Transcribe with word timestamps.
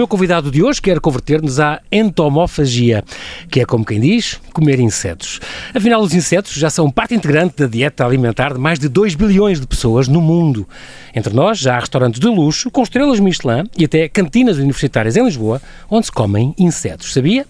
meu 0.00 0.08
convidado 0.08 0.50
de 0.50 0.62
hoje 0.62 0.80
quer 0.80 0.98
converter-nos 0.98 1.60
à 1.60 1.78
entomofagia, 1.92 3.04
que 3.50 3.60
é 3.60 3.66
como 3.66 3.84
quem 3.84 4.00
diz, 4.00 4.40
comer 4.50 4.80
insetos. 4.80 5.40
Afinal, 5.74 6.00
os 6.00 6.14
insetos 6.14 6.54
já 6.54 6.70
são 6.70 6.90
parte 6.90 7.14
integrante 7.14 7.56
da 7.58 7.66
dieta 7.66 8.06
alimentar 8.06 8.54
de 8.54 8.58
mais 8.58 8.78
de 8.78 8.88
2 8.88 9.14
bilhões 9.14 9.60
de 9.60 9.66
pessoas 9.66 10.08
no 10.08 10.22
mundo. 10.22 10.66
Entre 11.14 11.34
nós 11.34 11.58
já 11.58 11.76
há 11.76 11.80
restaurantes 11.80 12.18
de 12.18 12.26
luxo 12.26 12.70
com 12.70 12.82
estrelas 12.82 13.20
Michelin 13.20 13.64
e 13.76 13.84
até 13.84 14.08
cantinas 14.08 14.56
universitárias 14.56 15.18
em 15.18 15.24
Lisboa 15.24 15.60
onde 15.90 16.06
se 16.06 16.12
comem 16.12 16.54
insetos. 16.56 17.12
Sabia? 17.12 17.44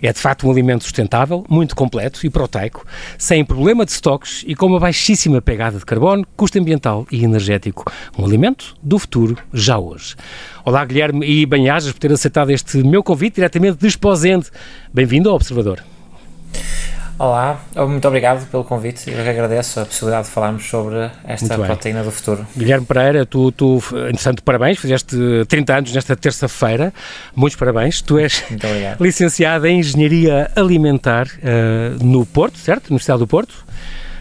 É 0.00 0.12
de 0.12 0.20
facto 0.20 0.46
um 0.46 0.52
alimento 0.52 0.84
sustentável, 0.84 1.44
muito 1.48 1.74
completo 1.74 2.24
e 2.24 2.30
proteico, 2.30 2.86
sem 3.18 3.44
problema 3.44 3.84
de 3.84 3.90
estoques 3.90 4.44
e 4.46 4.54
com 4.54 4.66
uma 4.66 4.78
baixíssima 4.78 5.42
pegada 5.42 5.78
de 5.78 5.84
carbono, 5.84 6.24
custo 6.36 6.60
ambiental 6.60 7.06
e 7.10 7.24
energético. 7.24 7.90
Um 8.16 8.24
alimento 8.24 8.76
do 8.80 9.00
futuro 9.00 9.36
já 9.52 9.78
hoje. 9.78 10.14
Olá, 10.68 10.84
Guilherme 10.84 11.24
e 11.26 11.46
Banhajas, 11.46 11.90
por 11.92 11.98
ter 11.98 12.12
aceitado 12.12 12.50
este 12.50 12.76
meu 12.84 13.02
convite 13.02 13.36
diretamente 13.36 13.78
de 13.78 13.86
Esposende. 13.86 14.48
Bem-vindo 14.92 15.30
ao 15.30 15.34
Observador. 15.34 15.82
Olá, 17.18 17.58
muito 17.74 18.06
obrigado 18.06 18.46
pelo 18.50 18.62
convite. 18.62 19.10
Eu 19.10 19.24
que 19.24 19.30
agradeço 19.30 19.80
a 19.80 19.86
possibilidade 19.86 20.26
de 20.26 20.30
falarmos 20.30 20.68
sobre 20.68 21.10
esta 21.24 21.56
proteína 21.56 22.04
do 22.04 22.10
futuro. 22.10 22.46
Guilherme 22.54 22.84
Pereira, 22.84 23.24
tu, 23.24 23.50
tu, 23.50 23.82
interessante, 23.92 24.42
parabéns, 24.42 24.78
fizeste 24.78 25.16
30 25.48 25.74
anos 25.78 25.92
nesta 25.94 26.14
terça-feira. 26.14 26.92
Muitos 27.34 27.58
parabéns. 27.58 28.02
Tu 28.02 28.18
és 28.18 28.44
licenciado 29.00 29.66
em 29.66 29.78
Engenharia 29.78 30.50
Alimentar 30.54 31.28
uh, 31.28 32.04
no 32.04 32.26
Porto, 32.26 32.58
certo? 32.58 32.90
Universidade 32.90 33.20
do 33.20 33.26
Porto. 33.26 33.64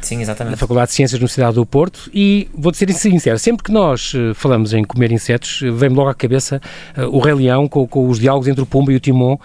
Sim, 0.07 0.21
exatamente. 0.21 0.51
Na 0.51 0.57
Faculdade 0.57 0.87
de 0.87 0.93
Ciências 0.93 1.19
da 1.19 1.23
Universidade 1.23 1.55
do 1.55 1.65
Porto 1.65 2.09
e 2.13 2.47
vou-te 2.57 2.77
ser 2.77 2.89
sincero, 2.93 3.37
sempre 3.37 3.61
que 3.61 3.73
nós 3.73 4.13
eh, 4.15 4.33
falamos 4.33 4.73
em 4.73 4.81
comer 4.81 5.11
insetos, 5.11 5.61
eh, 5.61 5.69
vem-me 5.69 5.97
logo 5.97 6.07
à 6.07 6.15
cabeça 6.15 6.61
uh, 6.97 7.01
o 7.13 7.19
Rei 7.19 7.33
Leão 7.33 7.67
com, 7.67 7.85
com, 7.85 8.07
os 8.07 8.17
diálogos 8.17 8.47
entre 8.47 8.63
o 8.63 8.65
Pumba 8.65 8.93
e 8.93 8.95
o 8.95 9.01
Timon, 9.01 9.33
uh, 9.33 9.39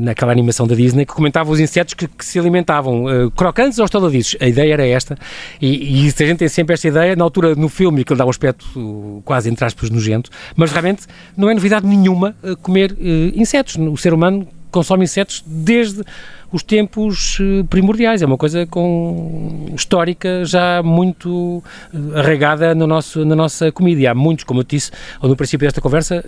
naquela 0.00 0.32
animação 0.32 0.66
da 0.66 0.74
Disney, 0.74 1.04
que 1.04 1.12
comentava 1.12 1.50
os 1.50 1.60
insetos 1.60 1.92
que, 1.92 2.08
que 2.08 2.24
se 2.24 2.38
alimentavam 2.38 3.04
uh, 3.04 3.30
crocantes 3.32 3.78
ou 3.78 3.84
estaladiços. 3.84 4.34
A 4.40 4.48
ideia 4.48 4.72
era 4.72 4.86
esta 4.86 5.14
e, 5.60 6.04
e 6.04 6.06
a 6.06 6.26
gente 6.26 6.38
tem 6.38 6.48
sempre 6.48 6.72
esta 6.72 6.88
ideia, 6.88 7.14
na 7.14 7.24
altura 7.24 7.54
no 7.54 7.68
filme, 7.68 8.02
que 8.02 8.10
ele 8.10 8.18
dá 8.18 8.24
um 8.24 8.30
aspecto 8.30 9.20
quase 9.26 9.50
entre 9.50 9.62
aspas 9.66 9.90
nojento, 9.90 10.30
mas 10.56 10.72
realmente 10.72 11.02
não 11.36 11.50
é 11.50 11.54
novidade 11.54 11.86
nenhuma 11.86 12.34
comer 12.62 12.96
insetos. 13.34 13.76
O 13.76 13.96
ser 13.98 14.14
humano 14.14 14.48
consome 14.70 15.04
insetos 15.04 15.42
desde 15.46 16.02
os 16.50 16.62
tempos 16.62 17.38
eh, 17.40 17.64
primordiais. 17.68 18.22
É 18.22 18.26
uma 18.26 18.36
coisa 18.36 18.66
com 18.66 19.66
histórica 19.74 20.44
já 20.44 20.82
muito 20.82 21.62
eh, 21.92 22.18
arraigada 22.18 22.74
no 22.74 22.86
nosso, 22.86 23.24
na 23.24 23.36
nossa 23.36 23.70
comida. 23.70 24.00
E 24.00 24.06
há 24.06 24.14
muitos, 24.14 24.44
como 24.44 24.60
eu 24.60 24.64
disse 24.64 24.90
no 25.22 25.36
princípio 25.36 25.66
desta 25.66 25.80
conversa, 25.80 26.24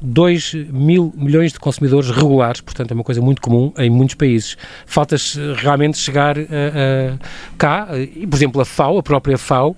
2 0.00 0.54
eh, 0.54 0.66
mil 0.72 1.12
milhões 1.16 1.52
de 1.52 1.58
consumidores 1.58 2.10
regulares, 2.10 2.60
portanto 2.60 2.90
é 2.90 2.94
uma 2.94 3.04
coisa 3.04 3.20
muito 3.20 3.42
comum 3.42 3.72
em 3.78 3.90
muitos 3.90 4.14
países. 4.14 4.56
Falta 4.86 5.16
realmente 5.56 5.98
chegar 5.98 6.38
a, 6.38 6.42
a, 6.42 7.18
cá, 7.56 7.88
e, 7.96 8.26
por 8.26 8.36
exemplo, 8.36 8.60
a 8.60 8.64
FAO, 8.64 8.98
a 8.98 9.02
própria 9.02 9.36
FAO, 9.36 9.76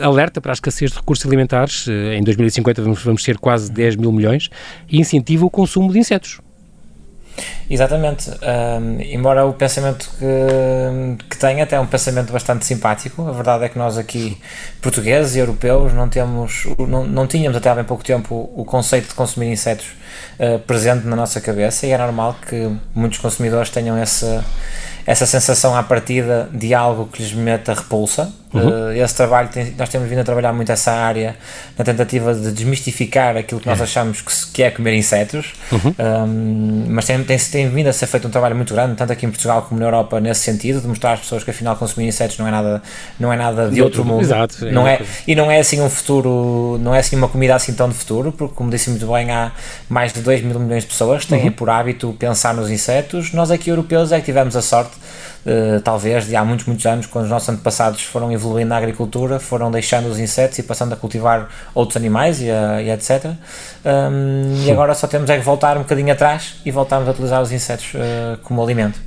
alerta 0.00 0.40
para 0.40 0.52
a 0.52 0.54
escassez 0.54 0.90
de 0.90 0.96
recursos 0.96 1.26
alimentares. 1.26 1.86
Em 1.88 2.22
2050 2.22 2.82
vamos, 2.82 3.02
vamos 3.02 3.22
ser 3.22 3.38
quase 3.38 3.70
10 3.70 3.96
mil 3.96 4.12
milhões 4.12 4.48
e 4.88 4.98
incentiva 4.98 5.44
o 5.44 5.50
consumo 5.50 5.92
de 5.92 5.98
insetos. 5.98 6.40
Exatamente. 7.68 8.30
Um, 8.30 9.00
embora 9.00 9.44
o 9.46 9.52
pensamento 9.52 10.10
que, 10.18 11.24
que 11.28 11.36
tenha 11.36 11.64
até 11.64 11.76
é 11.76 11.80
um 11.80 11.86
pensamento 11.86 12.32
bastante 12.32 12.64
simpático, 12.64 13.26
a 13.26 13.32
verdade 13.32 13.64
é 13.64 13.68
que 13.68 13.78
nós 13.78 13.96
aqui, 13.96 14.38
portugueses 14.80 15.36
e 15.36 15.38
europeus, 15.38 15.92
não, 15.92 16.08
temos, 16.08 16.66
não, 16.78 17.04
não 17.04 17.26
tínhamos 17.26 17.56
até 17.56 17.70
há 17.70 17.74
bem 17.74 17.84
pouco 17.84 18.02
tempo 18.02 18.50
o 18.54 18.64
conceito 18.64 19.08
de 19.08 19.14
consumir 19.14 19.50
insetos 19.50 19.99
uh, 20.38 20.58
presente 20.60 21.06
na 21.06 21.16
nossa 21.16 21.40
cabeça 21.40 21.86
e 21.86 21.90
é 21.90 21.98
normal 21.98 22.36
que 22.48 22.70
muitos 22.94 23.18
consumidores 23.18 23.70
tenham 23.70 23.96
essa 23.96 24.44
essa 25.06 25.26
sensação 25.26 25.76
à 25.76 25.82
partida 25.82 26.48
de 26.52 26.72
algo 26.74 27.06
que 27.06 27.22
lhes 27.22 27.32
meta 27.32 27.74
repulsa. 27.74 28.32
Uhum. 28.52 28.68
Uh, 28.68 28.92
esse 28.92 29.14
trabalho, 29.14 29.48
tem, 29.48 29.72
nós 29.78 29.88
temos 29.88 30.08
vindo 30.08 30.20
a 30.20 30.24
trabalhar 30.24 30.52
muito 30.52 30.72
essa 30.72 30.90
área 30.90 31.36
na 31.78 31.84
tentativa 31.84 32.34
de 32.34 32.50
desmistificar 32.50 33.36
aquilo 33.36 33.60
que 33.60 33.68
nós 33.68 33.80
achamos 33.80 34.20
que, 34.22 34.32
que 34.52 34.62
é 34.64 34.70
comer 34.72 34.94
insetos, 34.94 35.52
uhum. 35.70 35.94
um, 36.26 36.86
mas 36.88 37.04
tem, 37.04 37.22
tem, 37.22 37.38
tem, 37.38 37.68
vindo 37.68 37.86
a 37.86 37.92
ser 37.92 38.08
feito 38.08 38.26
um 38.26 38.30
trabalho 38.30 38.56
muito 38.56 38.74
grande, 38.74 38.96
tanto 38.96 39.12
aqui 39.12 39.24
em 39.24 39.30
Portugal 39.30 39.62
como 39.62 39.78
na 39.78 39.86
Europa, 39.86 40.20
nesse 40.20 40.40
sentido, 40.40 40.80
de 40.80 40.88
mostrar 40.88 41.12
às 41.12 41.20
pessoas 41.20 41.44
que 41.44 41.50
afinal 41.50 41.76
consumir 41.76 42.08
insetos 42.08 42.38
não 42.38 42.48
é 42.48 42.50
nada, 42.50 42.82
não 43.20 43.32
é 43.32 43.36
nada 43.36 43.68
de, 43.68 43.76
de 43.76 43.82
outro, 43.82 44.00
outro, 44.00 44.14
mundo. 44.14 44.24
Exato, 44.24 44.66
é 44.66 44.72
não 44.72 44.86
é, 44.86 45.00
e 45.28 45.36
não 45.36 45.48
é 45.48 45.60
assim 45.60 45.80
um 45.80 45.88
futuro, 45.88 46.76
não 46.80 46.92
é 46.92 46.98
assim 46.98 47.14
uma 47.14 47.28
comida 47.28 47.54
assim 47.54 47.72
tão 47.72 47.88
de 47.88 47.94
futuro, 47.94 48.32
porque 48.32 48.54
como 48.54 48.68
disse 48.68 48.90
muito 48.90 49.06
bem, 49.06 49.30
há 49.30 49.52
mais 49.88 49.99
de 50.08 50.20
2 50.20 50.42
mil 50.42 50.58
milhões 50.58 50.82
de 50.82 50.88
pessoas 50.88 51.24
têm 51.24 51.44
uhum. 51.44 51.52
por 51.52 51.70
hábito 51.70 52.14
pensar 52.18 52.54
nos 52.54 52.70
insetos. 52.70 53.32
Nós 53.32 53.50
aqui 53.50 53.70
europeus 53.70 54.12
é 54.12 54.18
que 54.18 54.26
tivemos 54.26 54.56
a 54.56 54.62
sorte 54.62 54.92
uh, 55.46 55.80
talvez 55.82 56.26
de 56.26 56.36
há 56.36 56.44
muitos, 56.44 56.66
muitos 56.66 56.86
anos, 56.86 57.06
quando 57.06 57.24
os 57.24 57.30
nossos 57.30 57.48
antepassados 57.48 58.02
foram 58.02 58.32
evoluindo 58.32 58.68
na 58.68 58.76
agricultura, 58.76 59.38
foram 59.38 59.70
deixando 59.70 60.08
os 60.08 60.18
insetos 60.18 60.58
e 60.58 60.62
passando 60.62 60.92
a 60.92 60.96
cultivar 60.96 61.48
outros 61.74 61.96
animais 61.96 62.40
e, 62.40 62.50
a, 62.50 62.82
e 62.82 62.90
etc. 62.90 63.32
Um, 63.84 64.64
e 64.66 64.70
agora 64.70 64.94
só 64.94 65.06
temos 65.06 65.30
é 65.30 65.38
que 65.38 65.44
voltar 65.44 65.76
um 65.76 65.80
bocadinho 65.80 66.12
atrás 66.12 66.56
e 66.64 66.70
voltarmos 66.70 67.08
a 67.08 67.12
utilizar 67.12 67.40
os 67.40 67.52
insetos 67.52 67.94
uh, 67.94 68.38
como 68.42 68.62
alimento. 68.62 69.00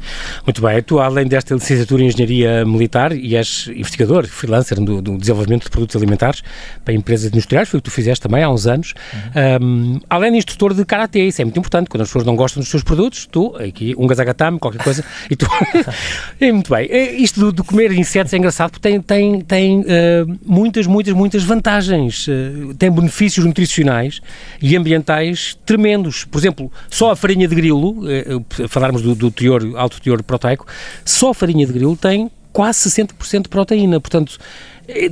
Muito 0.45 0.61
bem, 0.61 0.81
tu 0.81 0.99
além 0.99 1.27
desta 1.27 1.53
licenciatura 1.53 2.03
em 2.03 2.07
Engenharia 2.07 2.65
Militar 2.65 3.11
e 3.11 3.35
és 3.35 3.67
investigador, 3.67 4.25
freelancer 4.25 4.79
do, 4.79 5.01
do 5.01 5.17
desenvolvimento 5.17 5.63
de 5.63 5.69
produtos 5.69 5.95
alimentares 5.95 6.43
para 6.83 6.93
empresas 6.93 7.27
industriais, 7.27 7.69
foi 7.69 7.79
o 7.79 7.81
que 7.81 7.89
tu 7.89 7.93
fizeste 7.93 8.21
também 8.21 8.43
há 8.43 8.49
uns 8.49 8.65
anos, 8.65 8.93
uhum. 9.13 9.65
um, 9.65 9.99
além 10.09 10.31
de 10.31 10.37
instrutor 10.39 10.73
de 10.73 10.83
Karatê, 10.85 11.27
isso 11.27 11.41
é 11.41 11.45
muito 11.45 11.59
importante, 11.59 11.89
quando 11.89 12.01
as 12.01 12.07
pessoas 12.07 12.25
não 12.25 12.35
gostam 12.35 12.61
dos 12.61 12.69
teus 12.69 12.83
produtos, 12.83 13.27
tu, 13.31 13.55
aqui, 13.57 13.93
um 13.97 14.07
gazagatame, 14.07 14.59
qualquer 14.59 14.83
coisa, 14.83 15.03
e 15.29 15.35
tu 15.35 15.47
É, 16.39 16.51
muito 16.51 16.69
bem. 16.73 16.87
É, 16.89 17.11
isto 17.13 17.51
de, 17.51 17.63
comer 17.63 17.91
insetos 17.91 18.33
é 18.33 18.37
engraçado 18.37 18.71
porque 18.71 18.87
tem, 18.87 19.01
tem, 19.01 19.41
tem 19.41 19.79
uh, 19.81 20.39
muitas, 20.45 20.87
muitas, 20.87 21.13
muitas 21.13 21.43
vantagens. 21.43 22.27
Uh, 22.27 22.73
tem 22.77 22.91
benefícios 22.91 23.45
nutricionais 23.45 24.21
e 24.61 24.75
ambientais 24.75 25.57
tremendos. 25.65 26.25
Por 26.25 26.37
exemplo, 26.37 26.71
só 26.89 27.11
a 27.11 27.15
farinha 27.15 27.47
de 27.47 27.55
grilo, 27.55 28.01
uh, 28.01 28.67
falarmos 28.67 29.01
do, 29.01 29.15
do 29.15 29.31
teor, 29.31 29.61
alto 29.75 30.01
teor 30.01 30.21
proteico, 30.23 30.65
só 31.05 31.31
a 31.31 31.33
farinha 31.33 31.65
de 31.65 31.73
grilo 31.73 31.95
tem 31.95 32.29
quase 32.51 32.89
60% 32.89 33.43
de 33.43 33.49
proteína. 33.49 33.99
Portanto, 33.99 34.37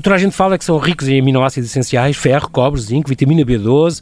Toda 0.04 0.16
a 0.16 0.20
gente 0.20 0.36
fala 0.36 0.58
que 0.58 0.66
são 0.66 0.78
ricos 0.78 1.08
em 1.08 1.20
aminoácidos 1.20 1.70
essenciais, 1.70 2.18
ferro, 2.18 2.50
cobre, 2.50 2.82
zinco, 2.82 3.08
vitamina 3.08 3.46
B12, 3.46 4.02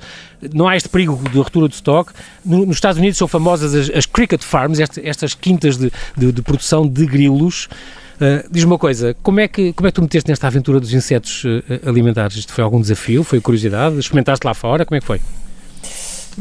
não 0.53 0.67
há 0.67 0.75
este 0.75 0.89
perigo 0.89 1.15
de 1.29 1.37
ruptura 1.37 1.67
de 1.67 1.75
estoque. 1.75 2.11
nos 2.43 2.77
Estados 2.77 2.97
Unidos 2.97 3.17
são 3.17 3.27
famosas 3.27 3.75
as, 3.75 3.89
as 3.95 4.05
cricket 4.07 4.41
farms, 4.41 4.79
estas, 4.79 5.03
estas 5.05 5.33
quintas 5.35 5.77
de, 5.77 5.91
de, 6.17 6.31
de, 6.31 6.41
produção 6.41 6.87
de 6.87 7.05
grilos. 7.05 7.69
Uh, 8.15 8.49
Diz-me 8.49 8.71
uma 8.71 8.79
coisa, 8.79 9.15
como 9.21 9.39
é, 9.39 9.47
que, 9.47 9.71
como 9.73 9.87
é 9.87 9.91
que 9.91 9.95
tu 9.95 10.01
meteste 10.01 10.29
nesta 10.29 10.47
aventura 10.47 10.79
dos 10.79 10.91
insetos 10.91 11.43
uh, 11.43 11.87
alimentares? 11.87 12.35
Isto 12.35 12.51
foi 12.51 12.63
algum 12.63 12.81
desafio? 12.81 13.23
Foi 13.23 13.39
curiosidade? 13.39 13.99
Experimentaste 13.99 14.45
lá 14.45 14.55
fora? 14.55 14.85
Como 14.85 14.97
é 14.97 14.99
que 14.99 15.05
foi? 15.05 15.21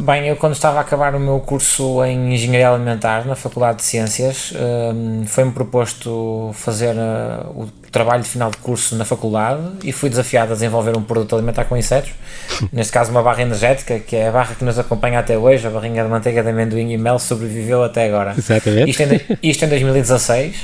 Bem, 0.00 0.28
eu 0.28 0.36
quando 0.36 0.52
estava 0.52 0.78
a 0.78 0.82
acabar 0.82 1.14
o 1.16 1.20
meu 1.20 1.40
curso 1.40 2.04
em 2.04 2.32
Engenharia 2.32 2.70
Alimentar 2.70 3.26
na 3.26 3.34
Faculdade 3.34 3.78
de 3.78 3.82
Ciências, 3.82 4.52
um, 4.54 5.26
foi-me 5.26 5.50
proposto 5.50 6.52
fazer 6.54 6.94
uh, 6.94 7.50
o 7.50 7.68
trabalho 7.90 8.22
de 8.22 8.28
final 8.28 8.50
de 8.50 8.56
curso 8.58 8.94
na 8.96 9.04
faculdade 9.04 9.62
e 9.82 9.92
fui 9.92 10.10
desafiado 10.10 10.52
a 10.52 10.54
desenvolver 10.54 10.96
um 10.96 11.02
produto 11.02 11.34
alimentar 11.34 11.64
com 11.64 11.76
insetos, 11.76 12.10
neste 12.72 12.92
caso 12.92 13.10
uma 13.10 13.22
barra 13.22 13.42
energética, 13.42 13.98
que 13.98 14.16
é 14.16 14.28
a 14.28 14.32
barra 14.32 14.54
que 14.54 14.64
nos 14.64 14.78
acompanha 14.78 15.18
até 15.18 15.36
hoje, 15.36 15.66
a 15.66 15.70
barrinha 15.70 16.02
de 16.02 16.08
manteiga 16.08 16.42
de 16.42 16.50
amendoim 16.50 16.92
e 16.92 16.98
mel 16.98 17.18
sobreviveu 17.18 17.82
até 17.82 18.06
agora. 18.06 18.34
Exatamente. 18.36 18.90
Isto 18.90 19.02
em, 19.02 19.38
isto 19.42 19.64
em 19.64 19.68
2016. 19.68 20.56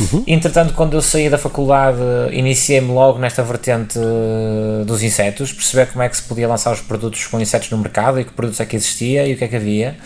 Uhum. 0.00 0.24
Entretanto, 0.26 0.74
quando 0.74 0.94
eu 0.94 1.02
saí 1.02 1.28
da 1.28 1.38
faculdade, 1.38 1.98
iniciei-me 2.32 2.92
logo 2.92 3.18
nesta 3.18 3.42
vertente 3.42 3.98
dos 4.86 5.02
insetos, 5.02 5.52
perceber 5.52 5.86
como 5.86 6.02
é 6.02 6.08
que 6.08 6.16
se 6.16 6.22
podia 6.22 6.46
lançar 6.46 6.72
os 6.72 6.80
produtos 6.80 7.26
com 7.26 7.40
insetos 7.40 7.70
no 7.70 7.78
mercado 7.78 8.20
e 8.20 8.24
que 8.24 8.32
produtos 8.32 8.60
é 8.60 8.66
que 8.66 8.76
existia 8.76 9.26
e 9.26 9.34
o 9.34 9.36
que 9.36 9.44
é 9.44 9.48
que 9.48 9.56
havia. 9.56 9.96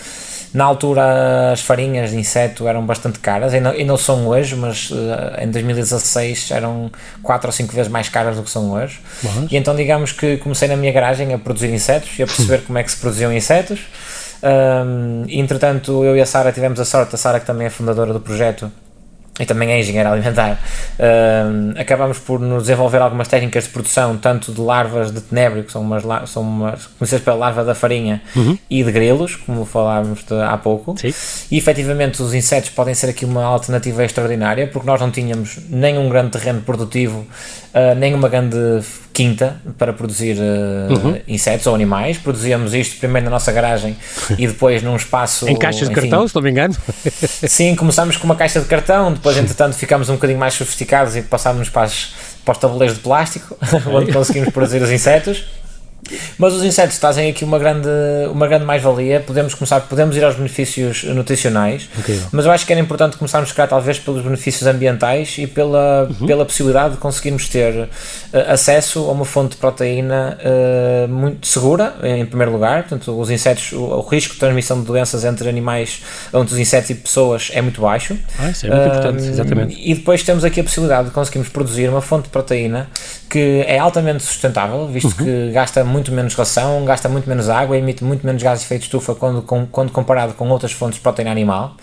Na 0.54 0.64
altura 0.64 1.52
as 1.52 1.60
farinhas 1.60 2.10
de 2.10 2.16
inseto 2.16 2.68
eram 2.68 2.84
bastante 2.84 3.18
caras, 3.18 3.54
e 3.54 3.84
não, 3.84 3.96
são 3.96 4.26
hoje, 4.28 4.54
mas 4.54 4.90
uh, 4.90 5.40
em 5.40 5.50
2016 5.50 6.50
eram 6.50 6.90
4 7.22 7.48
ou 7.48 7.52
5 7.52 7.72
vezes 7.74 7.90
mais 7.90 8.08
caras 8.08 8.36
do 8.36 8.42
que 8.42 8.50
são 8.50 8.70
hoje. 8.72 9.00
Mas... 9.22 9.50
E 9.50 9.56
então 9.56 9.74
digamos 9.74 10.12
que 10.12 10.36
comecei 10.36 10.68
na 10.68 10.76
minha 10.76 10.92
garagem 10.92 11.32
a 11.32 11.38
produzir 11.38 11.72
insetos 11.72 12.18
e 12.18 12.22
a 12.22 12.26
perceber 12.26 12.62
como 12.66 12.78
é 12.78 12.82
que 12.82 12.90
se 12.90 12.98
produziam 12.98 13.32
insetos. 13.32 13.80
Um, 14.42 15.24
entretanto, 15.28 16.04
eu 16.04 16.16
e 16.16 16.20
a 16.20 16.26
Sara 16.26 16.52
tivemos 16.52 16.80
a 16.80 16.84
sorte, 16.84 17.14
a 17.14 17.18
Sara 17.18 17.38
que 17.38 17.46
também 17.46 17.68
é 17.68 17.70
fundadora 17.70 18.12
do 18.12 18.20
projeto, 18.20 18.70
e 19.40 19.46
também 19.46 19.72
é 19.72 19.80
engenheiro 19.80 20.10
alimentar, 20.10 20.60
uh, 20.98 21.80
acabamos 21.80 22.18
por 22.18 22.38
nos 22.38 22.64
desenvolver 22.64 22.98
algumas 22.98 23.28
técnicas 23.28 23.64
de 23.64 23.70
produção, 23.70 24.16
tanto 24.18 24.52
de 24.52 24.60
larvas 24.60 25.10
de 25.10 25.22
tenebro, 25.22 25.62
que 25.64 25.72
são 25.72 25.80
umas, 25.80 26.02
são 26.28 26.42
umas 26.42 26.86
conhecidas 26.98 27.24
pela 27.24 27.36
larva 27.36 27.64
da 27.64 27.74
farinha, 27.74 28.20
uhum. 28.36 28.58
e 28.68 28.84
de 28.84 28.92
grelos, 28.92 29.36
como 29.36 29.64
falávamos 29.64 30.22
de, 30.22 30.34
há 30.34 30.56
pouco. 30.58 30.94
Sim. 30.98 31.14
E 31.50 31.56
efetivamente 31.56 32.20
os 32.22 32.34
insetos 32.34 32.68
podem 32.70 32.92
ser 32.92 33.08
aqui 33.08 33.24
uma 33.24 33.44
alternativa 33.44 34.04
extraordinária, 34.04 34.66
porque 34.66 34.86
nós 34.86 35.00
não 35.00 35.10
tínhamos 35.10 35.58
nem 35.68 35.98
um 35.98 36.10
grande 36.10 36.32
terreno 36.32 36.60
produtivo, 36.60 37.20
uh, 37.20 37.94
nem 37.96 38.14
uma 38.14 38.28
grande 38.28 38.82
quinta 39.12 39.56
para 39.78 39.92
produzir 39.92 40.36
uh, 40.36 40.92
uhum. 40.92 41.20
insetos 41.28 41.66
ou 41.66 41.74
animais. 41.74 42.18
Produzíamos 42.18 42.74
isto 42.74 42.98
primeiro 42.98 43.26
na 43.26 43.30
nossa 43.30 43.52
garagem 43.52 43.96
e 44.38 44.46
depois 44.46 44.82
num 44.82 44.96
espaço. 44.96 45.48
em 45.48 45.56
caixas 45.56 45.82
enfim, 45.82 45.94
de 45.94 46.00
cartão, 46.00 46.26
se 46.26 46.34
não 46.34 46.42
me 46.42 46.50
engano. 46.50 46.74
sim, 47.46 47.74
começámos 47.76 48.16
com 48.16 48.24
uma 48.24 48.36
caixa 48.36 48.60
de 48.60 48.66
cartão, 48.66 49.12
depois, 49.12 49.36
entretanto, 49.38 49.74
ficámos 49.74 50.08
um 50.08 50.14
bocadinho 50.14 50.38
mais 50.38 50.54
sofisticados 50.54 51.16
e 51.16 51.22
passámos 51.22 51.68
para, 51.68 51.82
as, 51.82 52.14
para 52.44 52.52
os 52.52 52.58
tabuleiros 52.58 52.96
de 52.96 53.02
plástico, 53.02 53.56
onde 53.86 54.12
conseguimos 54.12 54.50
produzir 54.50 54.82
os 54.82 54.90
insetos. 54.90 55.44
Mas 56.36 56.52
os 56.54 56.64
insetos 56.64 56.98
trazem 56.98 57.30
aqui 57.30 57.44
uma 57.44 57.58
grande, 57.58 57.88
uma 58.30 58.46
grande 58.46 58.64
mais-valia. 58.64 59.20
Podemos 59.20 59.54
começar, 59.54 59.80
podemos 59.82 60.16
ir 60.16 60.24
aos 60.24 60.34
benefícios 60.34 61.04
nutricionais, 61.04 61.88
mas 62.32 62.44
eu 62.44 62.50
acho 62.50 62.66
que 62.66 62.72
era 62.72 62.80
importante 62.80 63.16
começarmos, 63.16 63.52
a 63.56 63.66
talvez 63.66 63.98
pelos 63.98 64.22
benefícios 64.22 64.66
ambientais 64.66 65.36
e 65.38 65.46
pela, 65.46 66.08
uhum. 66.08 66.26
pela 66.26 66.44
possibilidade 66.44 66.94
de 66.94 67.00
conseguirmos 67.00 67.48
ter 67.48 67.72
uh, 67.74 67.88
acesso 68.48 68.98
a 69.00 69.12
uma 69.12 69.24
fonte 69.24 69.52
de 69.52 69.56
proteína 69.58 70.38
uh, 70.40 71.08
muito 71.08 71.46
segura, 71.46 71.94
em 72.02 72.26
primeiro 72.26 72.52
lugar. 72.52 72.82
Portanto, 72.82 73.18
os 73.18 73.30
insetos, 73.30 73.72
o, 73.72 73.82
o, 73.82 74.00
risco 74.00 74.34
de 74.34 74.40
transmissão 74.40 74.80
de 74.80 74.86
doenças 74.86 75.24
entre 75.24 75.48
animais, 75.48 76.02
entre 76.34 76.54
os 76.54 76.58
insetos 76.58 76.90
e 76.90 76.94
pessoas 76.94 77.50
é 77.52 77.62
muito 77.62 77.80
baixo. 77.80 78.16
Ah, 78.38 78.50
isso 78.50 78.66
é 78.66 78.70
muito 78.70 78.82
uh, 78.82 78.88
importante, 78.88 79.22
exatamente. 79.24 79.80
E 79.80 79.94
depois 79.94 80.22
temos 80.22 80.44
aqui 80.44 80.60
a 80.60 80.64
possibilidade 80.64 81.08
de 81.08 81.14
conseguirmos 81.14 81.48
produzir 81.48 81.88
uma 81.88 82.00
fonte 82.00 82.24
de 82.24 82.30
proteína 82.30 82.88
que 83.32 83.64
é 83.66 83.78
altamente 83.78 84.22
sustentável, 84.22 84.86
visto 84.86 85.18
uhum. 85.18 85.24
que 85.24 85.50
gasta 85.52 85.82
muito 85.82 86.12
menos 86.12 86.34
ração, 86.34 86.84
gasta 86.84 87.08
muito 87.08 87.26
menos 87.26 87.48
água, 87.48 87.78
emite 87.78 88.04
muito 88.04 88.26
menos 88.26 88.42
gases 88.42 88.60
de 88.60 88.66
efeito 88.66 88.82
de 88.82 88.88
estufa 88.88 89.14
quando, 89.14 89.40
com, 89.40 89.64
quando 89.64 89.90
comparado 89.90 90.34
com 90.34 90.46
outras 90.50 90.72
fontes 90.72 90.96
de 90.96 91.02
proteína 91.02 91.30
animal. 91.30 91.74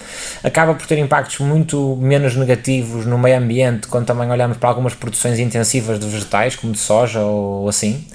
Acaba 0.43 0.75
por 0.75 0.85
ter 0.85 0.99
impactos 0.99 1.39
muito 1.39 1.97
menos 1.99 2.35
negativos 2.35 3.07
no 3.07 3.17
meio 3.17 3.39
ambiente 3.39 3.87
quando 3.87 4.05
também 4.05 4.29
olhamos 4.29 4.57
para 4.57 4.69
algumas 4.69 4.93
produções 4.93 5.39
intensivas 5.39 5.99
de 5.99 6.05
vegetais, 6.05 6.55
como 6.55 6.71
de 6.71 6.77
soja 6.77 7.21
ou 7.21 7.67
assim. 7.67 8.05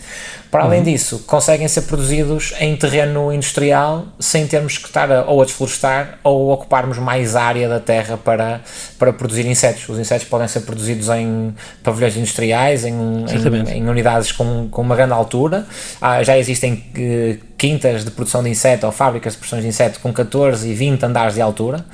Para 0.54 0.66
além 0.66 0.78
uhum. 0.78 0.84
disso, 0.84 1.24
conseguem 1.26 1.66
ser 1.66 1.82
produzidos 1.82 2.54
em 2.60 2.76
terreno 2.76 3.32
industrial 3.32 4.04
sem 4.20 4.46
termos 4.46 4.78
que 4.78 4.86
estar 4.86 5.10
a, 5.10 5.24
ou 5.24 5.42
a 5.42 5.44
desflorestar 5.44 6.20
ou 6.22 6.52
ocuparmos 6.52 6.96
mais 6.96 7.34
área 7.34 7.68
da 7.68 7.80
terra 7.80 8.16
para, 8.16 8.60
para 8.96 9.12
produzir 9.12 9.44
insetos. 9.46 9.88
Os 9.88 9.98
insetos 9.98 10.28
podem 10.28 10.46
ser 10.46 10.60
produzidos 10.60 11.08
em 11.08 11.52
pavilhões 11.82 12.16
industriais, 12.16 12.84
em, 12.84 12.92
em, 12.94 13.78
em, 13.78 13.88
unidades 13.88 14.30
com, 14.30 14.68
com 14.70 14.82
uma 14.82 14.94
grande 14.94 15.12
altura. 15.12 15.66
Ah, 16.00 16.22
já 16.22 16.38
existem 16.38 16.74
uh, 16.74 17.54
quintas 17.58 18.04
de 18.04 18.12
produção 18.12 18.40
de 18.40 18.50
inseto 18.50 18.86
ou 18.86 18.92
fábricas 18.92 19.32
de 19.32 19.40
produção 19.40 19.60
de 19.60 19.66
inseto 19.66 19.98
com 19.98 20.12
14 20.12 20.68
e 20.68 20.72
20 20.72 21.02
andares 21.02 21.34
de 21.34 21.40
altura, 21.40 21.84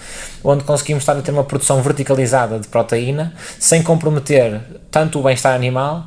onde 0.45 0.65
conseguimos 0.65 1.03
estar 1.03 1.17
a 1.17 1.23
ter 1.23 1.31
uma 1.31 1.45
produção 1.45 1.81
verticalizada 1.81 2.59
de 2.59 2.69
proteína 2.69 3.33
sem 3.59 3.83
comprometer 3.83 4.61
tanto 4.91 5.21
o 5.21 5.23
bem-estar 5.23 5.55
animal 5.55 6.05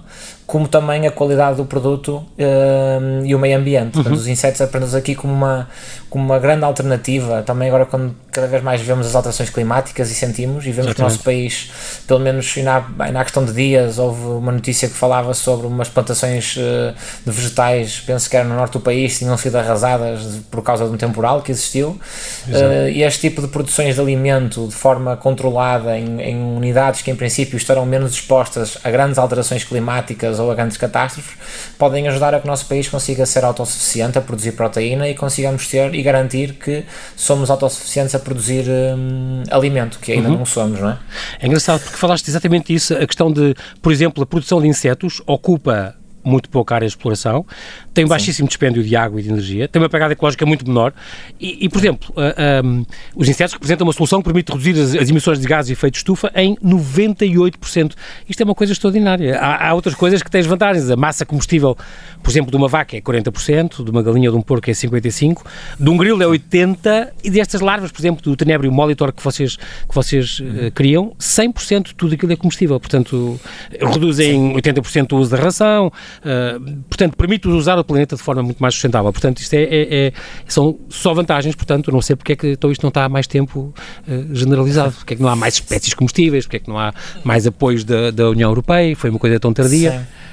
como 0.54 0.68
também 0.68 1.08
a 1.08 1.12
qualidade 1.12 1.58
do 1.58 1.66
produto 1.66 2.18
uh, 2.18 3.26
e 3.26 3.34
o 3.34 3.40
meio 3.40 3.58
ambiente. 3.58 3.94
Portanto, 3.94 4.14
uhum. 4.14 4.20
os 4.20 4.28
insetos 4.28 4.62
apenas 4.62 4.94
aqui 4.94 5.16
como 5.16 5.34
uma, 5.34 5.68
como 6.12 6.24
uma 6.24 6.38
grande 6.38 6.64
alternativa. 6.64 7.42
Também 7.42 7.70
agora 7.70 7.88
quando 7.88 8.16
cada 8.32 8.46
vez 8.46 8.62
mais 8.62 8.80
vemos 8.80 9.08
as 9.08 9.16
alterações 9.16 9.50
climáticas 9.50 10.12
e 10.12 10.14
sentimos, 10.14 10.64
e 10.68 10.72
vemos 10.72 10.92
Exatamente. 10.92 10.96
que 10.96 11.02
o 11.02 11.06
nosso 11.06 11.24
país, 11.24 11.72
pelo 12.06 12.20
menos 12.20 12.56
na, 12.58 12.82
na 13.12 13.24
questão 13.24 13.44
de 13.44 13.52
dias, 13.52 13.98
houve 13.98 14.28
uma 14.28 14.52
notícia 14.52 14.88
que 14.88 14.94
falava 14.94 15.34
sobre 15.34 15.66
umas 15.66 15.90
plantações 15.90 16.56
uh, 16.58 16.94
de 17.26 17.32
vegetais, 17.32 18.04
penso 18.06 18.30
que 18.30 18.38
era 18.38 18.48
no 18.48 18.54
norte 18.54 18.74
do 18.74 18.80
país, 18.80 19.18
tinham 19.18 19.36
sido 19.38 19.56
arrasadas 19.56 20.40
por 20.52 20.62
causa 20.62 20.86
de 20.86 20.92
um 20.92 20.98
temporal 20.98 21.42
que 21.42 21.52
existiu. 21.52 22.00
Uh, 22.48 22.90
e 22.92 23.02
este 23.02 23.22
tipo 23.22 23.42
de 23.42 23.48
produções 23.48 23.96
de 23.96 24.02
alimento 24.02 24.68
de 24.68 24.76
forma 24.76 25.18
controlada 25.18 25.98
em, 25.98 26.22
em 26.22 26.56
unidades 26.56 27.02
que 27.02 27.10
em 27.10 27.16
princípio 27.16 27.58
estarão 27.58 27.88
menos 27.88 28.12
expostas 28.12 28.78
a 28.84 28.92
grandes 28.92 29.18
alterações 29.18 29.64
climáticas 29.64 30.40
ou 30.44 30.52
a 30.52 30.56
grandes 30.56 30.78
catástrofes, 30.78 31.34
podem 31.78 32.08
ajudar 32.08 32.34
a 32.36 32.40
que 32.40 32.46
o 32.46 32.50
nosso 32.50 32.66
país 32.66 32.88
consiga 32.88 33.26
ser 33.26 33.44
autossuficiente 33.44 34.18
a 34.18 34.22
produzir 34.22 34.54
proteína 34.54 35.08
e 35.08 35.16
consigamos 35.16 35.68
ter 35.68 35.94
e 35.94 36.02
garantir 36.02 36.54
que 36.54 36.86
somos 37.16 37.50
autossuficientes 37.50 38.14
a 38.16 38.20
produzir 38.20 38.66
hum, 38.70 39.44
alimento, 39.50 40.00
que 40.00 40.12
ainda 40.12 40.30
uhum. 40.30 40.40
não 40.40 40.46
somos, 40.46 40.80
não 40.80 40.90
é? 40.90 41.00
É 41.40 41.48
engraçado 41.48 41.82
porque 41.82 41.98
falaste 41.98 42.28
exatamente 42.28 42.74
isso, 42.74 42.94
a 42.94 43.06
questão 43.06 43.32
de, 43.32 43.56
por 43.82 43.92
exemplo, 43.92 44.24
a 44.24 44.26
produção 44.26 44.62
de 44.62 44.68
insetos 44.68 45.22
ocupa 45.26 45.96
muito 46.24 46.50
pouca 46.50 46.76
área 46.76 46.88
de 46.88 46.94
exploração, 46.94 47.46
tem 47.94 48.06
um 48.06 48.08
baixíssimo 48.08 48.48
dispêndio 48.48 48.84
de 48.84 48.96
água 48.96 49.20
e 49.20 49.24
de 49.24 49.30
energia, 49.30 49.68
tem 49.68 49.82
uma 49.82 49.90
pegada 49.90 50.14
ecológica 50.14 50.46
muito 50.46 50.68
menor 50.68 50.94
e, 51.40 51.66
e 51.66 51.70
por 51.70 51.78
exemplo, 51.80 52.10
uh, 52.12 52.22
ah, 52.22 52.62
um, 52.64 52.86
os 53.16 53.30
insetos 53.30 53.54
representam 53.54 53.86
uma 53.86 53.94
solução 53.94 54.20
que 54.20 54.26
permite 54.26 54.52
reduzir 54.52 54.80
as, 54.80 54.96
as, 54.96 55.10
emissões 55.10 55.40
de 55.40 55.48
gases 55.48 55.68
de 55.68 55.74
efeito 55.74 55.94
de 55.94 56.00
estufa 56.00 56.32
em 56.36 56.56
98%. 56.58 57.94
Isto 58.28 58.42
é 58.42 58.44
uma 58.44 58.56
coisa 58.56 58.74
extraordinária. 58.74 59.38
Há, 59.38 59.70
há, 59.70 59.74
outras 59.74 59.96
coisas 59.96 60.24
que 60.24 60.30
têm 60.30 60.42
vantagens. 60.44 60.90
A 60.90 60.96
massa 60.96 61.26
combustível, 61.26 61.78
por 62.22 62.30
exemplo, 62.30 62.52
de 62.52 62.58
uma 62.58 62.68
vaca 62.68 62.98
é 62.98 63.02
40%, 63.02 63.84
de 63.84 63.92
uma 63.92 64.02
galinha 64.02 64.30
ou 64.30 64.36
de 64.36 64.40
um 64.40 64.42
porco 64.42 64.70
é 64.70 64.74
55%, 64.74 65.38
de 65.80 65.90
um 65.90 65.98
grilo 65.98 66.22
é 66.22 66.26
80% 66.26 67.10
e 67.24 67.30
destas 67.30 67.62
larvas, 67.62 67.92
por 67.92 68.02
exemplo, 68.02 68.22
do 68.22 68.36
tenebrio 68.36 68.72
molitor 68.72 69.12
que 69.12 69.24
vocês, 69.24 69.56
que 69.56 69.94
vocês 69.94 70.40
uh, 70.40 70.72
criam, 70.74 71.14
100% 71.20 71.88
de 71.88 71.96
tudo 71.96 72.16
aquilo 72.16 72.32
é 72.32 72.36
combustível. 72.36 72.80
Portanto, 72.80 73.40
reduzem 73.80 74.54
80% 74.54 75.14
o 75.14 75.18
uso 75.18 75.32
da 75.32 75.38
ração, 75.38 75.88
uh, 75.88 76.84
portanto, 76.90 77.16
permite-os 77.16 77.54
usar 77.54 77.78
o 77.84 77.86
planeta 77.86 78.16
de 78.16 78.22
forma 78.22 78.42
muito 78.42 78.60
mais 78.60 78.74
sustentável. 78.74 79.12
Portanto, 79.12 79.38
isto 79.40 79.54
é, 79.54 79.64
é, 79.64 80.08
é, 80.08 80.14
são 80.48 80.78
só 80.90 81.14
vantagens, 81.14 81.56
portanto, 81.56 81.92
não 81.92 82.02
sei 82.02 82.16
porque 82.16 82.34
é 82.34 82.36
que 82.36 82.48
então 82.52 82.72
isto 82.72 82.82
não 82.82 82.90
está 82.90 83.06
há 83.06 83.10
mais 83.10 83.28
tempo 83.28 83.74
uh, 84.08 84.36
generalizado, 84.36 84.94
porque 84.94 85.14
é 85.14 85.18
que 85.18 85.22
não 85.22 85.30
há 85.30 85.36
mais 85.36 85.56
espécies 85.56 85.94
combustíveis, 85.94 86.46
porque 86.46 86.58
é 86.58 86.60
que 86.60 86.70
não 86.70 86.80
há 86.80 86.94
mais 87.24 87.46
apoios 87.46 87.84
da, 87.84 88.12
da 88.12 88.30
União 88.30 88.50
Europeia, 88.50 88.96
foi 88.96 89.10
uma 89.10 89.20
coisa 89.20 89.40
tão 89.40 89.54
tardia. 89.54 89.92
Sim. 89.92 90.33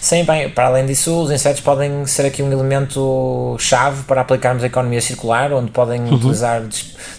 Sim, 0.00 0.24
bem, 0.24 0.50
para 0.50 0.66
além 0.66 0.86
disso, 0.86 1.22
os 1.22 1.30
insetos 1.30 1.60
podem 1.60 2.06
ser 2.06 2.26
aqui 2.26 2.42
um 2.42 2.50
elemento 2.50 3.56
chave 3.58 4.02
para 4.04 4.20
aplicarmos 4.20 4.62
a 4.62 4.66
economia 4.66 5.00
circular, 5.00 5.52
onde 5.52 5.70
podem 5.70 6.00
uhum. 6.00 6.14
utilizar 6.14 6.62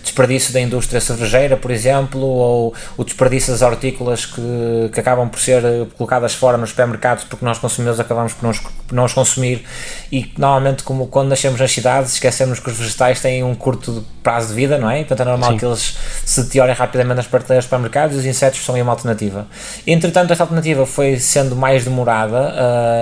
desperdício 0.04 0.54
da 0.54 0.60
indústria 0.60 1.00
cervejeira, 1.00 1.56
por 1.56 1.72
exemplo, 1.72 2.22
ou 2.22 2.74
o 2.98 3.04
desperdício 3.04 3.52
das 3.52 3.62
hortícolas 3.62 4.26
que, 4.26 4.90
que 4.94 5.00
acabam 5.00 5.30
por 5.30 5.40
ser 5.40 5.64
colocadas 5.98 6.34
fora 6.34 6.58
nos 6.58 6.70
supermercados 6.70 7.24
porque 7.24 7.44
nós 7.46 7.58
consumidores 7.58 8.00
acabamos 8.00 8.34
por 8.34 8.46
não, 8.46 8.54
por 8.54 8.96
não 8.96 9.06
os 9.06 9.14
consumir 9.14 9.64
e 10.12 10.32
normalmente 10.38 10.84
como 10.84 11.08
quando 11.08 11.30
nascemos 11.30 11.60
nas 11.60 11.72
cidades 11.72 12.14
esquecemos 12.14 12.60
que 12.60 12.70
os 12.70 12.78
vegetais 12.78 13.22
têm 13.22 13.44
um 13.44 13.56
curto 13.56 14.04
prazo 14.24 14.50
de 14.50 14.54
vida, 14.54 14.78
não 14.78 14.90
é? 14.90 15.00
Portanto 15.00 15.22
é 15.22 15.26
normal 15.26 15.52
Sim. 15.52 15.58
que 15.58 15.66
eles 15.66 15.98
se 16.26 16.44
deteriorem 16.44 16.76
rapidamente 16.76 17.18
nas 17.18 17.28
prateleiras 17.28 17.66
dos 17.66 17.70
supermercados 17.70 18.16
e 18.16 18.20
os 18.20 18.26
insetos 18.26 18.64
são 18.64 18.76
aí 18.76 18.82
uma 18.82 18.92
alternativa. 18.92 19.48
Entretanto, 19.86 20.32
esta 20.32 20.44
alternativa 20.44 20.86
foi 20.86 21.18
sendo 21.20 21.56
mais 21.56 21.84
demorada 21.84 22.49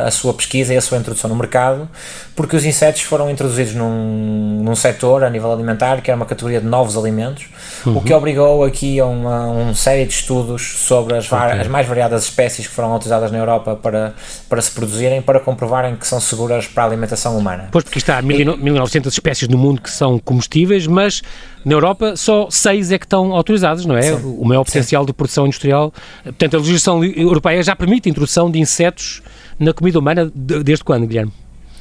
a, 0.06 0.12
sua 0.12 0.34
pesquisa 0.34 0.74
e 0.74 0.78
a 0.78 0.82
sua 0.82 0.98
introdução 0.98 1.30
no 1.30 1.36
mercado, 1.36 1.88
porque 2.36 2.56
os 2.56 2.66
insetos 2.66 3.02
foram 3.02 3.30
introduzidos 3.30 3.74
num, 3.74 4.62
num 4.64 4.76
setor 4.76 5.24
a 5.24 5.30
nível 5.30 5.52
alimentar, 5.52 6.02
que 6.02 6.10
era 6.10 6.16
uma 6.16 6.26
categoria 6.26 6.60
de 6.60 6.68
novos 6.68 6.98
alimentos, 6.98 7.46
uhum. 7.86 7.98
o 7.98 8.02
que 8.02 8.14
obrigou 8.14 8.64
aqui 8.64 9.00
a 9.00 9.06
uma, 9.06 9.48
uma 9.48 9.76
série 9.76 10.06
de 10.06 10.14
estudos 10.14 10.78
sobre 10.80 11.18
as, 11.18 11.32
okay. 11.32 11.62
as, 11.62 11.68
mais 11.68 11.88
variadas 11.88 12.24
espécies 12.24 12.68
que 12.68 12.74
foram 12.74 12.96
utilizadas 12.96 13.32
na 13.32 13.38
Europa 13.38 13.76
para, 13.76 14.14
para 14.48 14.62
se 14.62 14.72
produzirem, 14.72 15.22
para 15.22 15.40
comprovarem 15.40 15.96
que 15.96 16.08
são 16.08 16.20
seguras 16.20 16.68
para 16.68 16.84
a 16.84 16.86
alimentação 16.88 17.38
humana. 17.38 17.70
Pois, 17.72 17.84
porque 17.84 18.00
está 18.00 18.22
1900 18.22 19.12
espécies 19.14 19.48
no 19.48 19.58
mundo 19.58 19.82
que 19.82 19.92
são 19.92 20.20
comestíveis, 20.20 20.88
mas 20.88 21.22
na 21.66 21.74
Europa 21.74 22.16
só 22.16 22.48
seis 22.50 22.92
é 22.92 22.98
que 22.98 23.06
estão 23.06 23.34
autorizadas, 23.34 23.86
não 23.86 23.98
é? 23.98 24.02
Sim. 24.02 24.36
O 24.38 24.46
maior 24.46 24.64
potencial 24.64 25.04
Sim. 25.04 25.08
de 25.08 25.14
produção 25.14 25.46
industrial. 25.46 25.94
Portanto, 26.24 26.56
a 26.56 26.60
legislação 26.60 27.04
europeia 27.04 27.62
já 27.62 27.76
permite 27.76 28.08
a 28.08 28.12
introdução 28.12 28.50
de 28.50 28.60
insetos 28.60 29.22
na 29.60 29.74
comida 29.74 30.00
humana 30.00 30.32
desde 30.34 30.84
quando, 30.84 31.06
Guilherme? 31.08 31.32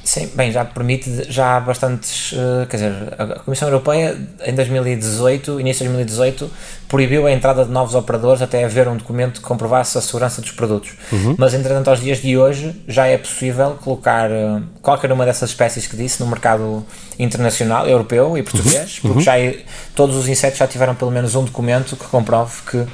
Sim, 0.07 0.31
bem, 0.35 0.53
já 0.53 0.63
permite, 0.63 1.29
já 1.29 1.57
há 1.57 1.59
bastantes, 1.59 2.31
uh, 2.31 2.65
quer 2.69 2.77
dizer, 2.77 2.93
a 3.17 3.39
Comissão 3.39 3.67
Europeia 3.67 4.17
em 4.45 4.55
2018, 4.55 5.59
início 5.59 5.85
de 5.85 5.91
2018, 5.91 6.49
proibiu 6.87 7.27
a 7.27 7.31
entrada 7.33 7.65
de 7.65 7.71
novos 7.71 7.93
operadores 7.93 8.41
até 8.41 8.63
haver 8.63 8.87
um 8.87 8.95
documento 8.95 9.41
que 9.41 9.45
comprovasse 9.45 9.97
a 9.97 10.01
segurança 10.01 10.41
dos 10.41 10.51
produtos. 10.51 10.93
Uhum. 11.11 11.35
Mas, 11.37 11.53
entretanto, 11.53 11.89
aos 11.89 11.99
dias 11.99 12.19
de 12.19 12.37
hoje, 12.37 12.73
já 12.87 13.05
é 13.05 13.17
possível 13.17 13.71
colocar 13.83 14.31
uh, 14.31 14.63
qualquer 14.81 15.11
uma 15.11 15.25
dessas 15.25 15.49
espécies 15.49 15.87
que 15.87 15.97
disse 15.97 16.23
no 16.23 16.29
mercado 16.29 16.85
internacional, 17.19 17.85
europeu 17.85 18.37
e 18.37 18.43
português, 18.43 19.01
uhum. 19.03 19.11
porque 19.11 19.25
já 19.25 19.37
é, 19.37 19.57
todos 19.93 20.15
os 20.15 20.29
insetos 20.29 20.57
já 20.57 20.67
tiveram 20.67 20.95
pelo 20.95 21.11
menos 21.11 21.35
um 21.35 21.43
documento 21.43 21.97
que 21.97 22.05
comprove 22.05 22.61
que 22.65 22.87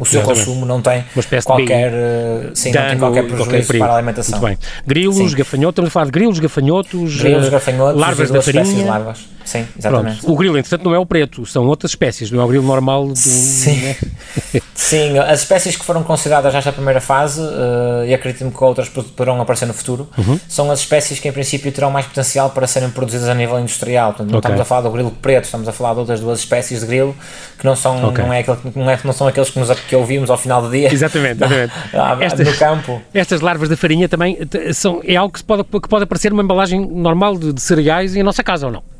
o 0.00 0.06
seu 0.06 0.20
Exatamente. 0.20 0.46
consumo 0.46 0.66
não 0.66 0.80
tem 0.80 1.04
qualquer, 1.44 1.92
eh, 1.92 2.50
sim, 2.54 2.72
dano, 2.72 2.84
não 2.84 2.90
tem 2.90 2.98
qualquer 2.98 3.22
prejuízo 3.24 3.50
qualquer 3.50 3.78
para 3.78 3.92
a 3.92 3.96
alimentação. 3.96 4.40
Muito 4.40 4.48
bem. 4.48 4.68
Grilos, 4.86 5.30
sim. 5.30 5.36
gafanhotos, 5.36 5.72
estamos 5.72 5.88
a 5.88 5.92
falar 5.92 6.06
de 6.06 6.12
grilos, 6.12 6.38
gafanhotos, 6.38 7.16
grilos, 7.20 7.48
gafanhotos 7.48 8.00
larvas 8.00 8.30
da 8.30 8.42
farinha. 8.42 8.86
Larvas 8.86 9.18
sim, 9.50 9.66
exatamente. 9.76 10.20
Pronto. 10.20 10.32
O 10.32 10.36
grilo, 10.36 10.56
entretanto, 10.56 10.84
não 10.84 10.94
é 10.94 10.98
o 10.98 11.04
preto, 11.04 11.44
são 11.44 11.66
outras 11.66 11.92
espécies, 11.92 12.30
não 12.30 12.40
é 12.40 12.44
o 12.44 12.48
grilo 12.48 12.64
normal 12.64 13.08
do. 13.08 13.16
Sim, 13.16 13.76
né? 13.80 13.96
sim 14.74 15.18
as 15.18 15.40
espécies 15.40 15.76
que 15.76 15.84
foram 15.84 16.02
consideradas 16.04 16.54
nesta 16.54 16.72
primeira 16.72 17.00
fase, 17.00 17.40
uh, 17.40 18.04
e 18.06 18.14
acredito-me 18.14 18.50
que 18.50 18.64
outras 18.64 18.88
poderão 18.88 19.40
aparecer 19.40 19.66
no 19.66 19.74
futuro, 19.74 20.08
uhum. 20.16 20.38
são 20.48 20.70
as 20.70 20.80
espécies 20.80 21.18
que 21.18 21.28
em 21.28 21.32
princípio 21.32 21.72
terão 21.72 21.90
mais 21.90 22.06
potencial 22.06 22.50
para 22.50 22.66
serem 22.66 22.90
produzidas 22.90 23.28
a 23.28 23.34
nível 23.34 23.58
industrial. 23.58 24.10
Portanto, 24.10 24.30
não 24.30 24.38
okay. 24.38 24.48
estamos 24.50 24.60
a 24.60 24.64
falar 24.64 24.80
do 24.82 24.90
grilo 24.90 25.10
preto, 25.10 25.44
estamos 25.44 25.68
a 25.68 25.72
falar 25.72 25.94
de 25.94 26.00
outras 26.00 26.20
duas 26.20 26.38
espécies 26.38 26.80
de 26.80 26.86
grilo 26.86 27.16
que 27.58 27.64
não 27.64 27.74
são, 27.74 28.08
okay. 28.08 28.24
não 28.24 28.32
é 28.32 28.40
aquele, 28.40 28.58
não, 28.76 28.90
é, 28.90 28.98
não 29.02 29.12
são 29.12 29.26
aqueles 29.26 29.50
que, 29.50 29.58
nos, 29.58 29.70
que 29.80 29.96
ouvimos 29.96 30.30
ao 30.30 30.38
final 30.38 30.62
do 30.62 30.70
dia. 30.70 30.92
Exatamente, 30.92 31.42
exatamente. 31.42 31.72
estas, 32.24 32.46
no 32.46 32.56
campo. 32.56 33.02
Estas 33.12 33.40
larvas 33.40 33.68
da 33.68 33.76
farinha 33.76 34.08
também 34.08 34.38
são, 34.72 35.00
é 35.04 35.16
algo 35.16 35.34
que 35.34 35.42
pode, 35.42 35.64
que 35.64 35.88
pode 35.88 36.04
aparecer 36.04 36.30
numa 36.30 36.42
embalagem 36.42 36.86
normal 36.86 37.36
de, 37.36 37.52
de 37.52 37.60
cereais 37.60 38.14
em 38.14 38.22
nossa 38.22 38.42
casa 38.42 38.66
ou 38.66 38.72
não? 38.72 38.99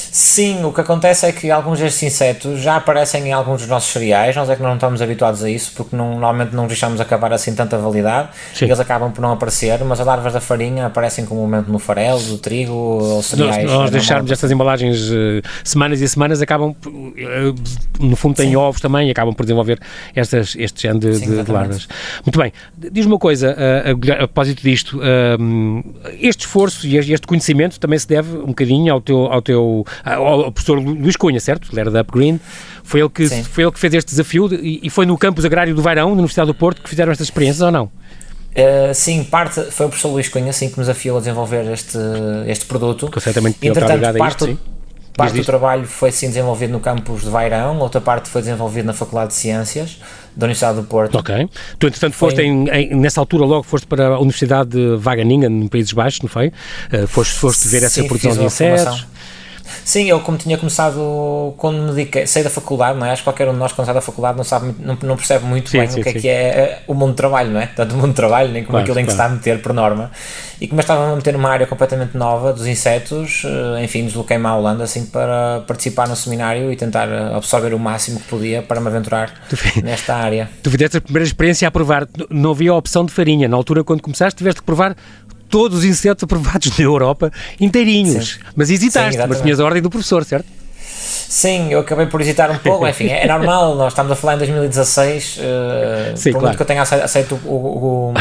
Sim, 0.11 0.65
o 0.65 0.73
que 0.73 0.81
acontece 0.81 1.25
é 1.25 1.31
que 1.31 1.49
alguns 1.49 1.79
destes 1.79 2.03
insetos 2.03 2.59
já 2.59 2.75
aparecem 2.75 3.29
em 3.29 3.31
alguns 3.31 3.61
dos 3.61 3.69
nossos 3.69 3.93
cereais, 3.93 4.35
nós 4.35 4.49
é 4.49 4.57
que 4.57 4.61
não 4.61 4.73
estamos 4.73 5.01
habituados 5.01 5.41
a 5.41 5.49
isso, 5.49 5.71
porque 5.73 5.95
não, 5.95 6.11
normalmente 6.19 6.53
não 6.53 6.67
deixamos 6.67 6.99
acabar 6.99 7.31
assim 7.31 7.55
tanta 7.55 7.77
validade, 7.77 8.27
Sim. 8.53 8.65
e 8.65 8.67
eles 8.67 8.79
acabam 8.81 9.09
por 9.09 9.21
não 9.21 9.31
aparecer, 9.31 9.81
mas 9.85 10.01
as 10.01 10.05
larvas 10.05 10.33
da 10.33 10.41
farinha 10.41 10.87
aparecem 10.87 11.25
comumente 11.25 11.71
no 11.71 11.79
farelo, 11.79 12.19
do 12.23 12.37
trigo 12.37 12.73
ou 12.73 13.23
cereais. 13.23 13.63
Nós, 13.63 13.71
nós 13.71 13.91
deixarmos 13.91 14.29
estas 14.29 14.51
embalagens 14.51 14.99
uh, 15.09 15.41
semanas 15.63 16.01
e 16.01 16.09
semanas, 16.09 16.41
acabam, 16.41 16.75
uh, 16.85 18.05
no 18.05 18.15
fundo 18.17 18.35
têm 18.35 18.49
Sim. 18.49 18.57
ovos 18.57 18.81
também, 18.81 19.07
e 19.07 19.11
acabam 19.11 19.33
por 19.33 19.43
desenvolver 19.43 19.79
estas, 20.13 20.57
este 20.57 20.81
género 20.81 20.99
de, 20.99 21.15
Sim, 21.15 21.41
de 21.41 21.49
larvas. 21.49 21.87
Muito 22.25 22.37
bem, 22.37 22.51
diz-me 22.77 23.13
uma 23.13 23.19
coisa, 23.19 23.55
uh, 23.55 24.11
a, 24.11 24.13
a 24.15 24.27
propósito 24.27 24.61
disto, 24.61 24.99
este 26.19 26.41
esforço 26.41 26.85
e 26.85 26.97
este 26.97 27.25
conhecimento 27.25 27.79
também 27.79 27.97
se 27.97 28.07
deve 28.09 28.37
um 28.39 28.47
bocadinho 28.47 28.91
ao 28.91 28.99
teu, 28.99 29.31
ao 29.31 29.41
teu 29.41 29.85
ao 30.03 30.51
professor 30.51 30.79
Luís 30.79 31.15
Cunha, 31.15 31.39
certo? 31.39 31.69
Ele 31.71 31.81
era 31.81 31.91
da 31.91 32.01
Upgreen. 32.01 32.39
Foi 32.83 32.99
ele 32.99 33.09
que, 33.09 33.27
foi 33.27 33.63
ele 33.63 33.71
que 33.71 33.79
fez 33.79 33.93
este 33.93 34.09
desafio 34.09 34.53
e, 34.53 34.81
e 34.83 34.89
foi 34.89 35.05
no 35.05 35.17
campus 35.17 35.45
agrário 35.45 35.73
do 35.73 35.81
Vairão, 35.81 36.09
da 36.09 36.13
Universidade 36.13 36.47
do 36.47 36.53
Porto, 36.53 36.81
que 36.81 36.89
fizeram 36.89 37.11
estas 37.11 37.27
experiências 37.27 37.61
ou 37.61 37.71
não? 37.71 37.85
Uh, 38.51 38.93
sim, 38.93 39.23
parte 39.23 39.61
foi 39.71 39.85
o 39.85 39.89
professor 39.89 40.09
Luís 40.09 40.27
Cunha 40.27 40.51
sim, 40.51 40.69
que 40.69 40.77
nos 40.77 40.87
desafiou 40.87 41.17
a 41.17 41.19
desenvolver 41.19 41.71
este, 41.71 41.97
este 42.47 42.65
produto. 42.65 43.09
Que 43.09 43.21
certamente 43.21 43.57
Entretanto, 43.65 44.17
parte, 44.17 44.43
isto, 44.43 44.59
parte 45.15 45.37
do 45.37 45.45
trabalho 45.45 45.85
foi 45.85 46.11
sim 46.11 46.27
desenvolvido 46.27 46.71
no 46.71 46.81
campus 46.81 47.21
de 47.21 47.29
Vairão, 47.29 47.79
outra 47.79 48.01
parte 48.01 48.27
foi 48.29 48.41
desenvolvida 48.41 48.87
na 48.87 48.93
Faculdade 48.93 49.29
de 49.29 49.35
Ciências 49.35 49.99
da 50.35 50.45
Universidade 50.45 50.77
do 50.77 50.83
Porto. 50.83 51.17
Ok. 51.17 51.49
Tu, 51.79 51.87
entretanto, 51.87 52.13
foste 52.13 52.37
foi... 52.37 52.45
em, 52.45 52.67
em, 52.69 52.95
nessa 52.95 53.21
altura 53.21 53.45
logo 53.45 53.63
foste 53.63 53.87
para 53.87 54.07
a 54.07 54.19
Universidade 54.19 54.71
de 54.71 54.97
Wageningen, 54.97 55.49
no 55.49 55.69
Países 55.69 55.93
Baixos, 55.93 56.21
não 56.21 56.29
foi? 56.29 56.47
Uh, 56.91 57.07
foste, 57.07 57.33
foste 57.33 57.67
ver 57.69 57.83
essa 57.83 58.01
sim, 58.01 58.07
produção 58.07 58.33
de 58.33 58.43
insetos. 58.43 59.07
Sim, 59.83 60.05
eu 60.05 60.19
como 60.19 60.37
tinha 60.37 60.57
começado 60.57 61.53
quando 61.57 61.81
me 61.81 61.91
dediquei, 61.93 62.27
saí 62.27 62.43
da 62.43 62.49
faculdade, 62.49 62.97
não 62.97 63.05
é? 63.05 63.11
Acho 63.11 63.21
que 63.21 63.25
qualquer 63.25 63.47
um 63.47 63.53
de 63.53 63.59
nós 63.59 63.71
quando 63.71 63.85
sai 63.85 63.93
da 63.93 64.01
faculdade 64.01 64.37
não 64.37 64.43
sabe 64.43 64.73
não, 64.79 64.97
não 65.01 65.15
percebe 65.15 65.45
muito 65.45 65.69
sim, 65.69 65.79
bem 65.79 65.89
sim, 65.89 65.99
o 65.99 66.03
que 66.03 66.11
sim. 66.11 66.17
é 66.17 66.21
que 66.21 66.29
é 66.29 66.47
eh, 66.47 66.79
o 66.87 66.93
mundo 66.93 67.11
do 67.11 67.15
trabalho, 67.15 67.51
não 67.51 67.59
é? 67.59 67.67
Tanto 67.67 67.95
o 67.95 67.97
mundo 67.97 68.09
do 68.09 68.15
trabalho, 68.15 68.51
nem 68.51 68.63
como 68.63 68.71
claro, 68.71 68.83
aquilo 68.83 68.99
em 68.99 69.05
que 69.05 69.13
claro. 69.13 69.29
se 69.29 69.37
está 69.37 69.49
a 69.49 69.51
meter 69.51 69.61
por 69.61 69.73
norma. 69.73 70.11
E 70.61 70.67
como 70.67 70.79
eu 70.79 70.83
estava 70.83 71.11
a 71.11 71.15
meter 71.15 71.33
numa 71.33 71.49
área 71.49 71.65
completamente 71.65 72.15
nova 72.15 72.53
dos 72.53 72.67
insetos, 72.67 73.43
eh, 73.45 73.83
enfim, 73.83 74.05
desloquei-me 74.05 74.45
à 74.45 74.55
Holanda 74.55 74.83
assim 74.83 75.05
para 75.07 75.61
participar 75.65 76.07
no 76.07 76.15
seminário 76.15 76.71
e 76.71 76.75
tentar 76.75 77.07
eh, 77.07 77.35
absorver 77.35 77.73
o 77.73 77.79
máximo 77.79 78.19
que 78.19 78.27
podia 78.27 78.61
para 78.61 78.79
me 78.79 78.87
aventurar 78.87 79.33
nesta 79.83 80.15
área. 80.15 80.49
Tu 80.61 80.69
fizeste 80.69 80.97
a 80.97 81.01
primeira 81.01 81.25
experiência 81.25 81.67
a 81.67 81.71
provar, 81.71 82.07
não 82.29 82.51
havia 82.51 82.73
opção 82.75 83.03
de 83.03 83.11
farinha. 83.11 83.47
Na 83.47 83.57
altura, 83.57 83.83
quando 83.83 84.01
começaste, 84.01 84.37
tiveste 84.37 84.61
que 84.61 84.65
provar 84.65 84.95
todos 85.51 85.79
os 85.79 85.85
insetos 85.85 86.23
aprovados 86.23 86.75
na 86.77 86.83
Europa 86.83 87.31
inteirinhos. 87.59 88.33
Sim. 88.33 88.39
Mas 88.55 88.69
hesitaste, 88.71 89.21
Sim, 89.21 89.27
mas 89.27 89.41
tinhas 89.41 89.59
a 89.59 89.65
ordem 89.65 89.81
do 89.81 89.89
professor, 89.89 90.23
certo? 90.23 90.61
Sim, 91.31 91.71
eu 91.71 91.79
acabei 91.79 92.05
por 92.05 92.19
hesitar 92.21 92.51
um 92.51 92.57
pouco, 92.57 92.85
enfim, 92.87 93.07
é 93.07 93.25
normal, 93.25 93.75
nós 93.75 93.93
estamos 93.93 94.11
a 94.11 94.15
falar 94.15 94.35
em 94.35 94.37
2016, 94.39 95.37
uh, 95.37 96.17
Sim, 96.17 96.31
por 96.31 96.39
claro. 96.39 96.45
muito 96.45 96.57
que 96.57 96.61
eu 96.61 96.65
tenha 96.65 96.81
aceito 96.81 97.39
o, 97.45 97.49
o, 97.49 98.09
o, 98.09 98.13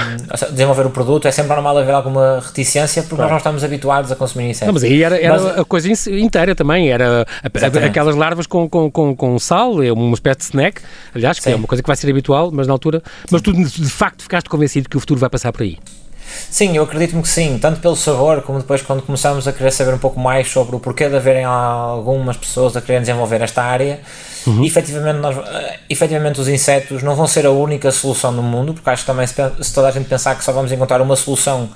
desenvolver 0.52 0.86
o 0.86 0.90
produto, 0.90 1.26
é 1.26 1.32
sempre 1.32 1.52
normal 1.52 1.76
haver 1.78 1.92
alguma 1.92 2.40
reticência, 2.40 3.02
porque 3.02 3.16
claro. 3.16 3.24
nós 3.24 3.30
não 3.32 3.38
estamos 3.38 3.64
habituados 3.64 4.12
a 4.12 4.16
consumir 4.16 4.50
insetos. 4.50 4.68
Não, 4.68 4.74
mas 4.74 4.84
aí 4.84 5.02
era, 5.02 5.20
era 5.20 5.40
mas, 5.40 5.58
a 5.58 5.64
coisa 5.64 5.88
inteira 6.10 6.54
também, 6.54 6.90
era 6.90 7.26
a, 7.42 7.86
aquelas 7.86 8.14
larvas 8.14 8.46
com, 8.46 8.68
com, 8.68 8.90
com, 8.90 9.16
com 9.16 9.38
sal, 9.38 9.82
é 9.82 9.92
uma 9.92 10.14
espécie 10.14 10.38
de 10.38 10.44
snack, 10.44 10.80
aliás, 11.14 11.38
que 11.38 11.48
é 11.48 11.50
Sim. 11.50 11.54
é 11.54 11.56
uma 11.56 11.66
coisa 11.66 11.82
que 11.82 11.88
vai 11.88 11.96
ser 11.96 12.08
habitual, 12.10 12.50
mas 12.52 12.66
na 12.66 12.72
altura, 12.72 13.02
mas 13.30 13.42
tu 13.42 13.52
de 13.52 13.90
facto 13.90 14.22
ficaste 14.22 14.48
convencido 14.48 14.88
que 14.88 14.96
o 14.96 15.00
futuro 15.00 15.18
vai 15.18 15.28
passar 15.28 15.52
por 15.52 15.62
aí. 15.62 15.78
Sim, 16.50 16.76
eu 16.76 16.82
acredito-me 16.82 17.22
que 17.22 17.28
sim, 17.28 17.58
tanto 17.58 17.80
pelo 17.80 17.96
sabor 17.96 18.42
como 18.42 18.58
depois 18.58 18.82
quando 18.82 19.02
começamos 19.02 19.46
a 19.46 19.52
querer 19.52 19.70
saber 19.70 19.94
um 19.94 19.98
pouco 19.98 20.18
mais 20.18 20.50
sobre 20.50 20.74
o 20.76 20.80
porquê 20.80 21.08
de 21.08 21.16
haverem 21.16 21.44
algumas 21.44 22.36
pessoas 22.36 22.76
a 22.76 22.80
querer 22.80 23.00
desenvolver 23.00 23.40
esta 23.40 23.62
área. 23.62 24.00
Uhum. 24.46 24.64
E, 24.64 24.66
efetivamente, 24.66 25.18
nós, 25.18 25.36
eh, 25.36 25.78
efetivamente, 25.88 26.40
os 26.40 26.48
insetos 26.48 27.02
não 27.02 27.14
vão 27.14 27.26
ser 27.26 27.46
a 27.46 27.50
única 27.50 27.90
solução 27.92 28.32
no 28.32 28.42
mundo, 28.42 28.72
porque 28.72 28.88
acho 28.88 29.02
que 29.02 29.06
também 29.06 29.26
se, 29.26 29.34
se 29.60 29.74
toda 29.74 29.88
a 29.88 29.90
gente 29.90 30.08
pensar 30.08 30.34
que 30.34 30.42
só 30.42 30.52
vamos 30.52 30.72
encontrar 30.72 31.00
uma 31.02 31.14
solução 31.14 31.68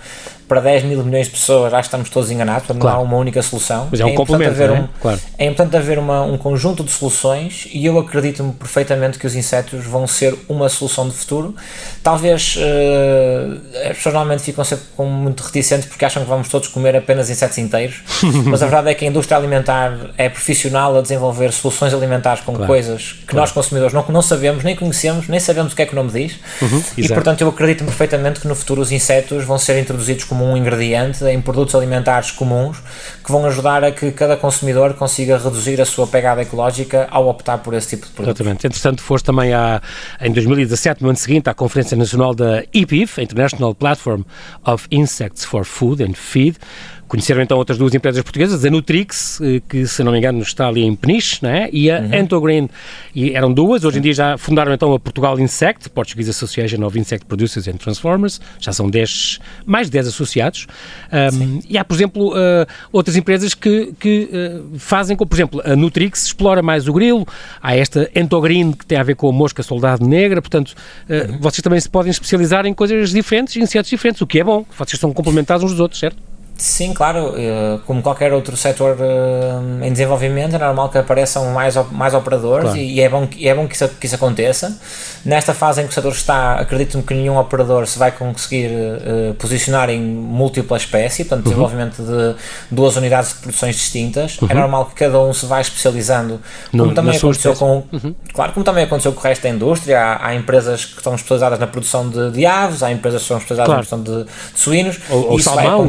para 0.49 0.61
10 0.61 0.85
mil 0.85 1.03
milhões 1.05 1.27
de 1.27 1.33
pessoas, 1.33 1.73
acho 1.73 1.83
que 1.83 1.87
estamos 1.87 2.11
todos 2.11 2.31
enganados, 2.31 2.67
portanto 2.67 2.81
claro. 2.81 2.99
não 2.99 3.05
há 3.05 3.07
uma 3.07 3.17
única 3.17 3.43
solução. 3.43 3.89
Mas 3.91 4.01
é 4.01 4.05
um 4.05 4.11
é 4.11 4.15
complemento, 4.15 4.51
haver 4.51 4.71
um, 4.71 4.77
é? 4.77 4.89
Claro. 5.01 5.21
É 5.39 5.47
importante 5.47 5.77
haver 5.77 5.99
uma, 5.99 6.23
um 6.23 6.37
conjunto 6.37 6.85
de 6.85 6.91
soluções 6.91 7.69
e 7.73 7.87
eu 7.87 7.99
acredito-me 7.99 8.53
perfeitamente 8.53 9.19
que 9.19 9.27
os 9.27 9.35
insetos 9.35 9.85
vão 9.85 10.07
ser 10.07 10.37
uma 10.49 10.69
solução 10.69 11.09
de 11.09 11.15
futuro. 11.15 11.55
Talvez 12.03 12.57
uh, 12.57 13.89
as 13.91 13.97
pessoas 13.97 14.15
normalmente 14.15 14.43
ficam 14.43 14.65
sempre 14.65 14.85
muito 14.99 15.43
reticentes 15.43 15.89
porque 15.89 16.05
acham 16.05 16.23
que 16.23 16.29
vamos 16.29 16.49
todos 16.49 16.69
comer 16.69 16.97
apenas 16.97 17.31
insetos 17.31 17.59
inteiros, 17.59 18.03
mas 18.47 18.63
a 18.63 18.67
verdade 18.67 18.91
é 18.91 18.95
que 18.95 19.05
a 19.05 19.09
indústria 19.09 19.37
alimentar 19.37 20.11
é 20.19 20.29
profissional 20.29 20.97
a 20.99 21.01
desenvolver 21.01 21.53
soluções 21.53 21.95
alimentares 21.95 22.43
com 22.43 22.53
claro. 22.53 22.67
coisas 22.67 23.13
que 23.13 23.27
claro. 23.27 23.41
nós 23.41 23.53
consumidores 23.53 23.95
não, 23.95 24.05
não 24.09 24.23
sabemos, 24.23 24.65
nem 24.65 24.77
conhecemos, 24.77 25.29
nem 25.29 25.41
sabemos 25.41 25.73
o 25.73 25.77
que 25.77 25.83
é 25.83 25.87
que 25.87 25.93
o 25.93 25.97
nome 25.97 26.11
diz 26.11 26.39
uhum, 26.61 26.83
e 26.97 27.09
portanto 27.09 27.41
eu 27.41 27.49
acredito 27.49 27.85
perfeitamente 27.85 28.41
que 28.41 28.49
no 28.49 28.55
futuro 28.55 28.81
os 28.81 28.93
insetos 28.93 29.45
vão 29.45 29.59
ser 29.59 29.79
introduzidos 29.79 30.25
como 30.35 30.51
um 30.51 30.57
ingrediente 30.57 31.25
em 31.27 31.41
produtos 31.41 31.77
alimentares 31.77 32.33
comuns 32.33 32.79
que 33.25 33.31
vão 33.31 33.47
ajudar 33.47 33.85
a 33.85 33.93
que 33.93 34.11
cada 34.11 34.37
consumidor 34.37 34.95
consiga 34.95 35.39
reduzir 35.39 35.81
a 35.81 35.85
sua 35.85 36.09
pegada 36.09 36.43
ecológica 36.43 37.07
ao 37.09 37.29
optar 37.29 37.59
por 37.59 37.73
esse 37.73 37.91
tipo 37.91 38.07
de 38.07 38.13
produto. 38.13 38.41
Exatamente. 38.41 38.67
Entretanto, 38.67 39.01
foste 39.01 39.27
também 39.27 39.55
à, 39.55 39.81
em 40.21 40.33
2017, 40.33 41.03
no 41.03 41.11
ano 41.11 41.19
seguinte, 41.19 41.49
à 41.49 41.55
Conferência 41.55 41.97
Nacional 41.97 42.35
da 42.35 42.65
IPIF, 42.75 43.23
International 43.23 43.73
Platform 43.77 44.23
of 44.67 44.89
Insects 44.91 45.45
for 45.45 45.65
Food 45.65 46.03
and 46.03 46.15
Feed, 46.15 46.57
Conheceram 47.07 47.43
então 47.43 47.59
outras 47.59 47.79
duas 47.79 47.95
empresas 47.95 48.23
portuguesas, 48.23 48.65
a 48.65 48.71
Nutrix, 48.71 49.41
eh, 49.41 49.61
que 49.69 49.87
se 49.87 50.03
não 50.03 50.13
me 50.13 50.19
engano 50.19 50.41
está 50.41 50.69
ali 50.69 50.83
em 50.83 50.95
Peniche, 50.97 51.39
né? 51.43 51.69
e 51.73 51.91
a 51.91 52.01
uhum. 52.01 52.21
Antogreen, 52.21 52.71
e 53.15 53.33
eram 53.33 53.53
duas, 53.53 53.85
hoje 53.85 53.99
em 53.99 54.01
dia 54.01 54.15
já 54.15 54.39
fundaram 54.39 54.73
então 54.73 54.93
a 54.93 54.99
Portugal 54.99 55.39
Insect, 55.39 55.91
Portuguese 55.91 56.31
Association 56.31 56.85
of 56.85 56.99
Insect 56.99 57.27
Producers 57.27 57.69
and 57.69 57.77
Transformers, 57.77 58.41
já 58.59 58.73
são 58.73 58.89
10, 58.89 59.41
mais 59.67 59.89
de 59.89 59.93
10 59.93 60.09
associados, 60.09 60.67
um, 61.13 61.61
e 61.69 61.77
há, 61.77 61.85
por 61.85 61.95
exemplo, 61.95 62.33
uh, 62.33 62.67
outras 62.93 63.17
empresas 63.17 63.55
que, 63.55 63.93
que 63.99 64.31
uh, 64.33 64.79
fazem, 64.79 65.17
como, 65.17 65.29
por 65.29 65.37
exemplo, 65.37 65.63
a 65.65 65.77
Nutrix 65.77 66.27
explora 66.27 66.63
mais 66.63 66.89
o 66.89 66.93
grilo, 66.93 67.27
há 67.63 67.77
esta 67.77 68.11
Antogreen 68.17 68.73
que 68.73 68.87
tem 68.87 68.99
a 68.99 69.03
ver 69.03 69.15
com 69.15 69.29
a 69.29 69.33
mosca 69.33 69.63
soldado 69.63 70.07
negra, 70.07 70.41
portanto, 70.41 70.71
uh, 71.09 71.33
uhum. 71.33 71.39
vocês 71.39 71.63
também 71.63 71.81
se 71.81 71.89
podem 71.89 72.11
especializar 72.11 72.67
em 72.67 72.75
coisas 72.75 73.11
diferentes, 73.11 73.57
insetos 73.57 73.91
diferentes, 73.91 74.21
o 74.21 74.27
que 74.27 74.41
é 74.41 74.45
bom, 74.45 74.65
vocês 74.77 74.95
estão 74.95 75.13
complementados 75.13 75.65
uns 75.65 75.73
dos 75.73 75.81
outros, 75.81 76.01
certo? 76.01 76.34
Sim, 76.57 76.95
claro, 76.95 77.35
eh, 77.37 77.81
como 77.85 78.01
qualquer 78.01 78.33
outro 78.33 78.57
setor 78.57 78.97
eh, 79.01 79.87
em 79.87 79.91
desenvolvimento, 79.91 80.55
é 80.55 80.59
normal 80.59 80.89
que 80.89 80.97
apareçam 80.97 81.47
mais, 81.51 81.75
mais 81.91 82.15
operadores 82.15 82.67
claro. 82.67 82.79
e, 82.79 83.01
é 83.01 83.09
bom, 83.09 83.29
é 83.41 83.55
bom 83.55 83.67
que 83.67 83.75
isso, 83.75 83.89
que 83.89 84.07
isso 84.07 84.15
aconteça. 84.15 84.79
Nesta 85.25 85.53
fase 85.53 85.83
em 85.83 85.85
que 85.85 85.91
o 85.91 85.95
setor 85.95 86.13
está, 86.13 86.55
acredito-me 86.55 87.03
que 87.03 87.13
nenhum 87.13 87.37
operador 87.39 87.87
se 87.89 87.99
vai 87.99 88.13
conseguir 88.13 88.71
uh, 88.71 89.35
posicionar 89.35 89.91
em 89.91 90.01
múltipla 90.01 90.77
espécie, 90.77 91.25
portanto, 91.25 91.47
uhum. 91.47 91.51
desenvolvimento 91.51 92.03
de 92.03 92.37
duas 92.71 92.97
unidades 92.97 93.31
de 93.31 93.41
produções 93.41 93.75
distintas. 93.75 94.39
É 94.41 94.45
uhum. 94.45 94.51
É 94.51 94.55
normal 94.55 94.87
que 94.87 94.95
cada 94.95 95.21
um 95.21 95.33
se 95.33 95.47
vá 95.47 95.61
especializando, 95.61 96.41
como 96.71 96.87
no, 96.87 96.95
também 96.95 97.17
aconteceu 97.17 97.55
com, 97.57 97.83
uhum. 97.91 98.15
claro, 98.33 98.53
como 98.53 98.65
também 98.65 98.85
aconteceu 98.85 99.13
com 99.13 99.19
o 99.19 99.23
resto 99.23 99.43
da 99.43 99.49
indústria. 99.49 99.99
Há, 99.99 100.29
há 100.29 100.35
empresas 100.37 100.85
que 100.85 100.99
estão 100.99 101.17
especializadas 101.17 101.59
na 101.59 101.67
produção 101.67 102.09
de, 102.09 102.31
de, 102.31 102.47
aves, 102.47 102.83
há 102.83 102.93
empresas 102.93 103.23
que 103.23 103.25
estão 103.25 103.39
especializadas 103.39 103.89
claro. 103.89 103.99
na 103.99 104.05
produção 104.05 104.25
de, 104.25 104.53
de 104.53 104.61
suínos. 104.61 105.01
Ou, 105.11 105.33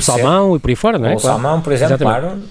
salmão, 0.01 0.51
o 0.51 0.54
salmão 0.55 0.57
e 0.57 0.59
por 0.59 0.69
aí 0.69 0.75
fora, 0.75 0.97
não 0.97 1.07
é? 1.07 1.13
Ou 1.13 1.19
claro. 1.19 1.41
salmão, 1.41 1.61
por 1.61 1.73
exemplo, 1.73 1.95
Exatamente. 1.95 2.21
claro. 2.21 2.41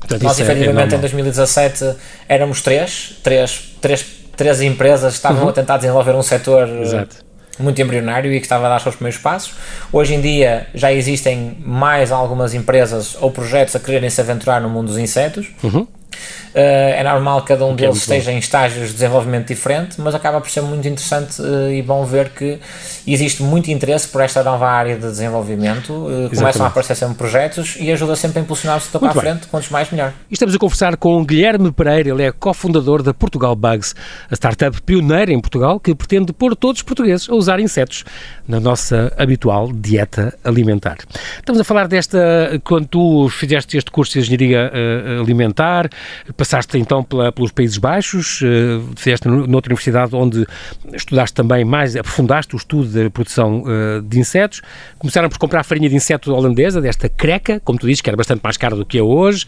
Portanto, 0.00 0.22
Nós, 0.22 0.40
é- 0.40 0.42
efetivamente, 0.42 0.94
é 0.94 0.96
em 0.96 1.00
2017 1.00 1.94
éramos 2.28 2.62
três, 2.62 3.16
três, 3.22 3.74
três, 3.80 4.04
três 4.36 4.60
empresas 4.62 5.12
que 5.12 5.18
estavam 5.18 5.42
uhum. 5.42 5.48
a 5.50 5.52
tentar 5.52 5.76
desenvolver 5.76 6.14
um 6.14 6.22
setor 6.22 6.68
eh, 6.68 6.82
Exato. 6.82 7.16
muito 7.58 7.80
embrionário 7.80 8.32
e 8.32 8.38
que 8.38 8.46
estava 8.46 8.66
a 8.66 8.70
dar 8.70 8.76
os 8.76 8.82
seus 8.82 8.94
primeiros 8.94 9.20
passos. 9.20 9.52
Hoje 9.92 10.14
em 10.14 10.20
dia 10.20 10.66
já 10.74 10.92
existem 10.92 11.58
mais 11.60 12.10
algumas 12.10 12.54
empresas 12.54 13.16
ou 13.20 13.30
projetos 13.30 13.76
a 13.76 13.80
quererem 13.80 14.08
se 14.08 14.20
aventurar 14.20 14.60
no 14.60 14.70
mundo 14.70 14.88
dos 14.88 14.98
insetos. 14.98 15.48
Uhum. 15.62 15.86
É 16.54 17.02
normal 17.02 17.42
que 17.42 17.48
cada 17.48 17.64
um 17.64 17.74
deles 17.74 17.98
esteja 17.98 18.30
bom. 18.30 18.36
em 18.36 18.40
estágios 18.40 18.88
de 18.88 18.94
desenvolvimento 18.94 19.48
diferente, 19.48 20.00
mas 20.00 20.14
acaba 20.14 20.40
por 20.40 20.50
ser 20.50 20.62
muito 20.62 20.86
interessante 20.86 21.40
e 21.72 21.82
bom 21.82 22.04
ver 22.04 22.30
que 22.30 22.58
existe 23.06 23.42
muito 23.42 23.70
interesse 23.70 24.08
por 24.08 24.20
esta 24.20 24.42
nova 24.42 24.68
área 24.68 24.96
de 24.96 25.02
desenvolvimento, 25.02 26.06
começam 26.34 26.64
a 26.64 26.68
aparecer 26.68 26.96
sempre 26.96 27.16
projetos 27.16 27.76
e 27.78 27.90
ajuda 27.90 28.16
sempre 28.16 28.40
a 28.40 28.42
impulsionar 28.42 28.78
o 28.78 28.80
setor 28.80 29.00
para 29.00 29.10
a 29.10 29.14
frente, 29.14 29.46
quantos 29.46 29.70
mais 29.70 29.90
melhor. 29.90 30.12
E 30.30 30.34
estamos 30.34 30.54
a 30.54 30.58
conversar 30.58 30.96
com 30.96 31.24
Guilherme 31.24 31.72
Pereira, 31.72 32.10
ele 32.10 32.22
é 32.22 32.32
cofundador 32.32 33.02
da 33.02 33.14
Portugal 33.14 33.54
Bugs, 33.54 33.94
a 34.30 34.34
startup 34.34 34.80
pioneira 34.82 35.32
em 35.32 35.40
Portugal 35.40 35.78
que 35.78 35.94
pretende 35.94 36.32
pôr 36.32 36.56
todos 36.56 36.80
os 36.80 36.82
portugueses 36.82 37.28
a 37.28 37.34
usar 37.34 37.60
insetos 37.60 38.04
na 38.46 38.58
nossa 38.58 39.12
habitual 39.16 39.70
dieta 39.72 40.36
alimentar. 40.44 40.98
Estamos 41.36 41.60
a 41.60 41.64
falar 41.64 41.86
desta, 41.86 42.60
quando 42.64 42.86
tu 42.86 43.28
fizeste 43.28 43.76
este 43.76 43.90
curso 43.90 44.14
de 44.14 44.20
Engenharia 44.20 44.70
Alimentar, 45.20 45.88
passaste 46.40 46.78
então 46.78 47.04
pela, 47.04 47.30
pelos 47.30 47.52
Países 47.52 47.76
Baixos, 47.76 48.40
uh, 48.40 48.96
fizeste 48.96 49.28
noutra 49.28 49.70
universidade 49.70 50.16
onde 50.16 50.46
estudaste 50.94 51.34
também 51.34 51.66
mais, 51.66 51.94
aprofundaste 51.94 52.54
o 52.54 52.56
estudo 52.56 52.88
da 52.88 53.10
produção 53.10 53.62
uh, 53.62 54.00
de 54.00 54.18
insetos, 54.18 54.62
começaram 54.98 55.28
por 55.28 55.38
comprar 55.38 55.62
farinha 55.64 55.90
de 55.90 55.94
inseto 55.94 56.32
holandesa, 56.32 56.80
desta 56.80 57.10
creca, 57.10 57.60
como 57.60 57.78
tu 57.78 57.86
dizes, 57.86 58.00
que 58.00 58.08
era 58.08 58.16
bastante 58.16 58.40
mais 58.42 58.56
cara 58.56 58.74
do 58.74 58.86
que 58.86 58.96
é 58.96 59.02
hoje, 59.02 59.44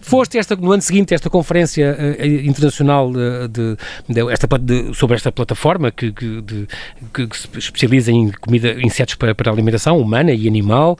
foste 0.00 0.36
esta, 0.36 0.56
no 0.56 0.72
ano 0.72 0.82
seguinte 0.82 1.14
esta 1.14 1.30
conferência 1.30 1.96
internacional 2.44 3.12
de, 3.12 3.76
de, 4.08 4.32
esta, 4.32 4.48
de, 4.58 4.92
sobre 4.94 5.14
esta 5.14 5.30
plataforma 5.30 5.92
que, 5.92 6.10
que, 6.10 6.42
de, 6.42 6.66
que, 7.14 7.26
que 7.28 7.38
se 7.38 7.48
especializa 7.56 8.10
em 8.10 8.32
comida, 8.32 8.72
insetos 8.82 9.14
para, 9.14 9.32
para 9.32 9.52
alimentação 9.52 9.96
humana 9.96 10.32
e 10.32 10.48
animal. 10.48 10.98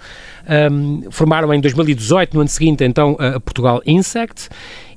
Um, 0.70 1.10
formaram 1.10 1.52
em 1.52 1.60
2018, 1.60 2.34
no 2.34 2.40
ano 2.40 2.48
seguinte, 2.48 2.84
então, 2.84 3.16
a 3.18 3.40
Portugal 3.40 3.82
Insect. 3.84 4.48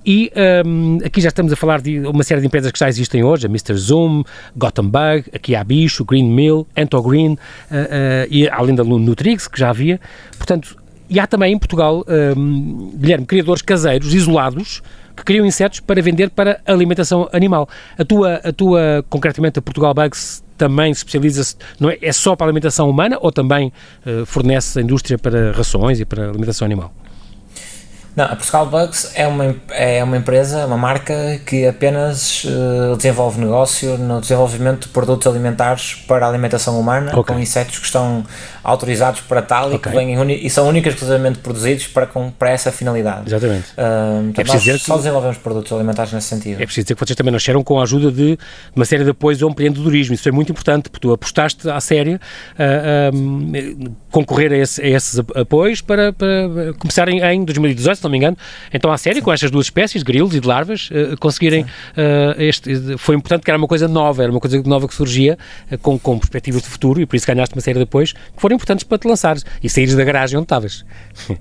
E 0.05 0.31
um, 0.65 0.99
aqui 1.03 1.19
já 1.19 1.29
estamos 1.29 1.51
a 1.51 1.55
falar 1.55 1.81
de 1.81 1.99
uma 2.01 2.23
série 2.23 2.39
de 2.39 2.45
empresas 2.45 2.71
que 2.71 2.77
já 2.77 2.87
existem 2.87 3.23
hoje, 3.23 3.47
a 3.47 3.49
Mr. 3.49 3.73
Zoom, 3.73 4.23
Gotham 4.55 4.87
Bug, 4.87 5.25
aqui 5.33 5.55
há 5.55 5.63
Bicho, 5.63 6.05
Green 6.05 6.29
Mill, 6.29 6.67
Entogreen, 6.77 7.33
uh, 7.33 7.35
uh, 7.35 7.37
e 8.29 8.47
além 8.47 8.75
da 8.75 8.83
Nutrix, 8.83 9.47
que 9.47 9.59
já 9.59 9.71
havia. 9.71 9.99
Portanto, 10.37 10.77
e 11.09 11.19
há 11.19 11.25
também 11.25 11.53
em 11.53 11.57
Portugal, 11.57 12.05
um, 12.37 12.91
Guilherme, 12.95 13.25
criadores 13.25 13.63
caseiros, 13.63 14.13
isolados, 14.13 14.83
que 15.15 15.23
criam 15.23 15.45
insetos 15.45 15.79
para 15.79 16.01
vender 16.01 16.29
para 16.29 16.59
alimentação 16.65 17.27
animal. 17.31 17.67
A 17.97 18.03
tua, 18.03 18.35
a 18.35 18.51
tua 18.51 19.03
concretamente, 19.09 19.57
a 19.57 19.61
Portugal 19.61 19.93
Bugs 19.93 20.43
também 20.57 20.93
se 20.93 20.99
especializa-se, 20.99 21.55
não 21.79 21.89
é, 21.89 21.97
é 22.01 22.11
só 22.11 22.35
para 22.35 22.45
alimentação 22.45 22.89
humana 22.89 23.17
ou 23.21 23.31
também 23.31 23.71
uh, 24.05 24.25
fornece 24.25 24.79
a 24.79 24.81
indústria 24.81 25.17
para 25.17 25.51
rações 25.51 25.99
e 25.99 26.05
para 26.05 26.29
alimentação 26.29 26.65
animal? 26.65 26.93
Não, 28.15 28.25
a 28.25 28.35
Portugal 28.35 28.65
Bugs 28.65 29.11
é 29.13 29.27
uma, 29.27 29.55
é 29.71 30.01
uma 30.01 30.15
empresa, 30.15 30.65
uma 30.65 30.77
marca 30.77 31.39
que 31.45 31.67
apenas 31.67 32.45
uh, 32.45 32.95
desenvolve 32.95 33.41
negócio 33.41 33.97
no 33.97 34.21
desenvolvimento 34.21 34.83
de 34.83 34.89
produtos 34.89 35.27
alimentares 35.27 35.95
para 36.07 36.25
a 36.25 36.29
alimentação 36.29 36.79
humana 36.79 37.11
okay. 37.17 37.35
com 37.35 37.41
insetos 37.41 37.77
que 37.77 37.85
estão 37.85 38.25
autorizados 38.63 39.19
para 39.21 39.41
tal 39.41 39.65
okay. 39.65 39.75
e, 39.75 39.79
que 39.79 39.89
vêm, 39.89 40.45
e 40.45 40.49
são 40.49 40.67
únicos 40.67 40.93
exclusivamente 40.93 41.39
produzidos 41.39 41.87
para, 41.87 42.07
com, 42.07 42.31
para 42.31 42.51
essa 42.51 42.71
finalidade. 42.71 43.27
Exatamente. 43.27 43.71
Uh, 43.73 44.33
é 44.39 44.43
nós 44.45 44.59
dizer 44.59 44.79
só 44.79 44.93
que, 44.93 44.99
desenvolvemos 44.99 45.37
produtos 45.37 45.71
alimentares 45.73 46.13
nesse 46.13 46.27
sentido. 46.27 46.61
É 46.61 46.65
preciso 46.65 46.85
dizer 46.85 46.95
que 46.95 47.05
vocês 47.05 47.17
também 47.17 47.33
nasceram 47.33 47.63
com 47.63 47.79
a 47.79 47.83
ajuda 47.83 48.11
de 48.11 48.39
uma 48.73 48.85
série 48.85 49.03
de 49.03 49.09
apoios 49.09 49.43
ao 49.43 49.49
empreendedorismo. 49.49 50.15
Isso 50.15 50.29
é 50.29 50.31
muito 50.31 50.53
importante, 50.53 50.89
porque 50.89 51.05
tu 51.05 51.11
apostaste 51.11 51.69
à 51.69 51.81
séria 51.81 52.19
uh, 52.53 53.91
concorrer 54.09 54.53
a, 54.53 54.57
esse, 54.57 54.81
a, 54.81 54.87
esses 54.87 55.19
apoios 55.35 55.81
para, 55.81 56.13
para 56.13 56.73
começarem 56.79 57.19
em 57.19 57.43
2018 57.43 58.04
não 58.05 58.11
me 58.11 58.17
engano. 58.17 58.37
Então, 58.73 58.91
à 58.91 58.97
série, 58.97 59.17
Sim. 59.17 59.21
com 59.21 59.33
estas 59.33 59.51
duas 59.51 59.67
espécies, 59.67 60.03
grilos 60.03 60.33
e 60.33 60.39
de 60.39 60.47
larvas, 60.47 60.89
uh, 60.89 61.17
conseguirem 61.19 61.63
uh, 61.63 61.67
este. 62.37 62.97
Foi 62.97 63.15
importante 63.15 63.43
que 63.43 63.51
era 63.51 63.57
uma 63.57 63.67
coisa 63.67 63.87
nova, 63.87 64.23
era 64.23 64.31
uma 64.31 64.39
coisa 64.39 64.61
nova 64.63 64.87
que 64.87 64.93
surgia 64.93 65.37
uh, 65.71 65.77
com, 65.77 65.97
com 65.99 66.17
perspectivas 66.17 66.61
de 66.61 66.69
futuro 66.69 67.01
e 67.01 67.05
por 67.05 67.15
isso 67.15 67.27
ganhaste 67.27 67.55
uma 67.55 67.61
série 67.61 67.77
de 67.77 67.83
apoios 67.83 68.13
que 68.13 68.41
foram 68.41 68.55
importantes 68.55 68.83
para 68.83 68.97
te 68.97 69.07
lançares 69.07 69.45
e 69.61 69.69
saíres 69.69 69.95
da 69.95 70.03
garagem 70.03 70.37
onde 70.37 70.45
estavas. 70.45 70.85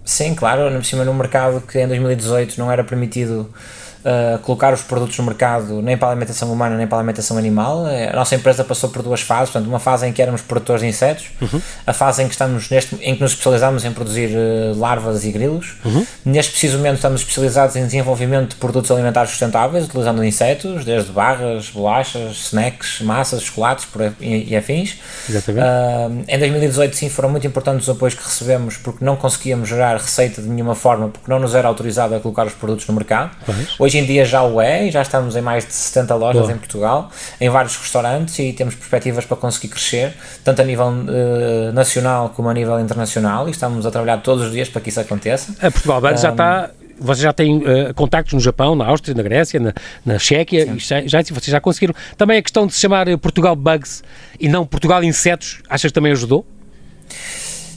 Sim, 0.04 0.34
claro, 0.34 0.72
por 0.74 0.84
cima 0.84 1.04
no 1.04 1.14
mercado 1.14 1.60
que 1.60 1.78
em 1.78 1.86
2018 1.86 2.58
não 2.58 2.70
era 2.70 2.84
permitido 2.84 3.50
uh, 4.04 4.38
colocar 4.40 4.72
os 4.72 4.82
produtos 4.82 5.16
no 5.18 5.24
mercado 5.24 5.80
nem 5.82 5.96
para 5.96 6.08
a 6.08 6.10
alimentação 6.12 6.52
humana 6.52 6.76
nem 6.76 6.86
para 6.86 6.98
a 6.98 7.00
alimentação 7.00 7.38
animal. 7.38 7.86
Eh, 7.88 8.10
a 8.10 8.16
nossa 8.16 8.34
empresa 8.34 8.62
passou 8.62 8.90
por 8.90 9.02
duas 9.02 9.20
fases, 9.20 9.50
portanto, 9.50 9.68
uma 9.68 9.78
fase 9.78 10.06
em 10.06 10.12
que 10.12 10.20
éramos 10.20 10.42
produtores 10.42 10.82
de 10.82 10.88
insetos, 10.88 11.26
uhum. 11.40 11.60
a 11.86 11.92
fase 11.92 12.22
em 12.22 12.26
que 12.26 12.32
estamos 12.32 12.68
neste, 12.68 12.94
em 12.96 13.14
que 13.14 13.20
nos 13.20 13.32
especializamos 13.32 13.84
em 13.84 13.92
produzir 13.92 14.30
uh, 14.30 14.78
larvas 14.78 15.24
e 15.24 15.32
grilos. 15.32 15.76
Uhum. 15.84 16.06
Neste 16.24 16.52
preciso 16.52 16.76
momento 16.76 16.96
estamos 16.96 17.22
especializados 17.22 17.76
em 17.76 17.84
desenvolvimento 17.84 18.50
de 18.50 18.56
produtos 18.56 18.90
alimentares 18.90 19.30
sustentáveis, 19.30 19.86
utilizando 19.86 20.22
insetos, 20.24 20.84
desde 20.84 21.10
barras, 21.10 21.70
bolachas, 21.70 22.46
snacks, 22.46 23.00
massas, 23.00 23.42
chocolates 23.42 23.84
por, 23.86 24.12
e, 24.20 24.50
e 24.50 24.56
afins. 24.56 24.98
Uh, 25.30 26.24
em 26.28 26.38
2018 26.38 26.96
sim 26.96 27.08
foram 27.08 27.30
muito 27.30 27.46
importantes 27.46 27.88
os 27.88 27.94
apoios 27.94 28.14
que 28.14 28.24
recebemos 28.24 28.76
porque 28.76 29.04
não 29.04 29.16
conseguíamos 29.16 29.68
gerar 29.68 29.96
receita 29.96 30.42
de 30.42 30.48
nenhuma 30.48 30.74
forma 30.74 31.08
porque 31.08 31.30
não 31.30 31.38
nos 31.38 31.54
era 31.54 31.68
autorizado 31.68 32.14
a 32.14 32.20
colocar 32.20 32.46
os 32.46 32.52
produtos 32.52 32.86
no 32.86 32.94
mercado. 32.94 33.30
Hoje 33.78 33.93
Hoje 33.94 34.02
em 34.02 34.06
dia 34.06 34.24
já 34.24 34.42
o 34.42 34.60
é 34.60 34.88
e 34.88 34.90
já 34.90 35.02
estamos 35.02 35.36
em 35.36 35.40
mais 35.40 35.64
de 35.64 35.72
70 35.72 36.16
lojas 36.16 36.42
Boa. 36.42 36.52
em 36.52 36.58
Portugal, 36.58 37.12
em 37.40 37.48
vários 37.48 37.76
restaurantes 37.76 38.36
e 38.40 38.52
temos 38.52 38.74
perspectivas 38.74 39.24
para 39.24 39.36
conseguir 39.36 39.68
crescer, 39.68 40.12
tanto 40.42 40.60
a 40.60 40.64
nível 40.64 40.86
uh, 40.88 41.72
nacional 41.72 42.30
como 42.30 42.48
a 42.48 42.54
nível 42.54 42.80
internacional 42.80 43.46
e 43.46 43.52
estamos 43.52 43.86
a 43.86 43.92
trabalhar 43.92 44.16
todos 44.16 44.46
os 44.46 44.50
dias 44.50 44.68
para 44.68 44.80
que 44.80 44.88
isso 44.88 44.98
aconteça. 44.98 45.54
A 45.64 45.70
Portugal 45.70 46.02
um, 46.02 46.16
já 46.16 46.30
está 46.30 46.70
vocês 46.98 47.20
já 47.20 47.32
têm 47.32 47.58
uh, 47.58 47.94
contactos 47.94 48.34
no 48.34 48.40
Japão, 48.40 48.74
na 48.74 48.84
Áustria, 48.84 49.14
na 49.14 49.22
Grécia, 49.22 49.60
na, 49.60 49.72
na 50.04 50.18
Chequia, 50.18 50.74
já, 50.76 51.06
já, 51.06 51.22
vocês 51.22 51.46
já 51.46 51.60
conseguiram. 51.60 51.94
Também 52.16 52.38
a 52.38 52.42
questão 52.42 52.66
de 52.66 52.74
se 52.74 52.80
chamar 52.80 53.06
Portugal 53.18 53.54
Bugs 53.54 54.02
e 54.40 54.48
não 54.48 54.66
Portugal 54.66 55.04
Insetos, 55.04 55.62
achas 55.68 55.92
que 55.92 55.94
também 55.94 56.10
ajudou? 56.10 56.44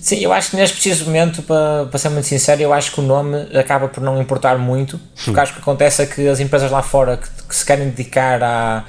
Sim, 0.07 0.19
eu 0.19 0.31
acho 0.31 0.51
que 0.51 0.55
neste 0.55 0.75
preciso 0.75 1.03
momento, 1.03 1.43
para, 1.43 1.85
para 1.85 1.99
ser 1.99 2.07
muito 2.07 2.27
sincero, 2.27 2.61
eu 2.61 2.71
acho 2.71 2.93
que 2.93 3.01
o 3.01 3.03
nome 3.03 3.45
acaba 3.53 3.89
por 3.89 4.01
não 4.01 4.21
importar 4.21 4.57
muito, 4.57 4.97
porque 5.13 5.37
hum. 5.37 5.43
acho 5.43 5.53
que 5.53 5.59
acontece 5.59 6.01
é 6.01 6.05
que 6.05 6.25
as 6.29 6.39
empresas 6.39 6.71
lá 6.71 6.81
fora 6.81 7.17
que, 7.17 7.27
que 7.45 7.53
se 7.53 7.65
querem 7.65 7.89
dedicar 7.89 8.41
a 8.41 8.85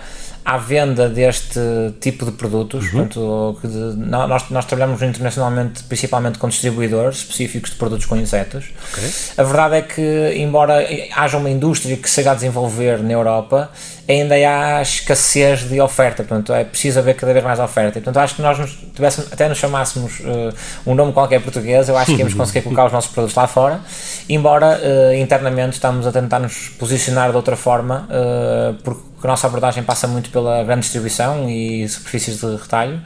à 0.48 0.56
venda 0.56 1.10
deste 1.10 1.60
tipo 2.00 2.24
de 2.24 2.32
produtos. 2.32 2.86
Uhum. 2.86 3.06
Portanto, 3.06 3.60
nós, 3.98 4.48
nós 4.48 4.64
trabalhamos 4.64 5.02
internacionalmente 5.02 5.82
principalmente 5.82 6.38
com 6.38 6.48
distribuidores 6.48 7.18
específicos 7.18 7.72
de 7.72 7.76
produtos 7.76 8.06
com 8.06 8.16
insetos. 8.16 8.64
Okay. 8.90 9.10
A 9.36 9.42
verdade 9.42 9.76
é 9.76 9.82
que, 9.82 10.32
embora 10.38 10.88
haja 11.14 11.36
uma 11.36 11.50
indústria 11.50 11.94
que 11.98 12.08
se 12.08 12.26
a 12.26 12.32
desenvolver 12.32 13.02
na 13.02 13.12
Europa, 13.12 13.70
ainda 14.08 14.34
há 14.34 14.80
escassez 14.80 15.68
de 15.68 15.78
oferta, 15.80 16.24
portanto 16.24 16.52
é 16.54 16.64
preciso 16.64 16.98
haver 16.98 17.14
cada 17.14 17.32
vez 17.32 17.44
mais 17.44 17.60
oferta. 17.60 17.98
E, 17.98 18.02
portanto, 18.02 18.22
acho 18.22 18.36
que 18.36 18.42
nós 18.42 18.58
nos, 18.58 18.70
tivéssemos, 18.94 19.30
até 19.30 19.48
nos 19.48 19.58
chamássemos 19.58 20.20
uh, 20.20 20.54
um 20.86 20.94
nome 20.94 21.12
qualquer 21.12 21.42
português, 21.42 21.88
eu 21.88 21.96
acho 21.96 22.12
que 22.12 22.18
íamos 22.18 22.32
conseguir 22.34 22.62
colocar 22.62 22.86
os 22.86 22.92
nossos 22.92 23.10
produtos 23.10 23.36
lá 23.36 23.46
fora, 23.46 23.80
embora 24.28 24.80
uh, 24.80 25.14
internamente 25.14 25.74
estamos 25.74 26.06
a 26.06 26.12
tentar 26.12 26.38
nos 26.38 26.70
posicionar 26.70 27.30
de 27.30 27.36
outra 27.36 27.54
forma, 27.54 28.08
uh, 28.08 28.74
porque 28.82 29.02
a 29.22 29.26
nossa 29.26 29.46
abordagem 29.46 29.82
passa 29.82 30.06
muito 30.06 30.30
pela 30.30 30.62
grande 30.64 30.82
distribuição 30.82 31.48
e 31.50 31.86
superfícies 31.88 32.40
de 32.40 32.56
retalho 32.56 33.02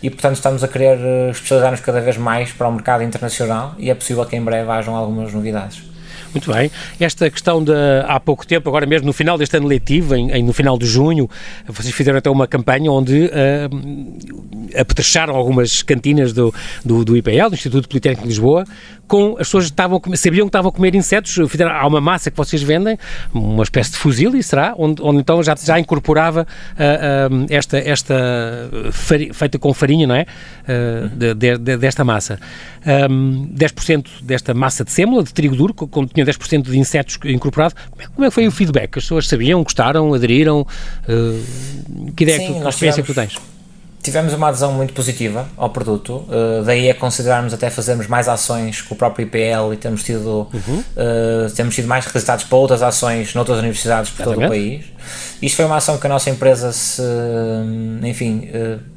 e 0.00 0.08
portanto 0.08 0.36
estamos 0.36 0.62
a 0.62 0.68
querer 0.68 0.96
especializar-nos 1.30 1.80
cada 1.80 2.00
vez 2.00 2.16
mais 2.16 2.52
para 2.52 2.68
o 2.68 2.72
mercado 2.72 3.02
internacional 3.02 3.74
e 3.76 3.90
é 3.90 3.94
possível 3.94 4.24
que 4.24 4.36
em 4.36 4.42
breve 4.42 4.70
hajam 4.70 4.94
algumas 4.94 5.32
novidades. 5.32 5.95
Muito 6.32 6.52
bem. 6.52 6.70
Esta 7.00 7.30
questão 7.30 7.62
de 7.62 7.72
há 8.06 8.18
pouco 8.20 8.46
tempo, 8.46 8.68
agora 8.68 8.86
mesmo 8.86 9.06
no 9.06 9.12
final 9.12 9.38
deste 9.38 9.56
ano 9.56 9.66
letivo, 9.66 10.14
em, 10.14 10.30
em 10.30 10.42
no 10.42 10.52
final 10.52 10.78
de 10.78 10.86
junho, 10.86 11.28
vocês 11.66 11.94
fizeram 11.94 12.18
até 12.18 12.30
uma 12.30 12.46
campanha 12.46 12.90
onde 12.90 13.26
uh, 13.26 14.80
apetrecharam 14.80 15.34
algumas 15.34 15.82
cantinas 15.82 16.32
do, 16.32 16.52
do, 16.84 17.04
do 17.04 17.16
IPL, 17.16 17.48
do 17.48 17.54
Instituto 17.54 17.88
Politécnico 17.88 18.22
de 18.22 18.28
Lisboa, 18.28 18.64
com 19.06 19.32
as 19.32 19.46
pessoas 19.46 19.64
estavam 19.64 20.00
sabiam 20.14 20.46
que 20.46 20.48
estavam 20.48 20.68
a 20.68 20.72
comer 20.72 20.94
insetos, 20.94 21.32
fizeram, 21.48 21.70
há 21.70 21.86
uma 21.86 22.00
massa 22.00 22.30
que 22.30 22.36
vocês 22.36 22.62
vendem, 22.62 22.98
uma 23.32 23.62
espécie 23.62 23.92
de 23.92 23.98
fuzil, 23.98 24.34
e 24.36 24.42
será, 24.42 24.74
onde, 24.76 25.02
onde 25.02 25.20
então 25.20 25.42
já, 25.42 25.54
já 25.54 25.78
incorporava 25.78 26.42
uh, 26.42 27.34
uh, 27.34 27.46
esta, 27.48 27.78
esta 27.78 28.14
fari, 28.92 29.32
feita 29.32 29.58
com 29.58 29.72
farinha, 29.72 30.06
não 30.06 30.14
é? 30.14 30.26
Uh, 30.62 31.08
de, 31.34 31.34
de, 31.58 31.76
desta 31.76 32.04
massa. 32.04 32.38
Um, 33.10 33.48
10% 33.48 34.06
desta 34.22 34.54
massa 34.54 34.84
de 34.84 34.92
sêmula, 34.92 35.22
de 35.22 35.32
trigo 35.32 35.56
duro, 35.56 35.74
com, 35.74 36.06
tinha 36.24 36.26
10% 36.26 36.62
de 36.62 36.78
insetos 36.78 37.18
incorporado. 37.24 37.74
Como 37.90 38.02
é, 38.02 38.06
como 38.06 38.24
é, 38.24 38.28
que 38.28 38.34
foi 38.34 38.46
o 38.46 38.50
feedback? 38.50 38.98
As 38.98 39.04
pessoas 39.04 39.28
sabiam, 39.28 39.62
gostaram, 39.62 40.12
aderiram? 40.14 40.66
que 42.16 42.24
ideia, 42.24 42.38
Sim, 42.38 42.54
que, 42.54 42.60
que 42.60 42.68
experiência 42.68 43.02
tivemos... 43.02 43.06
que 43.06 43.34
tu 43.34 43.38
tens? 43.38 43.56
tivemos 44.06 44.32
uma 44.32 44.48
adesão 44.48 44.72
muito 44.72 44.92
positiva 44.92 45.48
ao 45.56 45.68
produto, 45.70 46.24
uh, 46.28 46.62
daí 46.64 46.88
a 46.88 46.94
considerarmos 46.94 47.52
até 47.52 47.68
fazermos 47.70 48.06
mais 48.06 48.28
ações 48.28 48.80
com 48.80 48.94
o 48.94 48.96
próprio 48.96 49.26
IPL 49.26 49.72
e 49.72 49.76
temos 49.76 50.04
tido, 50.04 50.48
uhum. 50.52 50.78
uh, 50.78 51.50
temos 51.56 51.74
tido 51.74 51.88
mais 51.88 52.06
requisitados 52.06 52.44
para 52.44 52.56
outras 52.56 52.82
ações 52.82 53.34
noutras 53.34 53.58
universidades 53.58 54.12
por 54.12 54.22
todo 54.22 54.44
o 54.44 54.48
país. 54.48 54.84
Isto 55.42 55.56
foi 55.56 55.64
uma 55.64 55.76
ação 55.76 55.98
que 55.98 56.06
a 56.06 56.08
nossa 56.08 56.30
empresa 56.30 56.70
se, 56.72 57.02
enfim, 58.04 58.48
uh, 58.54 58.95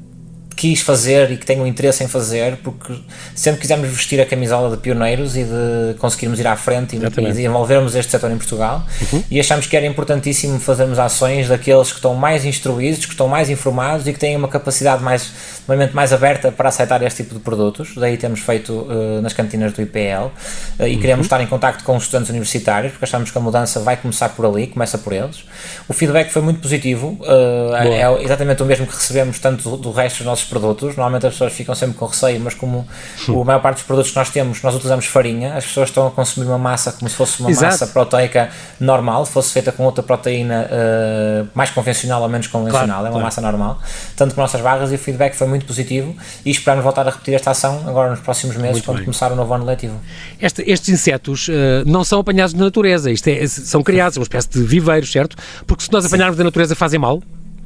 quis 0.60 0.82
fazer 0.82 1.32
e 1.32 1.38
que 1.38 1.45
tenho 1.45 1.65
interesse 1.65 2.04
em 2.04 2.08
fazer, 2.10 2.58
porque 2.58 2.93
sempre 3.34 3.62
quisemos 3.62 3.88
vestir 3.88 4.19
a 4.19 4.26
camisola 4.26 4.69
de 4.76 4.82
pioneiros 4.82 5.38
e 5.38 5.45
de 5.45 5.93
conseguirmos 6.00 6.38
ir 6.38 6.45
à 6.45 6.58
frente 6.58 6.98
e, 6.98 7.00
e 7.00 7.26
desenvolvermos 7.28 7.95
este 7.95 8.12
setor 8.12 8.30
em 8.30 8.38
Portugal. 8.38 8.86
Uhum. 9.13 9.24
E 9.32 9.39
achamos 9.39 9.67
que 9.67 9.78
era 9.78 9.86
importantíssimo 9.86 10.60
fazermos 10.60 11.00
ações 11.00 11.48
daqueles 11.48 11.91
que 11.91 12.00
estão 12.00 12.13
mais 12.13 12.43
instruídos, 12.43 13.06
que 13.06 13.13
estão 13.13 13.30
mais 13.30 13.50
informados 13.50 14.06
e 14.06 14.12
que 14.12 14.19
têm 14.19 14.36
uma 14.36 14.50
capacidade 14.50 15.02
mais, 15.02 15.32
uma 15.65 15.89
mais 15.93 16.12
aberta 16.12 16.52
para 16.52 16.67
aceitar 16.67 17.02
este 17.04 17.24
tipo 17.24 17.36
de 17.36 17.39
produtos. 17.39 17.95
Daí 17.95 18.17
temos 18.17 18.41
feito 18.41 18.74
uh, 18.74 19.22
nas 19.22 19.32
cantinas 19.32 19.72
do 19.72 19.82
IPL 19.82 20.26
uh, 20.26 20.86
e 20.86 20.95
uhum. 20.95 21.00
queremos 21.00 21.26
estar 21.26 21.39
em 21.39 21.48
contato 21.48 21.86
com 21.86 21.95
os 21.95 22.04
estudantes 22.04 22.30
universitários, 22.32 22.91
porque 22.91 23.06
achamos 23.06 23.32
que 23.32 23.38
a 23.38 23.41
mudança 23.41 23.80
vai 23.80 23.95
começar 23.95 24.28
por 24.28 24.45
ali, 24.45 24.67
começa 24.67 24.98
por 24.98 25.13
eles. 25.13 25.45
O 25.88 25.93
feedback 25.93 26.30
foi 26.32 26.41
muito 26.41 26.60
positivo, 26.60 27.17
uh, 27.22 27.76
é 27.76 28.24
exatamente 28.26 28.62
o 28.62 28.65
mesmo 28.65 28.86
que 28.86 28.93
recebemos 28.93 29.39
tanto 29.39 29.63
do, 29.69 29.78
do 29.78 29.91
resto 29.91 30.17
dos 30.17 30.26
nossos 30.26 30.48
produtos. 30.49 30.95
Normalmente 30.95 31.27
as 31.27 31.33
pessoas 31.33 31.53
ficam 31.53 31.73
sempre 31.75 31.95
com 31.95 32.05
receio, 32.05 32.39
mas 32.39 32.53
como 32.53 32.88
a 33.27 33.43
maior 33.45 33.62
parte 33.62 33.77
dos 33.77 33.85
produtos 33.85 34.12
que 34.12 34.17
nós 34.17 34.29
temos, 34.29 34.62
nós 34.62 34.73
utilizamos 34.73 35.05
farinha, 35.05 35.55
as 35.55 35.65
pessoas 35.65 35.89
estão 35.89 36.07
a 36.07 36.12
consumir 36.12 36.47
uma 36.47 36.57
massa 36.57 36.91
como 36.91 37.09
se 37.09 37.15
fosse 37.15 37.39
uma 37.39 37.49
Exato. 37.49 37.65
massa 37.65 37.88
proteica 37.88 38.49
normal, 38.79 39.25
fosse 39.25 39.53
feita 39.53 39.71
com 39.71 39.83
outra 39.83 40.03
proteína 40.03 40.67
uh, 40.69 41.47
mais 41.53 41.69
convencional 41.69 42.21
ou 42.21 42.29
menos 42.29 42.47
convencional, 42.47 42.88
claro, 42.88 43.05
é 43.05 43.09
uma 43.09 43.12
claro. 43.12 43.25
massa 43.25 43.41
normal. 43.41 43.81
Tanto 44.15 44.35
com 44.35 44.41
nossas 44.41 44.62
barras 44.62 44.91
e 44.91 44.95
o 44.95 44.97
feedback 44.97 45.35
foi 45.35 45.47
muito 45.47 45.65
positivo 45.65 46.15
e 46.45 46.51
esperamos 46.51 46.83
voltar 46.83 47.07
a 47.07 47.12
repetir 47.12 47.33
esta 47.33 47.51
ação 47.51 47.83
agora 47.88 48.09
nos 48.09 48.19
próximos 48.19 48.55
meses, 48.55 48.73
muito 48.73 48.85
quando 48.85 48.97
bem. 48.97 49.05
começar 49.05 49.31
o 49.31 49.35
novo 49.35 49.53
ano 49.53 49.65
letivo. 49.65 49.99
Este, 50.41 50.63
estes 50.69 50.89
insetos 50.89 51.47
uh, 51.47 51.51
não 51.85 52.03
são 52.03 52.19
apanhados 52.19 52.53
na 52.53 52.65
natureza, 52.65 53.12
isto 53.12 53.27
é, 53.27 53.47
são 53.47 53.83
criados, 53.83 54.17
uma 54.17 54.23
espécie 54.23 54.49
de 54.49 54.63
viveiros, 54.63 55.12
certo? 55.12 55.38
Porque 55.65 55.83
se 55.83 55.91
nós 55.91 56.05
apanharmos 56.05 56.38
da 56.38 56.43
natureza 56.43 56.75
fazem 56.75 56.99
mal? 56.99 57.21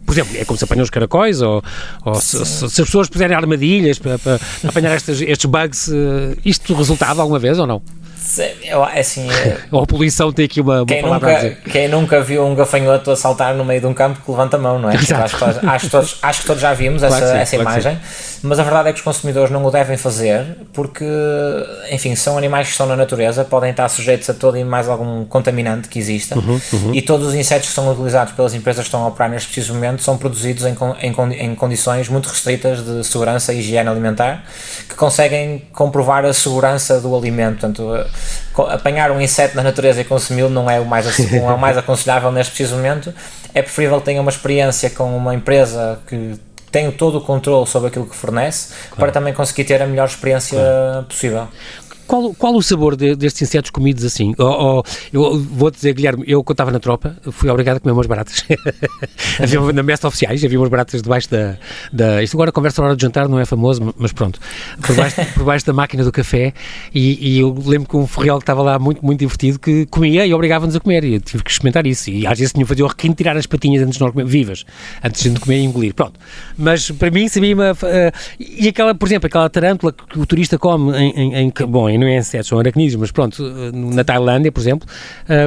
Por 0.06 0.14
exemplo, 0.14 0.38
é 0.38 0.46
como 0.46 0.58
se 0.58 0.64
apanham 0.64 0.84
os 0.84 0.90
caracóis, 0.90 1.42
ou, 1.42 1.64
ou 2.06 2.16
se, 2.16 2.46
se, 2.46 2.66
as 2.66 2.74
pessoas 2.76 3.08
puserem 3.08 3.36
armadilhas 3.36 4.00
para, 4.00 4.20
para 4.20 4.40
apanhar 4.68 4.96
estes, 4.96 5.22
estes 5.22 5.46
bugs, 5.46 5.88
uh, 5.88 6.38
isto 6.46 6.74
resultava 6.74 7.22
alguma 7.22 7.40
vez 7.40 7.58
ou 7.58 7.66
não? 7.66 7.82
Eu, 8.64 8.86
é 8.86 9.00
assim, 9.00 9.30
é, 9.30 9.58
Ou 9.72 9.84
a 9.84 9.86
poluição 9.86 10.32
tem 10.32 10.46
aqui 10.46 10.62
uma, 10.62 10.78
uma 10.78 10.86
quem 10.86 11.02
nunca, 11.02 11.58
Quem 11.70 11.88
nunca 11.88 12.22
viu 12.22 12.46
um 12.46 12.56
gafanhoto 12.56 13.12
a 13.12 13.16
saltar 13.16 13.54
no 13.54 13.66
meio 13.66 13.82
de 13.82 13.88
um 13.88 13.94
campo 13.94 14.20
que 14.24 14.32
levanta 14.32 14.58
a 14.58 14.60
mão, 14.60 14.80
não 14.80 14.90
é? 14.90 14.96
Acho, 14.96 15.16
acho, 15.16 15.86
que 15.86 15.92
todos, 15.92 16.18
acho 16.22 16.42
que 16.42 16.48
todos 16.48 16.62
já 16.62 16.74
vimos 16.74 17.02
claro 17.02 17.16
essa, 17.16 17.34
sim, 17.34 17.38
essa 17.38 17.58
claro 17.58 17.82
imagem, 17.82 18.00
mas 18.42 18.60
a 18.60 18.64
verdade 18.64 18.90
é 18.90 18.94
que 18.94 19.00
os 19.00 19.04
consumidores 19.04 19.52
não 19.52 19.64
o 19.64 19.70
devem 19.70 19.98
fazer 19.98 20.58
porque, 20.72 21.06
enfim, 21.92 22.16
são 22.16 22.38
animais 22.38 22.68
que 22.68 22.72
estão 22.72 22.88
na 22.88 22.96
natureza, 22.96 23.44
podem 23.44 23.72
estar 23.72 23.88
sujeitos 23.90 24.30
a 24.30 24.34
todo 24.34 24.58
e 24.58 24.64
mais 24.64 24.88
algum 24.88 25.26
contaminante 25.26 25.90
que 25.90 26.00
exista 26.00 26.38
uhum, 26.38 26.60
uhum. 26.72 26.94
e 26.94 27.02
todos 27.02 27.28
os 27.28 27.36
insetos 27.36 27.70
que 27.70 27.76
são 27.76 27.92
utilizados 27.92 28.34
pelas 28.34 28.54
empresas 28.54 28.84
que 28.84 28.88
estão 28.88 29.04
a 29.04 29.08
operar 29.08 29.30
neste 29.30 29.48
preciso 29.48 29.74
momento 29.74 30.02
são 30.02 30.18
produzidos 30.18 30.66
em, 30.66 30.76
em, 31.02 31.34
em 31.34 31.56
condições 31.56 32.08
muito 32.10 32.28
restritas 32.30 32.84
de 32.84 33.04
segurança 33.04 33.54
e 33.54 33.60
higiene 33.60 33.90
alimentar 33.90 34.44
que 34.88 34.96
conseguem 34.96 35.64
comprovar 35.72 36.26
a 36.26 36.34
segurança 36.34 37.00
do 37.00 37.16
alimento. 37.16 37.60
Portanto, 37.60 38.06
apanhar 38.70 39.12
um 39.12 39.20
inseto 39.20 39.56
na 39.56 39.64
natureza 39.64 40.02
e 40.02 40.04
consumi-lo 40.04 40.50
não 40.50 40.70
é 40.70 40.80
o 40.80 40.86
mais, 40.86 41.18
não 41.32 41.50
é 41.50 41.54
o 41.54 41.58
mais 41.58 41.78
aconselhável 41.78 42.32
neste 42.32 42.52
preciso 42.54 42.76
momento. 42.76 43.14
É 43.54 43.62
preferível 43.62 44.00
que 44.00 44.06
tenha 44.06 44.22
uma 44.22 44.32
experiência 44.32 44.90
com 44.90 45.16
uma 45.16 45.34
empresa 45.34 46.00
que 46.08 46.40
tem 46.72 46.90
todo 46.92 47.20
o 47.20 47.22
controle 47.22 47.68
sobre 47.68 47.90
aquilo 47.90 48.08
que 48.08 48.16
fornece 48.16 48.70
claro. 48.70 48.96
para 48.98 49.12
também 49.12 49.32
conseguir 49.32 49.64
ter 49.64 49.82
a 49.82 49.86
melhor 49.86 50.08
experiência 50.08 50.58
claro. 50.58 51.06
possível. 51.06 51.48
Qual, 52.08 52.34
qual 52.34 52.56
o 52.56 52.62
sabor 52.62 52.96
de, 52.96 53.16
destes 53.16 53.42
insetos 53.42 53.72
comidos 53.72 54.04
assim? 54.04 54.34
Oh, 54.38 54.82
oh, 54.82 54.84
eu 55.12 55.40
vou 55.40 55.72
dizer, 55.72 55.94
Guilherme, 55.94 56.24
eu 56.28 56.44
quando 56.44 56.56
estava 56.56 56.72
na 56.72 56.80
tropa 56.80 57.16
fui 57.32 57.50
obrigado 57.50 57.78
a 57.78 57.80
comer 57.80 57.94
umas 57.94 58.08
baratas. 58.08 58.44
havia 59.42 59.60
na 59.74 59.84
mesa 59.84 60.08
oficiais, 60.08 60.44
havia 60.44 60.60
umas 60.60 60.70
baratas 60.70 61.02
debaixo 61.02 61.30
da, 61.30 61.58
da. 61.92 62.24
Isto 62.24 62.36
agora 62.36 62.52
conversa 62.52 62.82
na 62.82 62.90
hora 62.90 62.98
de 62.98 63.02
jantar, 63.02 63.28
não 63.28 63.40
é 63.40 63.46
famoso, 63.46 63.94
mas 63.98 64.12
pronto. 64.12 64.40
Por 64.82 64.96
baixo, 64.96 65.16
por 65.34 65.44
baixo 65.44 65.66
da 65.66 65.74
máquina 65.74 66.04
do 66.04 66.12
café 66.12 66.54
e, 66.94 67.36
e 67.36 67.40
eu 67.40 67.56
lembro 67.66 67.90
que 67.90 67.98
um 67.98 68.06
forreal 68.06 68.38
que 68.38 68.44
estava 68.44 68.62
lá 68.62 68.78
muito, 68.80 69.04
muito 69.04 69.20
divertido 69.20 69.60
que 69.60 69.86
comia 69.88 70.26
e 70.26 70.34
obrigava-nos 70.34 70.76
a 70.76 70.80
comer. 70.80 71.04
E 71.04 71.16
eu 71.16 71.22
tive 71.22 71.44
que 71.44 71.52
experimentar 71.52 71.86
isso. 71.88 72.10
E 72.10 72.28
às 72.28 72.38
vezes 72.38 72.54
tinha 72.54 72.66
que 72.66 72.70
fazer 72.70 72.84
o 72.84 72.88
requinte 72.88 73.16
tirar 73.16 73.38
as 73.38 73.46
patinhas 73.46 73.82
antes 73.84 73.96
de 73.98 74.02
nós 74.02 74.12
comer, 74.12 74.26
vivas, 74.26 74.66
antes 75.04 75.32
de 75.32 75.40
comer 75.40 75.60
e 75.60 75.64
engolir. 75.64 75.94
Pronto. 75.94 76.20
Mas 76.58 76.92
para 76.92 77.10
mim 77.12 77.28
sabia 77.28 77.56
uma. 77.56 77.72
Uh, 77.72 78.12
e 78.40 78.68
aquela, 78.68 78.94
por 78.94 79.08
exemplo, 79.08 79.28
aquela 79.28 79.50
tarântula 79.50 79.94
que 79.94 80.20
o 80.20 80.26
turista 80.26 80.58
come 80.58 80.96
em, 80.98 81.12
em, 81.12 81.36
em 81.36 81.54
bom, 81.68 81.90
não 81.98 82.08
é 82.08 82.18
insetos, 82.18 82.48
são 82.48 82.60
aracnídeos, 82.60 83.00
mas 83.00 83.12
pronto, 83.12 83.44
na 83.74 84.04
Tailândia, 84.04 84.52
por 84.52 84.60
exemplo, 84.60 84.88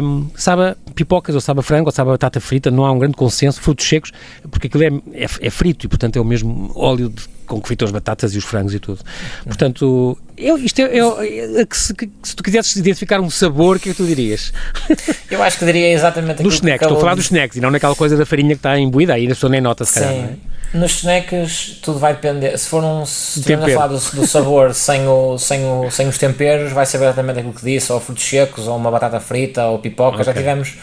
um, 0.02 0.28
sabe 0.34 0.76
pipocas, 0.94 1.34
ou 1.34 1.40
sabe 1.40 1.62
frango, 1.62 1.88
ou 1.88 1.92
sabe 1.92 2.10
batata 2.10 2.40
frita, 2.40 2.70
não 2.70 2.84
há 2.84 2.92
um 2.92 2.98
grande 2.98 3.16
consenso, 3.16 3.60
frutos 3.60 3.86
secos, 3.86 4.12
porque 4.50 4.66
aquilo 4.66 4.84
é, 4.84 5.22
é, 5.24 5.26
é 5.40 5.50
frito 5.50 5.86
e, 5.86 5.88
portanto, 5.88 6.16
é 6.16 6.20
o 6.20 6.24
mesmo 6.24 6.72
óleo 6.74 7.08
de, 7.08 7.22
com 7.46 7.60
que 7.60 7.68
fritam 7.68 7.86
as 7.86 7.92
batatas 7.92 8.34
e 8.34 8.38
os 8.38 8.44
frangos 8.44 8.74
e 8.74 8.78
tudo. 8.78 9.00
Portanto, 9.44 10.18
eu, 10.36 10.58
isto 10.58 10.80
é, 10.80 10.98
é, 10.98 11.60
é 11.60 11.66
que, 11.66 11.76
se, 11.76 11.94
que, 11.94 12.10
se, 12.22 12.36
tu 12.36 12.42
quisesses 12.42 12.76
identificar 12.76 13.20
um 13.20 13.30
sabor, 13.30 13.76
o 13.76 13.80
que 13.80 13.90
é 13.90 13.92
que 13.92 13.96
tu 13.96 14.06
dirias? 14.06 14.52
Eu 15.30 15.42
acho 15.42 15.58
que 15.58 15.64
diria 15.64 15.92
exatamente 15.92 16.42
Dos 16.42 16.54
snacks, 16.54 16.82
estou 16.82 16.98
a 16.98 17.00
falar 17.00 17.14
dos 17.14 17.24
snacks 17.26 17.56
e 17.56 17.60
não 17.60 17.70
naquela 17.70 17.94
coisa 17.94 18.16
da 18.16 18.26
farinha 18.26 18.50
que 18.50 18.58
está 18.58 18.78
imbuída, 18.78 19.14
aí 19.14 19.26
a 19.26 19.28
pessoa 19.28 19.50
nem 19.50 19.60
nota, 19.60 19.84
se 19.84 19.94
calhar. 19.94 20.12
Sim. 20.12 20.40
Nos 20.76 20.98
snacks 20.98 21.78
tudo 21.82 21.98
vai 21.98 22.14
depender. 22.14 22.56
Se 22.58 22.68
for 22.68 22.82
um. 22.84 23.04
Se 23.04 23.40
a 23.52 23.58
falar 23.58 23.86
do, 23.88 23.98
do, 23.98 24.26
sabor 24.26 24.72
sem, 24.74 25.06
o, 25.06 25.38
sem, 25.38 25.64
o, 25.64 25.90
sem 25.90 26.08
os 26.08 26.18
temperos, 26.18 26.72
vai 26.72 26.86
ser 26.86 26.98
exatamente 26.98 27.40
aquilo 27.40 27.54
que 27.54 27.64
disse, 27.64 27.92
ou 27.92 28.00
frutos 28.00 28.28
secos, 28.28 28.68
ou 28.68 28.76
uma 28.76 28.90
batata 28.90 29.20
frita, 29.20 29.66
ou 29.66 29.78
pipoca. 29.78 30.22
Okay. 30.22 30.24
Já 30.24 30.34
tivemos 30.34 30.74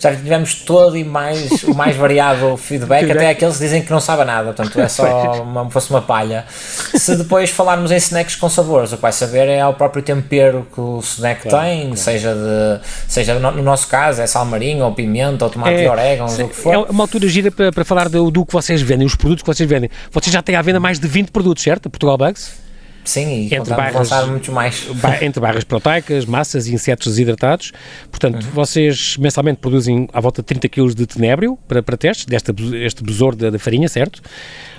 já 0.00 0.16
tivemos 0.16 0.54
todo 0.54 0.96
e 0.96 1.04
mais, 1.04 1.62
o 1.64 1.74
mais 1.74 1.94
variado 1.94 2.56
feedback, 2.58 3.10
até 3.10 3.28
aqueles 3.28 3.58
que 3.58 3.64
dizem 3.64 3.82
que 3.82 3.90
não 3.90 4.00
sabe 4.00 4.24
nada, 4.24 4.52
portanto 4.52 4.80
é 4.80 4.88
só 4.88 5.42
uma, 5.42 5.68
fosse 5.70 5.90
uma 5.90 6.00
palha. 6.00 6.46
Se 6.48 7.14
depois 7.16 7.50
falarmos 7.50 7.90
em 7.90 7.96
snacks 7.96 8.34
com 8.34 8.48
sabores, 8.48 8.92
o 8.92 8.96
que 8.96 9.02
vai 9.02 9.12
saber 9.12 9.46
é 9.48 9.64
o 9.66 9.74
próprio 9.74 10.02
tempero 10.02 10.66
que 10.72 10.80
o 10.80 11.00
snack 11.00 11.48
claro, 11.48 11.66
tem, 11.66 11.80
claro. 11.82 11.96
seja 11.96 12.34
de, 12.34 12.80
seja 13.06 13.38
no 13.38 13.62
nosso 13.62 13.88
caso, 13.88 14.22
é 14.22 14.26
sal 14.26 14.46
marinho, 14.46 14.84
ou 14.84 14.92
pimenta, 14.92 15.44
ou 15.44 15.50
tomate 15.50 15.74
é, 15.74 15.84
e 15.84 15.88
orégano, 15.88 16.32
o 16.32 16.48
que 16.48 16.56
for. 16.56 16.72
É 16.72 16.78
uma 16.78 17.04
altura 17.04 17.28
gira 17.28 17.50
para, 17.50 17.70
para 17.70 17.84
falar 17.84 18.08
do, 18.08 18.30
do 18.30 18.46
que 18.46 18.52
vocês 18.52 18.80
vendem, 18.80 19.06
os 19.06 19.14
produtos 19.14 19.39
que 19.42 19.46
vocês 19.46 19.68
vendem. 19.68 19.90
Vocês 20.10 20.32
já 20.32 20.42
têm 20.42 20.56
à 20.56 20.62
venda 20.62 20.80
mais 20.80 20.98
de 20.98 21.08
20 21.08 21.30
produtos, 21.30 21.62
certo? 21.62 21.88
Portugal 21.90 22.16
Bugs? 22.16 22.70
Sim, 23.04 23.48
e 23.50 23.54
entre 23.54 23.74
barras, 23.74 24.10
muito 24.28 24.52
mais. 24.52 24.86
Entre 25.22 25.40
barras 25.40 25.64
proteicas, 25.64 26.26
massas 26.26 26.66
e 26.66 26.74
insetos 26.74 27.08
desidratados. 27.08 27.72
Portanto, 28.10 28.44
uhum. 28.44 28.50
vocês 28.52 29.16
mensalmente 29.16 29.58
produzem 29.58 30.06
à 30.12 30.20
volta 30.20 30.42
de 30.42 30.46
30 30.46 30.68
kg 30.68 30.94
de 30.94 31.06
tenébrio 31.06 31.58
para, 31.66 31.82
para 31.82 31.96
testes, 31.96 32.26
deste 32.26 32.52
este 32.76 33.02
besouro 33.02 33.36
da, 33.36 33.50
da 33.50 33.58
farinha, 33.58 33.88
certo? 33.88 34.22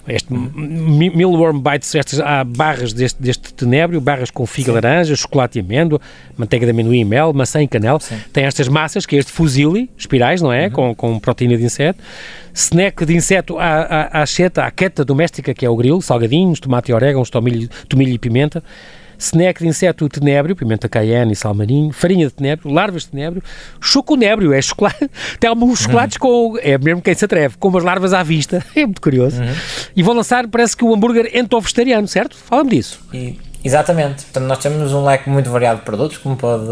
Este. 0.07 0.33
Millworm 0.33 1.59
Bites, 1.59 1.93
estas 1.93 2.19
há 2.19 2.43
barras 2.43 2.91
deste, 2.91 3.21
deste 3.21 3.53
tenébrio, 3.53 4.01
barras 4.01 4.31
com 4.31 4.45
figa 4.45 4.67
Sim. 4.67 4.73
laranja, 4.73 5.15
chocolate 5.15 5.59
e 5.59 5.61
amêndoa, 5.61 6.01
manteiga 6.35 6.65
de 6.65 6.71
amendoim 6.71 6.99
e 6.99 7.05
mel, 7.05 7.33
maçã 7.33 7.61
e 7.61 7.67
canela. 7.67 7.99
Sim. 7.99 8.17
Tem 8.33 8.43
estas 8.45 8.67
massas, 8.67 9.05
que 9.05 9.15
é 9.15 9.19
este 9.19 9.31
fuzile, 9.31 9.89
espirais, 9.97 10.41
não 10.41 10.51
é? 10.51 10.65
Uhum. 10.65 10.71
Com, 10.71 10.95
com 10.95 11.19
proteína 11.19 11.57
de 11.57 11.63
inseto. 11.63 12.01
Snack 12.53 13.05
de 13.05 13.15
inseto 13.15 13.57
à, 13.59 13.81
à, 13.81 14.21
à 14.21 14.25
cheta, 14.25 14.63
à 14.63 14.71
queta 14.71 15.05
doméstica, 15.05 15.53
que 15.53 15.65
é 15.65 15.69
o 15.69 15.75
grilo, 15.75 16.01
salgadinhos, 16.01 16.59
tomate 16.59 16.91
e 16.91 16.93
orégãos, 16.93 17.29
tomilho, 17.29 17.69
tomilho 17.87 18.13
e 18.13 18.19
pimenta 18.19 18.63
snack 19.21 19.61
de 19.61 19.67
inseto 19.67 20.09
tenébrio, 20.09 20.55
pimenta 20.55 20.89
cayenne 20.89 21.33
e 21.33 21.35
salmarinho, 21.35 21.91
farinha 21.91 22.27
de 22.27 22.33
tenébrio, 22.33 22.71
larvas 22.71 23.03
de 23.03 23.09
tenébrio, 23.09 23.43
choconébrio, 23.79 24.51
é 24.51 24.61
chocolate, 24.61 25.09
tem 25.39 25.49
alguns 25.49 25.79
chocolates 25.79 26.17
uhum. 26.21 26.53
com, 26.53 26.59
é 26.61 26.77
mesmo 26.77 27.01
quem 27.01 27.13
se 27.13 27.23
atreve, 27.23 27.55
com 27.57 27.67
umas 27.67 27.83
larvas 27.83 28.13
à 28.13 28.23
vista, 28.23 28.63
é 28.75 28.85
muito 28.85 29.01
curioso. 29.01 29.41
Uhum. 29.41 29.53
E 29.95 30.03
vou 30.03 30.15
lançar, 30.15 30.47
parece 30.47 30.75
que 30.75 30.83
o 30.83 30.93
hambúrguer 30.93 31.29
ento-vegetariano, 31.35 32.07
certo? 32.07 32.35
Fala-me 32.35 32.71
disso. 32.71 32.99
E, 33.13 33.39
exatamente, 33.63 34.23
portanto 34.23 34.45
nós 34.45 34.57
temos 34.57 34.91
um 34.91 35.05
leque 35.05 35.29
muito 35.29 35.49
variado 35.49 35.79
de 35.79 35.85
produtos, 35.85 36.17
como 36.17 36.35
pode 36.35 36.65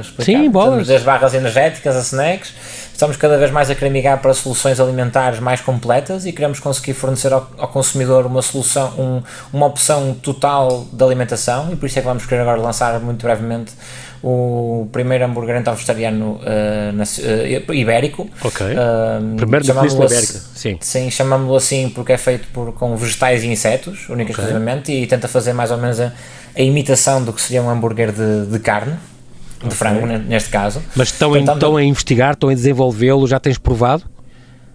explicar. 0.00 0.24
Sim, 0.24 0.50
bolas. 0.50 0.86
Desde 0.86 1.06
barras 1.06 1.32
energéticas 1.32 1.96
a 1.96 2.00
snacks, 2.00 2.52
Estamos 2.94 3.16
cada 3.16 3.36
vez 3.36 3.50
mais 3.50 3.68
a 3.68 3.74
querer 3.74 3.90
migrar 3.90 4.20
para 4.20 4.32
soluções 4.32 4.78
alimentares 4.78 5.40
mais 5.40 5.60
completas 5.60 6.26
e 6.26 6.32
queremos 6.32 6.60
conseguir 6.60 6.94
fornecer 6.94 7.32
ao, 7.32 7.50
ao 7.58 7.66
consumidor 7.66 8.24
uma 8.24 8.40
solução, 8.40 8.94
um, 8.96 9.22
uma 9.52 9.66
opção 9.66 10.14
total 10.14 10.86
de 10.92 11.02
alimentação 11.02 11.72
e 11.72 11.76
por 11.76 11.86
isso 11.86 11.98
é 11.98 12.02
que 12.02 12.06
vamos 12.06 12.24
querer 12.24 12.42
agora 12.42 12.60
lançar 12.60 13.00
muito 13.00 13.20
brevemente 13.24 13.72
o 14.22 14.88
primeiro 14.92 15.24
hambúrguer 15.24 15.56
então 15.56 15.74
vegetariano 15.74 16.40
uh, 16.40 16.92
na, 16.92 17.02
uh, 17.02 17.74
ibérico. 17.74 18.30
Ok. 18.40 18.64
Uh, 18.64 19.36
primeiro 19.38 19.66
da 19.66 19.74
Península 19.74 20.06
Ibérica, 20.06 20.40
sim. 20.54 20.78
Sim, 20.80 21.10
chamamos-lo 21.10 21.56
assim 21.56 21.88
porque 21.88 22.12
é 22.12 22.16
feito 22.16 22.46
por, 22.52 22.72
com 22.74 22.96
vegetais 22.96 23.42
e 23.42 23.48
insetos, 23.48 24.08
única 24.08 24.30
okay. 24.30 24.44
exclusivamente, 24.44 24.92
e 24.92 25.04
tenta 25.08 25.26
fazer 25.26 25.52
mais 25.52 25.72
ou 25.72 25.78
menos 25.78 25.98
a, 25.98 26.12
a 26.56 26.62
imitação 26.62 27.24
do 27.24 27.32
que 27.32 27.42
seria 27.42 27.60
um 27.60 27.68
hambúrguer 27.68 28.12
de, 28.12 28.46
de 28.46 28.58
carne 28.60 28.96
de 29.68 29.74
frango, 29.74 30.06
neste 30.06 30.50
caso. 30.50 30.82
Mas 30.94 31.08
estão, 31.08 31.36
em, 31.36 31.44
estão 31.44 31.76
a 31.76 31.82
investigar, 31.82 32.32
estão 32.34 32.48
a 32.48 32.54
desenvolvê-lo, 32.54 33.26
já 33.26 33.38
tens 33.40 33.58
provado? 33.58 34.04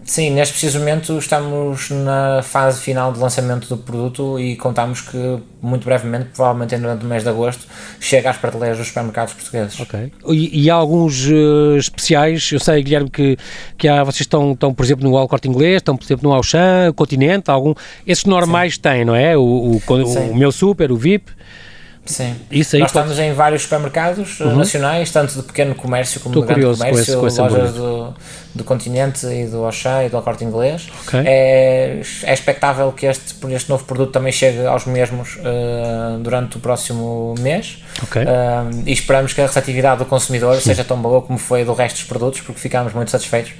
Sim, 0.10 0.32
neste 0.32 0.54
preciso 0.54 0.80
momento 0.80 1.19
estamos 1.19 1.91
na 1.91 2.41
fase 2.41 2.82
final 2.82 3.13
de 3.13 3.19
lançamento 3.19 3.67
do 3.67 3.78
produto 3.78 4.39
e 4.39 4.56
contamos 4.56 5.02
que 5.02 5.38
muito 5.62 5.86
brevemente, 5.86 6.30
provavelmente 6.34 6.75
durante 6.78 7.06
o 7.06 7.08
mês 7.08 7.21
de 7.21 7.30
agosto, 7.30 7.67
chega 7.99 8.32
às 8.32 8.38
prateleiras 8.38 8.80
dos 8.80 8.88
supermercados 8.88 9.36
portugueses. 9.36 9.80
Ok. 9.80 10.12
E, 10.30 10.63
e 10.63 10.69
há 10.69 10.73
alguns 10.73 11.28
uh, 11.28 11.78
especiais, 11.78 12.49
eu 12.52 12.60
sei, 12.60 12.82
Guilherme, 12.82 13.10
que, 13.12 13.38
que 13.78 13.88
há, 13.88 14.04
vocês 14.04 14.21
estão, 14.21 14.54
estão, 14.54 14.73
por 14.73 14.84
exemplo, 14.84 15.08
no 15.08 15.15
Alcorte 15.15 15.47
Inglês, 15.47 15.75
estão, 15.75 15.95
por 15.95 16.06
exemplo, 16.06 16.28
no 16.28 16.34
Auchan, 16.34 16.91
Continente, 16.95 17.52
algum, 17.52 17.75
esses 18.08 18.25
normais 18.25 18.75
Sim. 18.75 18.82
têm, 18.82 19.06
não 19.06 19.15
é? 19.15 19.38
O, 19.38 19.41
o, 19.41 19.82
o, 19.88 20.32
o 20.32 20.36
meu 20.36 20.52
super, 20.52 20.91
o 20.91 20.97
VIP. 20.97 21.32
Sim. 22.10 22.36
Isso 22.50 22.76
aí 22.76 22.82
Nós 22.82 22.91
pode... 22.91 23.12
estamos 23.12 23.24
em 23.24 23.34
vários 23.34 23.62
supermercados 23.62 24.39
uhum. 24.39 24.56
nacionais, 24.56 25.12
tanto 25.12 25.36
de 25.36 25.43
pequeno 25.43 25.76
comércio 25.76 26.19
como 26.19 26.34
Estou 26.34 26.56
de 26.56 26.60
grande 26.60 26.78
comércio, 26.78 27.19
com 27.19 27.28
esse, 27.28 27.38
com 27.38 27.43
lojas 27.43 27.74
do, 27.74 28.13
do 28.56 28.63
Continente 28.63 29.28
e 29.28 29.45
do 29.45 29.63
Auchan 29.63 30.06
e 30.06 30.10
do 30.10 30.19
Corte 30.24 30.43
Inglês. 30.43 30.88
Okay. 31.06 31.22
É, 31.24 32.02
é 32.24 32.34
expectável 32.34 32.91
que 32.91 33.06
este, 33.06 33.36
este 33.52 33.69
novo 33.69 33.86
produto 33.86 34.12
também 34.12 34.32
chegue 34.32 34.65
aos 34.65 34.86
mesmos 34.86 35.36
uh, 35.36 36.17
durante 36.19 36.58
o 36.58 36.60
próximo 36.60 37.36
mês. 37.39 37.84
Okay. 38.02 38.24
Uh, 38.24 38.84
e 38.88 38.91
esperamos 38.91 39.32
que 39.32 39.41
a 39.41 39.45
receptividade 39.45 40.00
do 40.00 40.06
consumidor 40.06 40.60
seja 40.60 40.84
tão 40.84 41.00
boa 41.00 41.22
como 41.22 41.38
foi 41.38 41.63
do 41.63 41.74
resto 41.74 41.98
dos 41.98 42.06
produtos, 42.06 42.41
porque 42.41 42.60
ficamos 42.60 42.91
muito 42.91 43.12
satisfeitos 43.12 43.54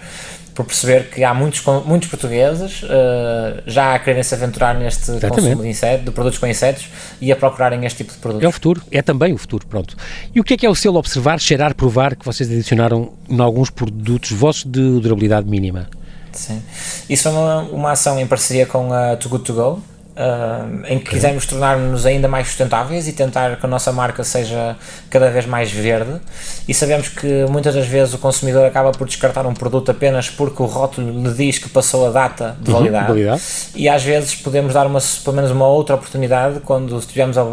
por 0.60 0.66
perceber 0.66 1.10
que 1.10 1.24
há 1.24 1.34
muitos, 1.34 1.64
muitos 1.86 2.10
portugueses 2.10 2.84
uh, 2.84 3.62
já 3.66 3.96
a 3.96 4.00
quererem 4.00 4.24
se 4.24 4.36
aventurar 4.36 4.78
neste 4.78 5.10
Exatamente. 5.10 5.36
consumo 5.36 5.62
de, 5.62 5.70
insetos, 5.70 6.04
de 6.04 6.12
produtos 6.12 6.38
com 6.38 6.48
insetos 6.48 6.90
e 7.22 7.32
a 7.32 7.36
procurarem 7.38 7.86
este 7.86 8.00
tipo 8.00 8.12
de 8.12 8.18
produtos. 8.18 8.44
É 8.44 8.48
o 8.50 8.52
futuro, 8.52 8.82
é 8.92 9.02
também 9.02 9.32
o 9.32 9.38
futuro, 9.38 9.66
pronto. 9.66 9.96
E 10.36 10.38
o 10.38 10.44
que 10.44 10.56
é 10.56 10.58
que 10.58 10.66
é 10.66 10.70
o 10.70 10.76
selo 10.76 10.98
observar, 10.98 11.40
cheirar, 11.40 11.74
provar 11.74 12.14
que 12.14 12.26
vocês 12.26 12.52
adicionaram 12.52 13.14
em 13.30 13.40
alguns 13.40 13.70
produtos 13.70 14.32
vossos 14.32 14.66
de 14.66 15.00
durabilidade 15.00 15.48
mínima? 15.48 15.88
Sim, 16.34 16.62
isso 17.10 17.24
foi 17.24 17.32
uma, 17.32 17.62
uma 17.62 17.92
ação 17.94 18.20
em 18.20 18.28
parceria 18.28 18.66
com 18.66 18.92
a 18.92 19.16
Too 19.16 19.32
Good 19.32 19.46
To 19.46 19.54
Go, 19.54 19.84
Uh, 20.20 20.80
em 20.80 21.00
que 21.00 21.06
okay. 21.06 21.14
quisemos 21.14 21.46
tornar-nos 21.46 22.06
ainda 22.06 22.28
mais 22.28 22.48
sustentáveis 22.48 23.08
e 23.08 23.14
tentar 23.14 23.56
que 23.56 23.66
a 23.66 23.70
nossa 23.70 23.90
marca 23.94 24.22
seja 24.22 24.76
cada 25.10 25.30
vez 25.30 25.46
mais 25.46 25.72
verde. 25.72 26.20
E 26.68 26.74
sabemos 26.74 27.08
que 27.08 27.46
muitas 27.50 27.74
das 27.74 27.88
vezes 27.88 28.14
o 28.14 28.18
consumidor 28.18 28.66
acaba 28.66 28.92
por 28.92 29.08
descartar 29.08 29.46
um 29.46 29.54
produto 29.54 29.92
apenas 29.92 30.30
porque 30.30 30.62
o 30.62 30.66
rótulo 30.66 31.10
lhe 31.24 31.34
diz 31.34 31.58
que 31.58 31.70
passou 31.70 32.06
a 32.06 32.10
data 32.10 32.58
de 32.60 32.70
uhum, 32.70 32.80
validade. 32.80 33.08
validade. 33.08 33.42
E 33.74 33.88
às 33.88 34.04
vezes 34.04 34.36
podemos 34.36 34.74
dar 34.74 34.86
uma, 34.88 35.00
pelo 35.24 35.36
menos 35.38 35.52
uma 35.52 35.68
outra 35.68 35.96
oportunidade 35.96 36.60
quando 36.66 37.00
estivermos 37.00 37.38
a 37.38 37.46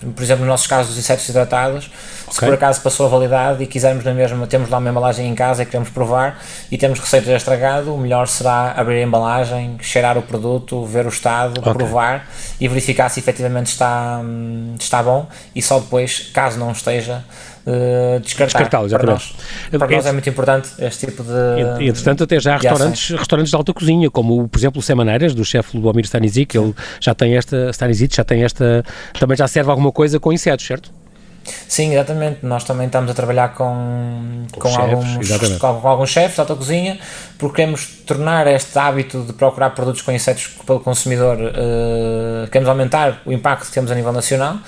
por 0.00 0.22
exemplo, 0.22 0.44
nos 0.44 0.48
nossos 0.48 0.66
casos, 0.66 0.92
os 0.92 0.98
insetos 0.98 1.28
hidratados, 1.28 1.90
okay. 2.22 2.32
se 2.32 2.40
por 2.40 2.54
acaso 2.54 2.80
passou 2.80 3.06
a 3.06 3.08
validade 3.08 3.62
e 3.62 3.66
quisermos 3.66 4.04
na 4.04 4.14
mesma, 4.14 4.46
temos 4.46 4.70
lá 4.70 4.78
uma 4.78 4.88
embalagem 4.88 5.28
em 5.28 5.34
casa 5.34 5.62
e 5.62 5.66
queremos 5.66 5.90
provar 5.90 6.40
e 6.70 6.78
temos 6.78 6.98
receita 6.98 7.26
já 7.26 7.36
estragado, 7.36 7.94
o 7.94 7.98
melhor 7.98 8.26
será 8.26 8.72
abrir 8.72 9.00
a 9.00 9.02
embalagem, 9.02 9.76
cheirar 9.82 10.16
o 10.16 10.22
produto, 10.22 10.84
ver 10.86 11.04
o 11.04 11.10
estado, 11.10 11.60
okay. 11.60 11.74
provar 11.74 12.26
e 12.58 12.66
verificar 12.66 13.10
se 13.10 13.20
efetivamente 13.20 13.66
está, 13.66 14.20
hum, 14.22 14.74
está 14.78 15.02
bom 15.02 15.28
e 15.54 15.60
só 15.60 15.78
depois, 15.78 16.30
caso 16.32 16.58
não 16.58 16.72
esteja, 16.72 17.22
Uh, 17.66 18.20
descartar. 18.20 18.46
Descartá-lo, 18.46 18.86
exatamente. 18.86 19.34
Para 19.70 19.78
nós, 19.78 19.88
para 19.88 19.96
nós 19.96 20.06
é 20.06 20.12
muito 20.12 20.28
importante 20.28 20.68
este 20.78 21.06
tipo 21.06 21.22
de. 21.22 21.82
E, 21.84 21.88
entretanto, 21.88 22.24
até 22.24 22.40
já 22.40 22.54
há 22.54 22.56
restaurantes, 22.56 23.10
restaurantes 23.10 23.50
de 23.50 23.56
alta 23.56 23.74
cozinha, 23.74 24.10
como 24.10 24.48
por 24.48 24.58
exemplo 24.58 24.78
o 24.78 24.82
Semaneiras, 24.82 25.34
do 25.34 25.44
chefe 25.44 25.76
Ludomir 25.76 26.04
Stanisic, 26.04 26.56
ele 26.56 26.74
já 27.00 27.14
tem 27.14 27.36
esta. 27.36 27.70
Stanisic 27.70 28.16
já 28.16 28.24
tem 28.24 28.42
esta. 28.42 28.82
Também 29.18 29.36
já 29.36 29.46
serve 29.46 29.70
alguma 29.70 29.92
coisa 29.92 30.18
com 30.18 30.32
insetos, 30.32 30.66
certo? 30.66 30.90
Sim, 31.68 31.92
exatamente. 31.92 32.44
Nós 32.44 32.64
também 32.64 32.86
estamos 32.86 33.10
a 33.10 33.14
trabalhar 33.14 33.54
com, 33.54 34.46
com, 34.52 34.60
com 34.60 34.68
alguns, 34.68 35.58
com, 35.58 35.80
com, 35.80 35.88
alguns 35.88 36.10
chefes 36.10 36.34
de 36.34 36.40
alta 36.40 36.54
cozinha, 36.54 36.98
porque 37.38 37.56
queremos 37.56 37.86
tornar 38.06 38.46
este 38.46 38.78
hábito 38.78 39.22
de 39.22 39.32
procurar 39.32 39.70
produtos 39.70 40.02
com 40.02 40.12
insetos 40.12 40.48
pelo 40.66 40.80
consumidor, 40.80 41.36
uh, 41.38 42.48
queremos 42.48 42.68
aumentar 42.68 43.22
o 43.24 43.32
impacto 43.32 43.66
que 43.66 43.72
temos 43.72 43.90
a 43.90 43.94
nível 43.94 44.12
nacional 44.12 44.58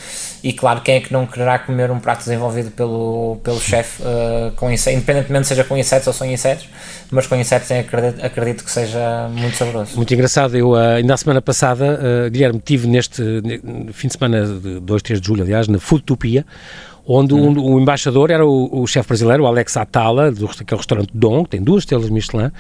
e 0.43 0.53
claro, 0.53 0.81
quem 0.81 0.97
é 0.97 1.01
que 1.01 1.13
não 1.13 1.25
quererá 1.25 1.59
comer 1.59 1.91
um 1.91 2.01
prato 2.01 2.19
desenvolvido 2.19 2.71
pelo, 2.73 3.39
pelo 3.45 3.61
chefe, 3.61 4.03
uh, 4.03 4.51
com 4.57 4.71
insetos, 4.71 4.99
independentemente 4.99 5.47
seja 5.47 5.63
com 5.63 5.77
insetos 5.77 6.09
ou 6.09 6.13
sem 6.13 6.33
insetos, 6.33 6.69
mas 7.11 7.29
com 7.29 7.37
insetos 7.37 7.71
acredito, 7.71 8.25
acredito 8.25 8.65
que 8.65 8.71
seja 8.71 9.29
muito 9.29 9.57
saboroso. 9.57 9.97
Muito 9.97 10.13
engraçado, 10.13 10.57
eu 10.57 10.71
uh, 10.71 10.97
ainda 10.97 11.15
a 11.15 11.17
semana 11.17 11.41
passada, 11.41 12.01
uh, 12.27 12.31
Guilherme, 12.31 12.61
tive 12.61 12.89
neste 12.89 13.23
fim 13.93 14.09
de 14.09 14.15
semana 14.15 14.45
de 14.47 14.81
2, 14.81 15.03
3 15.03 15.21
de 15.21 15.27
julho, 15.27 15.43
aliás, 15.45 15.69
na 15.69 15.79
Foodtopia, 15.79 16.45
onde 17.07 17.35
uhum. 17.35 17.53
o, 17.59 17.75
o, 17.75 17.81
embaixador 17.81 18.31
era 18.31 18.45
o, 18.45 18.83
o 18.83 18.87
chefe 18.87 19.09
brasileiro, 19.09 19.45
o 19.45 19.47
Alex 19.47 19.77
Atala, 19.77 20.31
do 20.31 20.47
aquele 20.47 20.79
restaurante 20.79 21.11
Dom, 21.15 21.45
que 21.45 21.51
tem 21.51 21.63
duas 21.63 21.83
estrelas 21.83 22.11
Michelin, 22.11 22.51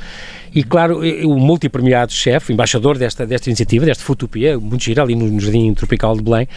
e 0.54 0.62
claro, 0.62 1.00
o 1.00 1.38
multipremiado 1.38 2.12
chefe, 2.12 2.52
embaixador 2.52 2.98
desta, 2.98 3.26
desta 3.26 3.48
iniciativa, 3.48 3.86
desta 3.86 4.04
Futopia, 4.04 4.58
muito 4.58 4.82
gira, 4.82 5.02
ali 5.02 5.14
no 5.14 5.40
Jardim 5.40 5.72
Tropical 5.74 6.16
de 6.16 6.22
Belém, 6.22 6.48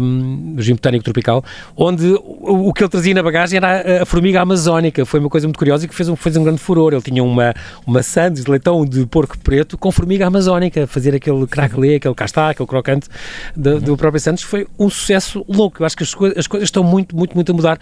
um, 0.00 0.54
no 0.54 0.62
Jardim 0.62 0.74
Botânico 0.74 1.04
Tropical, 1.04 1.44
onde 1.76 2.06
o, 2.06 2.68
o, 2.68 2.72
que 2.72 2.82
ele 2.82 2.90
trazia 2.90 3.14
na 3.14 3.22
bagagem 3.22 3.58
era 3.58 4.00
a, 4.00 4.02
a, 4.02 4.06
formiga 4.06 4.40
amazónica, 4.40 5.04
foi 5.04 5.20
uma 5.20 5.28
coisa 5.28 5.46
muito 5.46 5.58
curiosa 5.58 5.84
e 5.84 5.88
que 5.88 5.94
fez 5.94 6.08
um, 6.08 6.16
fez 6.16 6.36
um 6.36 6.44
grande 6.44 6.58
furor, 6.58 6.92
ele 6.92 7.02
tinha 7.02 7.22
uma, 7.22 7.54
uma 7.86 8.02
sandes 8.02 8.44
de 8.44 8.50
leitão 8.50 8.84
de 8.84 9.04
porco 9.06 9.36
preto 9.38 9.76
com 9.76 9.92
formiga 9.92 10.26
amazónica, 10.26 10.86
fazer 10.86 11.14
aquele 11.14 11.46
craquelé, 11.46 11.96
aquele 11.96 12.14
castá, 12.14 12.50
aquele 12.50 12.66
crocante 12.66 13.08
do, 13.54 13.80
do 13.80 13.96
próprio 13.96 14.20
Santos, 14.20 14.42
foi 14.42 14.66
um 14.78 14.88
sucesso 14.88 15.44
louco, 15.48 15.82
eu 15.82 15.86
acho 15.86 15.96
que 15.96 16.02
as, 16.02 16.14
as 16.36 16.46
coisas 16.46 16.68
estão 16.68 16.82
muito, 16.82 17.14
muito, 17.14 17.34
muito 17.34 17.52
a 17.52 17.54
mudar 17.54 17.78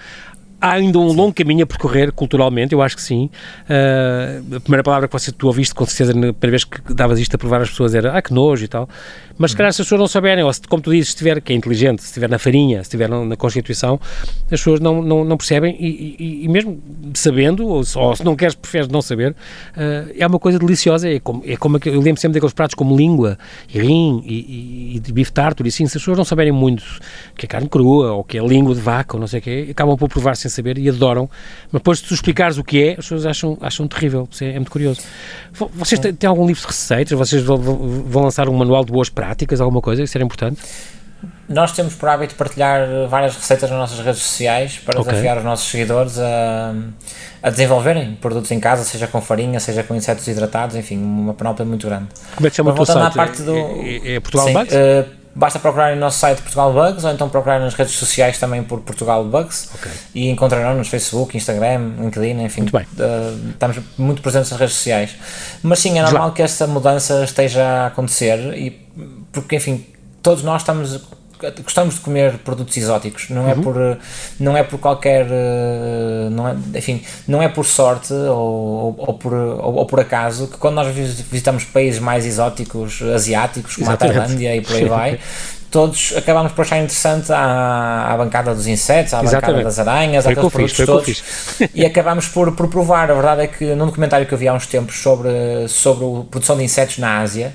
há 0.60 0.72
ainda 0.72 0.98
um 0.98 1.12
longo 1.12 1.32
caminho 1.32 1.64
a 1.64 1.66
percorrer 1.66 2.12
culturalmente, 2.12 2.72
eu 2.72 2.82
acho 2.82 2.96
que 2.96 3.02
sim. 3.02 3.30
Uh, 3.68 4.56
a 4.56 4.60
primeira 4.60 4.82
palavra 4.82 5.08
que 5.08 5.12
você, 5.12 5.30
tu 5.30 5.46
ouviste, 5.46 5.74
com 5.74 5.84
certeza, 5.84 6.12
na 6.12 6.32
primeira 6.32 6.50
vez 6.50 6.64
que 6.64 6.94
davas 6.94 7.18
isto 7.20 7.34
a 7.34 7.38
provar 7.38 7.60
às 7.60 7.70
pessoas 7.70 7.94
era 7.94 8.16
ah, 8.16 8.22
que 8.22 8.32
nojo 8.32 8.64
e 8.64 8.68
tal. 8.68 8.88
Mas 9.38 9.50
se 9.50 9.56
calhar 9.56 9.72
se 9.72 9.82
as 9.82 9.86
pessoas 9.86 10.00
não 10.00 10.08
souberem, 10.08 10.42
ou 10.42 10.52
se, 10.52 10.62
como 10.62 10.82
tu 10.82 10.90
dizes, 10.90 11.08
estiver, 11.08 11.40
que 11.40 11.52
é 11.52 11.56
inteligente, 11.56 12.00
se 12.00 12.08
estiver 12.08 12.28
na 12.28 12.38
farinha, 12.38 12.78
se 12.78 12.82
estiver 12.88 13.08
na, 13.08 13.24
na 13.24 13.36
Constituição, 13.36 14.00
as 14.44 14.50
pessoas 14.50 14.80
não, 14.80 15.02
não, 15.02 15.24
não 15.24 15.36
percebem 15.36 15.76
e, 15.78 16.16
e, 16.18 16.44
e, 16.44 16.48
mesmo 16.48 16.80
sabendo, 17.14 17.66
ou, 17.66 17.82
ou, 17.96 18.16
se 18.16 18.24
não 18.24 18.34
queres, 18.34 18.54
preferes 18.54 18.88
não 18.88 19.02
saber, 19.02 19.32
uh, 19.32 20.14
é 20.16 20.26
uma 20.26 20.38
coisa 20.38 20.58
deliciosa. 20.58 21.10
É 21.10 21.20
como, 21.20 21.42
é 21.46 21.56
como 21.56 21.78
eu 21.84 22.00
lembro 22.00 22.20
sempre 22.20 22.34
daqueles 22.34 22.54
pratos 22.54 22.74
como 22.74 22.96
língua 22.96 23.38
e 23.72 23.78
rim 23.78 24.22
e, 24.24 24.34
e, 24.34 25.02
e 25.06 25.12
bife 25.12 25.32
tártaro 25.32 25.66
e 25.66 25.70
assim, 25.70 25.86
se 25.86 25.98
as 25.98 26.02
pessoas 26.02 26.16
não 26.16 26.24
saberem 26.24 26.52
muito 26.52 26.82
que 27.36 27.44
é 27.44 27.48
carne 27.48 27.68
crua 27.68 28.12
ou 28.12 28.24
que 28.24 28.38
é 28.38 28.46
língua 28.46 28.74
de 28.74 28.80
vaca 28.80 29.16
ou 29.16 29.20
não 29.20 29.26
sei 29.26 29.40
o 29.40 29.42
quê, 29.42 29.68
acabam 29.70 29.96
por 29.96 30.08
provar 30.08 30.34
sem 30.48 30.56
saber 30.56 30.78
e 30.78 30.88
adoram. 30.88 31.28
Mas 31.70 31.80
depois, 31.80 31.98
se 31.98 32.04
tu 32.06 32.14
explicares 32.14 32.56
o 32.56 32.64
que 32.64 32.82
é, 32.82 32.90
as 32.92 32.96
pessoas 32.96 33.26
acham, 33.26 33.58
acham 33.60 33.86
terrível. 33.86 34.28
É, 34.40 34.50
é 34.50 34.54
muito 34.54 34.70
curioso. 34.70 35.00
Vocês 35.52 36.00
têm, 36.00 36.14
têm 36.14 36.28
algum 36.28 36.46
livro 36.46 36.60
de 36.60 36.66
receitas? 36.66 37.18
Vocês 37.18 37.42
vão, 37.42 37.58
vão 37.58 38.22
lançar 38.22 38.48
um 38.48 38.54
manual 38.54 38.84
de 38.84 38.92
boas 38.92 39.08
práticas? 39.08 39.60
alguma 39.60 39.80
coisa? 39.80 40.02
Isso 40.02 40.16
era 40.16 40.24
importante? 40.24 40.60
Nós 41.48 41.72
temos 41.72 41.94
por 41.94 42.08
hábito 42.08 42.34
partilhar 42.34 42.86
várias 43.08 43.36
receitas 43.36 43.70
nas 43.70 43.78
nossas 43.78 44.04
redes 44.04 44.20
sociais 44.20 44.80
para 44.84 45.00
okay. 45.00 45.12
desafiar 45.12 45.38
os 45.38 45.44
nossos 45.44 45.70
seguidores 45.70 46.18
a, 46.18 46.74
a 47.42 47.50
desenvolverem 47.50 48.14
produtos 48.16 48.50
em 48.50 48.58
casa, 48.58 48.84
seja 48.84 49.06
com 49.06 49.20
farinha, 49.20 49.60
seja 49.60 49.82
com 49.82 49.94
insetos 49.94 50.26
hidratados, 50.26 50.76
enfim, 50.76 50.98
uma 50.98 51.34
panóplia 51.34 51.64
muito 51.64 51.86
grande. 51.86 52.06
Como 52.34 52.46
é 52.46 52.50
que 52.50 52.56
chama 52.56 52.74
Mas, 52.76 52.86
teu 52.88 52.94
site? 52.94 53.14
parte 53.14 53.42
do, 53.42 53.56
é, 53.56 54.14
é 54.16 54.20
Portugal 54.20 54.46
sim, 54.46 54.52
basta 55.36 55.58
procurar 55.58 55.94
no 55.94 56.00
nosso 56.00 56.18
site 56.18 56.40
Portugal 56.40 56.72
Bugs 56.72 57.04
ou 57.04 57.10
então 57.12 57.28
procurar 57.28 57.60
nas 57.60 57.74
redes 57.74 57.94
sociais 57.94 58.38
também 58.38 58.62
por 58.64 58.80
Portugal 58.80 59.22
Bugs 59.22 59.68
okay. 59.74 59.92
e 60.14 60.30
encontrarão 60.30 60.74
nos 60.74 60.88
Facebook, 60.88 61.36
Instagram, 61.36 61.92
LinkedIn, 62.00 62.42
enfim. 62.42 62.62
Muito 62.62 62.72
bem. 62.72 62.86
Uh, 62.98 63.50
estamos 63.50 63.78
muito 63.98 64.22
presentes 64.22 64.50
nas 64.50 64.58
redes 64.58 64.74
sociais. 64.74 65.10
Mas 65.62 65.78
sim, 65.78 65.98
é 65.98 66.02
normal 66.02 66.32
que 66.32 66.42
esta 66.42 66.66
mudança 66.66 67.22
esteja 67.22 67.62
a 67.62 67.86
acontecer 67.88 68.38
e 68.56 68.70
porque 69.30 69.56
enfim, 69.56 69.86
todos 70.22 70.42
nós 70.42 70.62
estamos 70.62 71.02
gostamos 71.62 71.94
de 71.96 72.00
comer 72.00 72.38
produtos 72.38 72.76
exóticos 72.76 73.28
não 73.30 73.48
é 73.48 73.54
uhum. 73.54 73.60
é 73.60 73.62
por 73.62 73.98
não 74.40 74.56
é 74.56 74.62
por 74.62 74.78
qualquer 74.78 75.26
não 76.30 76.48
é, 76.48 76.56
enfim 76.74 77.02
não 77.26 77.42
é 77.42 77.48
por 77.48 77.64
sorte 77.64 78.12
ou, 78.12 78.94
ou, 78.98 79.14
por 79.14 79.32
ou, 79.32 79.74
ou, 79.74 79.86
por 79.86 80.00
acaso 80.00 80.48
que 80.48 80.56
quando 80.56 80.76
nós 80.76 80.94
visitamos 80.94 81.64
países 81.64 82.00
mais 82.00 82.24
exóticos 82.24 83.02
asiáticos 83.02 83.76
como 83.76 83.88
Exatamente. 83.88 84.18
a 84.18 84.22
Tailândia 84.22 84.56
e 84.56 84.60
por 84.60 84.76
aí 84.76 84.84
vai 84.88 85.20
todos 85.76 86.14
acabámos 86.16 86.52
por 86.52 86.62
achar 86.62 86.78
interessante 86.78 87.30
a, 87.30 88.06
a 88.10 88.16
bancada 88.16 88.54
dos 88.54 88.66
insetos, 88.66 89.12
à 89.12 89.22
Exatamente. 89.22 89.42
bancada 89.42 89.62
das 89.62 89.78
aranhas, 89.78 90.24
foi 90.24 90.32
aqueles 90.32 90.72
produtos 90.72 91.04
fiz, 91.04 91.58
todos. 91.58 91.70
e 91.74 91.84
acabámos 91.84 92.28
por, 92.28 92.52
por 92.52 92.68
provar. 92.68 93.10
A 93.10 93.14
verdade 93.14 93.42
é 93.42 93.46
que 93.46 93.74
num 93.74 93.84
documentário 93.84 94.26
que 94.26 94.32
eu 94.32 94.38
vi 94.38 94.48
há 94.48 94.54
uns 94.54 94.66
tempos 94.66 94.98
sobre, 94.98 95.28
sobre 95.68 96.06
a 96.06 96.24
produção 96.30 96.56
de 96.56 96.64
insetos 96.64 96.96
na 96.96 97.20
Ásia, 97.20 97.52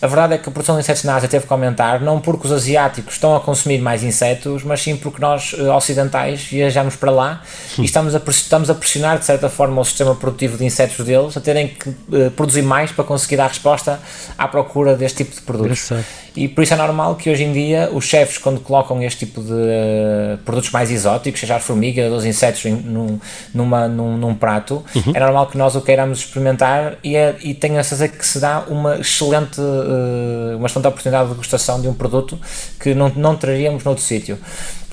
a 0.00 0.06
verdade 0.06 0.34
é 0.34 0.38
que 0.38 0.48
a 0.48 0.52
produção 0.52 0.76
de 0.76 0.82
insetos 0.82 1.02
na 1.02 1.16
Ásia 1.16 1.28
teve 1.28 1.48
que 1.48 1.52
aumentar, 1.52 2.00
não 2.00 2.20
porque 2.20 2.46
os 2.46 2.52
asiáticos 2.52 3.14
estão 3.14 3.34
a 3.34 3.40
consumir 3.40 3.80
mais 3.80 4.04
insetos, 4.04 4.62
mas 4.62 4.80
sim 4.80 4.96
porque 4.96 5.20
nós 5.20 5.52
eh, 5.58 5.62
ocidentais 5.62 6.44
viajamos 6.44 6.94
para 6.94 7.10
lá 7.10 7.42
e 7.76 7.84
estamos 7.84 8.14
a, 8.14 8.22
estamos 8.28 8.70
a 8.70 8.74
pressionar 8.76 9.18
de 9.18 9.24
certa 9.24 9.48
forma 9.48 9.80
o 9.80 9.84
sistema 9.84 10.14
produtivo 10.14 10.56
de 10.56 10.64
insetos 10.64 11.04
deles 11.04 11.36
a 11.36 11.40
terem 11.40 11.66
que 11.66 11.88
uh, 11.88 12.30
produzir 12.36 12.62
mais 12.62 12.92
para 12.92 13.02
conseguir 13.02 13.36
dar 13.36 13.48
resposta 13.48 13.98
à 14.38 14.46
procura 14.46 14.94
deste 14.94 15.24
tipo 15.24 15.34
de 15.34 15.42
produtos. 15.42 15.90
e 16.36 16.46
por 16.46 16.62
isso 16.62 16.72
é 16.72 16.76
normal 16.76 17.16
que 17.16 17.28
hoje 17.28 17.42
em 17.42 17.52
dia 17.52 17.63
os 17.92 18.04
chefes, 18.04 18.38
quando 18.38 18.60
colocam 18.60 19.02
este 19.02 19.26
tipo 19.26 19.42
de 19.42 19.52
uh, 19.52 20.38
produtos 20.44 20.70
mais 20.70 20.90
exóticos, 20.90 21.40
seja 21.40 21.56
as 21.56 21.62
formigas 21.62 22.10
ou 22.10 22.18
os 22.18 22.24
insetos 22.24 22.64
em, 22.64 22.72
num, 22.72 23.18
numa, 23.54 23.88
num, 23.88 24.16
num 24.16 24.34
prato, 24.34 24.84
uhum. 24.94 25.12
é 25.14 25.20
normal 25.20 25.46
que 25.46 25.56
nós 25.56 25.74
o 25.74 25.80
queiramos 25.80 26.18
experimentar 26.18 26.96
e, 27.02 27.16
é, 27.16 27.36
e 27.42 27.54
tenho 27.54 27.78
a 27.78 27.84
certeza 27.84 28.08
que 28.08 28.26
se 28.26 28.40
dá 28.40 28.64
uma 28.68 28.96
excelente, 28.98 29.60
uh, 29.60 30.56
uma 30.56 30.66
excelente 30.66 30.88
oportunidade 30.88 31.28
de 31.28 31.34
degustação 31.34 31.80
de 31.80 31.88
um 31.88 31.94
produto 31.94 32.38
que 32.80 32.94
não, 32.94 33.10
não 33.16 33.36
traríamos 33.36 33.84
noutro 33.84 34.02
sítio. 34.02 34.38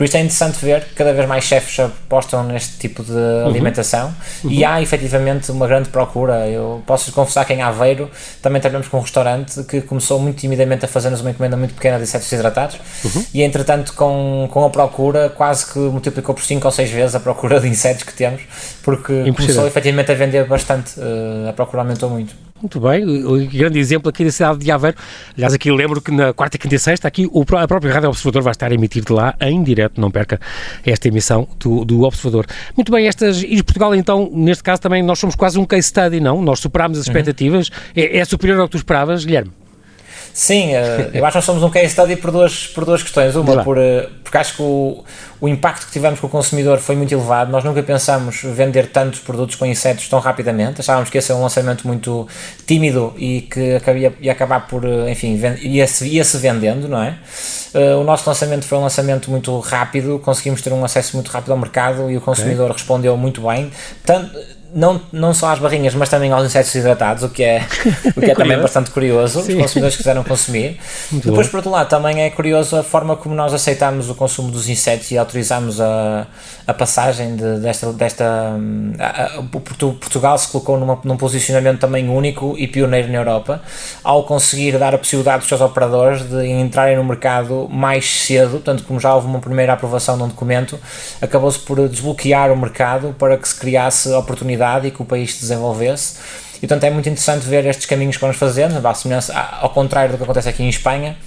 Por 0.02 0.06
isso 0.06 0.18
é 0.18 0.20
interessante 0.22 0.58
ver 0.66 0.84
que 0.86 0.96
cada 0.96 1.14
vez 1.14 1.28
mais 1.28 1.44
chefes 1.44 1.80
apostam 1.80 2.44
neste 2.44 2.78
tipo 2.80 3.04
de 3.04 3.12
uhum. 3.12 3.46
alimentação 3.46 4.12
uhum. 4.44 4.50
e 4.50 4.66
há 4.66 4.82
efetivamente 4.82 5.52
uma 5.52 5.68
grande 5.68 5.90
procura. 5.90 6.48
Eu 6.48 6.82
posso 6.88 7.12
confessar 7.12 7.46
que 7.46 7.54
em 7.54 7.62
Aveiro 7.62 8.10
também 8.42 8.60
trabalhamos 8.60 8.88
com 8.88 8.98
um 8.98 9.02
restaurante 9.02 9.64
que 9.66 9.82
começou 9.82 10.20
muito 10.20 10.40
timidamente 10.40 10.86
a 10.86 10.88
fazer-nos 10.88 11.22
uma 11.22 11.30
encomenda 11.30 11.56
muito 11.56 11.76
pequena 11.76 11.98
de 11.98 12.04
insetos 12.04 12.32
hidratados 12.32 12.51
uhum. 13.04 13.26
e 13.34 13.42
entretanto 13.44 13.94
com, 13.94 14.48
com 14.52 14.66
a 14.66 14.70
procura 14.70 15.30
quase 15.30 15.72
que 15.72 15.80
multiplicou 15.80 16.36
por 16.36 16.44
5 16.44 16.66
ou 16.66 16.72
6 16.72 16.90
vezes 16.90 17.16
a 17.16 17.20
procura 17.20 17.60
de 17.60 17.68
insetos 17.68 18.04
que 18.04 18.14
temos 18.14 18.42
porque 18.84 19.32
começou 19.34 19.68
efetivamente 19.68 20.12
a 20.12 20.16
vender 20.16 20.46
bastante, 20.46 21.00
uh, 21.00 21.50
a 21.50 21.54
procura 21.54 21.82
aumentou 21.84 22.10
muito. 22.10 22.34
Muito 22.62 22.80
bem, 22.80 23.04
o 23.04 23.50
grande 23.50 23.80
exemplo 23.80 24.08
aqui 24.08 24.24
da 24.24 24.32
cidade 24.32 24.60
de 24.60 24.70
Aveiro. 24.70 24.96
Aliás, 25.36 25.52
aqui 25.52 25.72
lembro 25.72 26.00
que 26.00 26.12
na 26.12 26.32
quarta, 26.32 26.60
quinta 26.60 26.76
e 26.76 26.80
sexta, 26.80 27.08
aqui 27.08 27.28
o, 27.32 27.42
a 27.42 27.68
própria 27.68 27.92
Rádio 27.92 28.10
Observador 28.10 28.44
vai 28.44 28.52
estar 28.52 28.70
a 28.72 28.74
emitir 28.76 29.04
de 29.04 29.12
lá 29.12 29.34
em 29.42 29.64
direto, 29.64 30.00
não 30.00 30.12
perca 30.12 30.40
esta 30.86 31.08
emissão 31.08 31.48
do, 31.60 31.84
do 31.84 32.04
Observador. 32.04 32.46
Muito 32.78 32.92
bem, 32.92 33.08
estas 33.08 33.42
e 33.42 33.64
Portugal, 33.64 33.96
então, 33.96 34.30
neste 34.32 34.64
caso 34.64 34.80
também, 34.80 35.02
nós 35.02 35.18
somos 35.18 35.36
quase 35.36 35.58
um 35.58 35.66
case 35.66 35.88
study, 35.88 36.20
não? 36.20 36.40
Nós 36.40 36.60
superámos 36.60 37.00
as 37.00 37.08
uhum. 37.08 37.12
expectativas. 37.12 37.70
Uhum. 37.70 37.74
É, 37.96 38.20
é 38.20 38.26
superior 38.26 38.60
ao 38.60 38.68
que 38.68 38.74
tu 38.74 38.78
esperavas, 38.78 39.26
Guilherme? 39.26 39.52
Sim, 40.34 40.74
eh, 40.74 41.12
eu 41.14 41.26
acho 41.26 41.34
que 41.34 41.38
nós 41.38 41.46
somos 41.46 41.64
um 41.64 41.70
case 41.70 41.90
study 41.90 42.16
por 42.16 42.32
duas, 42.32 42.68
por 42.68 42.86
duas 42.86 43.04
questões. 43.04 43.36
Uma, 43.36 43.64
por, 43.64 43.78
eh, 43.78 44.08
porque 44.24 44.38
acho 44.38 44.56
que 44.56 44.62
o, 44.62 45.04
o 45.42 45.48
impacto 45.48 45.88
que 45.88 45.92
tivemos 45.92 46.20
com 46.20 46.28
o 46.28 46.30
consumidor 46.30 46.80
foi 46.80 46.96
muito 46.96 47.14
elevado. 47.14 47.52
Nós 47.52 47.64
nunca 47.64 47.84
pensamos 47.84 48.42
vender 48.44 48.88
tantos 48.88 49.20
produtos 49.20 49.56
com 49.56 49.66
insetos 49.66 50.08
tão 50.08 50.20
rapidamente. 50.20 50.80
Achávamos 50.80 51.10
que 51.10 51.18
esse 51.18 51.32
é 51.32 51.36
um 51.36 51.42
lançamento 51.42 51.86
muito 51.86 52.28
tímido 52.66 53.14
e 53.18 53.42
que 53.42 53.76
acabia, 53.76 54.14
ia 54.22 54.32
acabar 54.32 54.68
por, 54.68 54.86
eh, 54.86 55.12
enfim, 55.12 55.40
ia-se 55.62 56.08
ia 56.08 56.24
-se 56.24 56.38
vendendo, 56.38 56.88
não 56.88 57.02
é? 57.02 57.18
o 57.98 58.04
nosso 58.04 58.28
lançamento 58.30 58.66
foi 58.66 58.78
um 58.78 58.82
lançamento 58.82 59.32
muito 59.32 59.58
rápido, 59.60 60.20
conseguimos 60.20 60.62
ter 60.62 60.74
um 60.74 60.84
acesso 60.84 61.16
muito 61.16 61.30
rápido 61.30 61.52
ao 61.52 61.58
mercado 61.58 62.12
e 62.12 62.18
o 62.18 62.22
consumidor 62.22 62.66
okay. 62.66 62.74
respondeu 62.74 63.16
muito 63.16 63.48
bem. 63.48 63.72
Tanto, 64.06 64.38
não, 64.74 65.02
não 65.12 65.34
só 65.34 65.52
às 65.52 65.60
barrinhas, 65.60 65.94
mas 65.94 66.10
também 66.10 66.32
aos 66.32 66.46
insetos 66.46 66.74
hidratados, 66.74 67.24
o 67.24 67.30
que 67.30 67.44
é, 67.44 67.66
o 68.16 68.22
que 68.22 68.32
é 68.32 68.36
também 68.36 68.58
bastante 68.60 68.92
curioso, 68.92 69.42
Sim. 69.42 69.54
os 69.54 69.62
consumidores 69.62 69.98
quiseram 69.98 70.24
consumir. 70.24 70.80
Muito 71.12 71.28
Depois, 71.30 71.48
bom. 71.48 71.52
por 71.52 71.58
outro 71.58 71.72
lado, 71.72 71.90
também 71.90 72.24
é 72.24 72.30
curioso 72.30 72.76
a 72.78 72.84
forma 72.84 73.16
como 73.16 73.36
nós 73.36 73.54
aceitamos 73.54 74.10
o 74.10 74.16
consumo 74.16 74.52
dos 74.52 74.70
insetos 74.70 75.12
e 75.12 75.18
autorizamos 75.18 75.80
a, 75.82 76.26
a 76.72 76.74
passagem 76.74 77.36
de, 77.36 77.60
desta. 77.60 77.94
desta 77.94 78.56
a, 79.00 79.40
a, 79.40 79.44
Portugal 79.44 80.38
se 80.38 80.48
colocou 80.48 80.80
numa, 80.80 81.00
num 81.04 81.18
posicionamento 81.18 81.80
também 81.80 82.10
único 82.10 82.56
e 82.58 82.68
pioneiro 82.68 83.10
na 83.10 83.18
Europa, 83.18 83.62
ao 84.04 84.24
conseguir 84.24 84.78
dar 84.78 84.96
a 84.96 84.98
possibilidade 84.98 85.40
dos 85.40 85.48
seus 85.48 85.62
operadores 85.62 86.24
de 86.28 86.48
entrarem 86.48 86.96
no 86.96 87.04
mercado 87.04 87.68
mais 87.70 88.06
cedo, 88.06 88.60
tanto 88.60 88.84
como 88.84 89.00
já 89.00 89.14
houve 89.14 89.28
uma 89.28 89.40
primeira 89.40 89.74
aprovação 89.74 90.18
de 90.18 90.24
um 90.24 90.28
documento, 90.28 90.80
acabou-se 91.22 91.60
por 91.60 91.88
desbloquear 91.88 92.52
o 92.52 92.58
mercado 92.58 93.16
para 93.20 93.38
que 93.38 93.48
se 93.48 93.60
criasse 93.60 94.12
oportunidades 94.14 94.88
e 94.88 94.92
que 94.92 95.02
o 95.02 95.06
país 95.06 95.36
se 95.36 95.42
desenvolvesse. 95.42 96.16
E, 96.58 96.68
portanto, 96.68 96.84
é 96.84 96.92
muito 96.92 97.10
interessante 97.10 97.46
ver 97.48 97.66
estes 97.66 97.88
caminhos 97.88 98.18
que 98.18 98.22
vamos 98.22 98.38
fazendo, 98.38 98.80
ao 99.60 99.70
contrário 99.72 100.12
do 100.12 100.18
que 100.18 100.24
acontece 100.24 100.48
aqui 100.48 100.64
em 100.64 100.70
Espanha, 100.70 101.18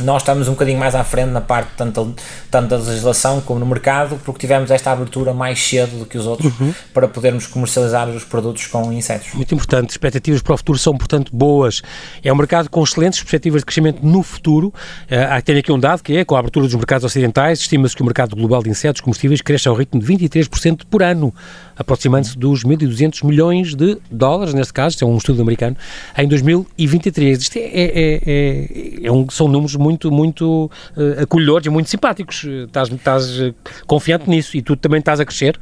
nós 0.00 0.22
estamos 0.22 0.48
um 0.48 0.52
bocadinho 0.52 0.78
mais 0.78 0.94
à 0.94 1.04
frente 1.04 1.30
na 1.30 1.40
parte 1.40 1.70
tanto, 1.76 2.14
tanto 2.50 2.68
da 2.68 2.76
legislação 2.76 3.40
como 3.40 3.60
no 3.60 3.66
mercado, 3.66 4.20
porque 4.24 4.40
tivemos 4.40 4.70
esta 4.70 4.90
abertura 4.90 5.32
mais 5.32 5.62
cedo 5.62 5.98
do 5.98 6.06
que 6.06 6.18
os 6.18 6.26
outros 6.26 6.52
uhum. 6.58 6.74
para 6.92 7.06
podermos 7.06 7.46
comercializar 7.46 8.08
os 8.08 8.24
produtos 8.24 8.66
com 8.66 8.92
insetos. 8.92 9.32
Muito 9.34 9.54
importante, 9.54 9.90
expectativas 9.90 10.42
para 10.42 10.54
o 10.54 10.56
futuro 10.56 10.78
são, 10.78 10.96
portanto, 10.96 11.30
boas. 11.34 11.82
É 12.22 12.32
um 12.32 12.36
mercado 12.36 12.68
com 12.68 12.82
excelentes 12.82 13.20
perspectivas 13.20 13.60
de 13.60 13.66
crescimento 13.66 14.04
no 14.04 14.22
futuro. 14.22 14.68
Uh, 14.68 15.42
tem 15.44 15.58
aqui 15.58 15.70
um 15.70 15.78
dado 15.78 16.02
que 16.02 16.16
é, 16.16 16.24
com 16.24 16.34
a 16.34 16.40
abertura 16.40 16.66
dos 16.66 16.74
mercados 16.74 17.04
ocidentais, 17.04 17.60
estima-se 17.60 17.94
que 17.94 18.02
o 18.02 18.04
mercado 18.04 18.34
global 18.34 18.62
de 18.62 18.70
insetos 18.70 19.00
combustíveis 19.00 19.40
cresce 19.40 19.68
ao 19.68 19.74
ritmo 19.74 20.00
de 20.00 20.06
23% 20.06 20.82
por 20.90 21.02
ano, 21.02 21.32
aproximando-se 21.76 22.36
dos 22.36 22.64
1.200 22.64 23.24
milhões 23.24 23.74
de 23.74 23.98
dólares, 24.10 24.54
neste 24.54 24.72
caso, 24.72 24.94
isto 24.94 25.04
é 25.04 25.08
um 25.08 25.16
estudo 25.16 25.40
americano, 25.42 25.76
em 26.16 26.26
2023. 26.26 27.42
Isto 27.42 27.58
é, 27.58 27.60
é, 27.60 28.20
é, 28.26 29.06
é 29.06 29.12
um, 29.12 29.28
são 29.30 29.48
números 29.48 29.76
muito, 29.84 30.10
muito 30.10 30.70
uh, 30.96 31.22
acolhedores 31.22 31.66
e 31.66 31.70
muito 31.70 31.90
simpáticos. 31.90 32.44
Estás, 32.44 32.88
estás 32.88 33.40
eh, 33.40 33.52
confiante 33.86 34.28
nisso 34.28 34.56
e 34.56 34.62
tu 34.62 34.76
também 34.76 34.98
estás 34.98 35.20
a 35.20 35.24
crescer. 35.24 35.60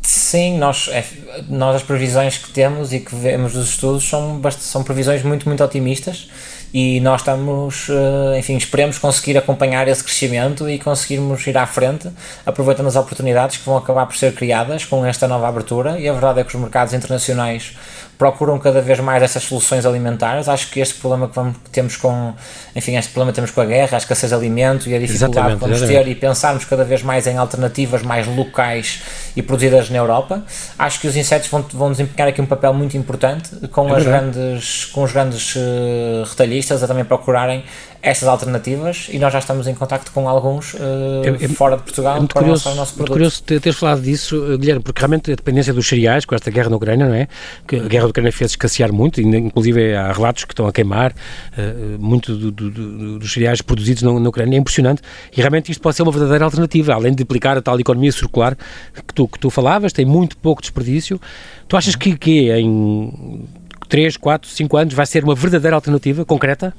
Sim, 0.00 0.58
nós, 0.58 0.88
é, 0.88 1.04
nós 1.48 1.76
as 1.76 1.82
previsões 1.82 2.36
que 2.38 2.50
temos 2.50 2.92
e 2.92 3.00
que 3.00 3.14
vemos 3.14 3.52
dos 3.52 3.70
estudos 3.70 4.06
são, 4.08 4.40
são 4.58 4.82
previsões 4.82 5.22
muito, 5.22 5.48
muito 5.48 5.62
otimistas 5.64 6.28
e 6.74 6.98
nós 6.98 7.20
estamos, 7.20 7.86
eh, 7.88 8.40
enfim, 8.40 8.56
esperemos 8.56 8.98
conseguir 8.98 9.38
acompanhar 9.38 9.86
esse 9.86 10.02
crescimento 10.02 10.68
e 10.68 10.76
conseguirmos 10.76 11.46
ir 11.46 11.56
à 11.56 11.64
frente, 11.68 12.10
aproveitando 12.44 12.88
as 12.88 12.96
oportunidades 12.96 13.58
que 13.58 13.64
vão 13.64 13.76
acabar 13.76 14.06
por 14.06 14.16
ser 14.16 14.34
criadas 14.34 14.84
com 14.84 15.06
esta 15.06 15.28
nova 15.28 15.46
abertura 15.46 16.00
e 16.00 16.08
a 16.08 16.12
verdade 16.12 16.40
é 16.40 16.42
que 16.42 16.52
os 16.52 16.60
mercados 16.60 16.92
internacionais 16.92 17.76
procuram 18.18 18.58
cada 18.58 18.80
vez 18.80 19.00
mais 19.00 19.22
essas 19.22 19.42
soluções 19.44 19.84
alimentares. 19.84 20.48
Acho 20.48 20.70
que 20.70 20.80
este 20.80 20.94
problema 20.94 21.28
que 21.28 21.34
vamos, 21.34 21.56
temos 21.70 21.96
com, 21.96 22.32
enfim, 22.74 22.96
este 22.96 23.12
problema 23.12 23.32
que 23.32 23.36
temos 23.36 23.50
com 23.50 23.60
a 23.60 23.64
guerra, 23.64 23.96
a 23.96 23.98
escassez 23.98 24.30
de 24.30 24.34
alimento 24.36 24.88
e 24.88 24.94
a 24.94 24.98
dificuldade 24.98 25.32
exatamente, 25.32 25.54
que 25.54 25.60
vamos 25.60 25.76
exatamente. 25.78 26.04
ter 26.04 26.10
e 26.10 26.14
pensarmos 26.14 26.64
cada 26.64 26.84
vez 26.84 27.02
mais 27.02 27.26
em 27.26 27.36
alternativas 27.36 28.02
mais 28.02 28.26
locais 28.26 29.02
e 29.36 29.42
produzidas 29.42 29.90
na 29.90 29.98
Europa, 29.98 30.42
acho 30.78 31.00
que 31.00 31.08
os 31.08 31.16
insetos 31.16 31.48
vão, 31.48 31.64
vão 31.72 31.90
desempenhar 31.90 32.28
aqui 32.28 32.40
um 32.40 32.46
papel 32.46 32.72
muito 32.72 32.96
importante 32.96 33.50
com, 33.68 33.88
é 33.88 33.98
as 33.98 34.04
grandes, 34.04 34.84
com 34.86 35.02
os 35.02 35.12
grandes 35.12 35.56
uh, 35.56 36.24
retalhistas 36.28 36.63
a 36.70 36.86
também 36.86 37.04
procurarem 37.04 37.64
estas 38.04 38.28
alternativas 38.28 39.08
e 39.10 39.18
nós 39.18 39.32
já 39.32 39.38
estamos 39.38 39.66
em 39.66 39.74
contacto 39.74 40.12
com 40.12 40.28
alguns 40.28 40.74
uh, 40.74 40.78
é, 41.24 41.44
é, 41.44 41.48
fora 41.48 41.76
de 41.76 41.84
Portugal 41.84 42.22
é 42.22 42.26
para 42.26 42.42
curioso, 42.42 42.68
o 42.68 42.74
nosso 42.74 42.94
produto. 42.94 43.12
É 43.12 43.14
curioso 43.14 43.42
teres 43.42 43.76
falado 43.76 44.02
disso, 44.02 44.52
eh, 44.52 44.58
Guilherme, 44.58 44.82
porque 44.82 45.00
realmente 45.00 45.32
a 45.32 45.34
dependência 45.34 45.72
dos 45.72 45.88
cereais 45.88 46.26
com 46.26 46.34
esta 46.34 46.50
guerra 46.50 46.68
na 46.68 46.76
Ucrânia, 46.76 47.06
não 47.06 47.14
é? 47.14 47.28
Que 47.66 47.76
a 47.76 47.88
guerra 47.88 48.04
da 48.04 48.10
Ucrânia 48.10 48.30
fez 48.30 48.50
escassear 48.50 48.92
muito, 48.92 49.22
inclusive 49.22 49.94
há 49.94 50.12
relatos 50.12 50.44
que 50.44 50.52
estão 50.52 50.66
a 50.66 50.72
queimar 50.72 51.12
uh, 51.12 51.98
muito 51.98 52.36
do, 52.36 52.50
do, 52.50 52.70
do, 52.70 53.18
dos 53.18 53.32
cereais 53.32 53.62
produzidos 53.62 54.02
na, 54.02 54.12
na, 54.20 54.28
Ucrânia, 54.28 54.56
é 54.56 54.60
impressionante 54.60 55.00
e 55.34 55.40
realmente 55.40 55.72
isto 55.72 55.80
pode 55.80 55.96
ser 55.96 56.02
uma 56.02 56.12
verdadeira 56.12 56.44
alternativa, 56.44 56.92
além 56.92 57.12
de 57.12 57.24
duplicar 57.24 57.56
a 57.56 57.62
tal 57.62 57.80
economia 57.80 58.12
circular 58.12 58.54
que 58.54 59.14
tu, 59.14 59.26
que 59.26 59.38
tu 59.38 59.48
falavas, 59.48 59.94
tem 59.94 60.04
muito 60.04 60.36
pouco 60.36 60.60
desperdício. 60.60 61.18
Tu 61.66 61.74
achas 61.74 61.96
que, 61.96 62.18
que 62.18 62.52
em 62.52 63.46
3, 63.94 64.16
4, 64.16 64.50
5 64.50 64.76
anos 64.76 64.94
vai 64.94 65.06
ser 65.06 65.22
uma 65.22 65.36
verdadeira 65.36 65.76
alternativa 65.76 66.24
concreta? 66.24 66.74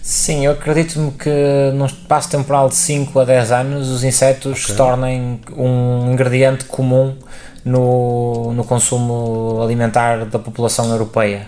Sim, 0.00 0.46
eu 0.46 0.52
acredito-me 0.52 1.10
que 1.10 1.30
num 1.74 1.84
espaço 1.84 2.30
temporal 2.30 2.70
de 2.70 2.76
5 2.76 3.20
a 3.20 3.24
10 3.26 3.52
anos 3.52 3.88
os 3.90 4.02
insetos 4.02 4.52
okay. 4.52 4.62
se 4.62 4.74
tornem 4.74 5.38
um 5.54 6.10
ingrediente 6.10 6.64
comum 6.64 7.14
no, 7.62 8.54
no 8.54 8.64
consumo 8.64 9.60
alimentar 9.62 10.24
da 10.24 10.38
população 10.38 10.90
europeia. 10.90 11.46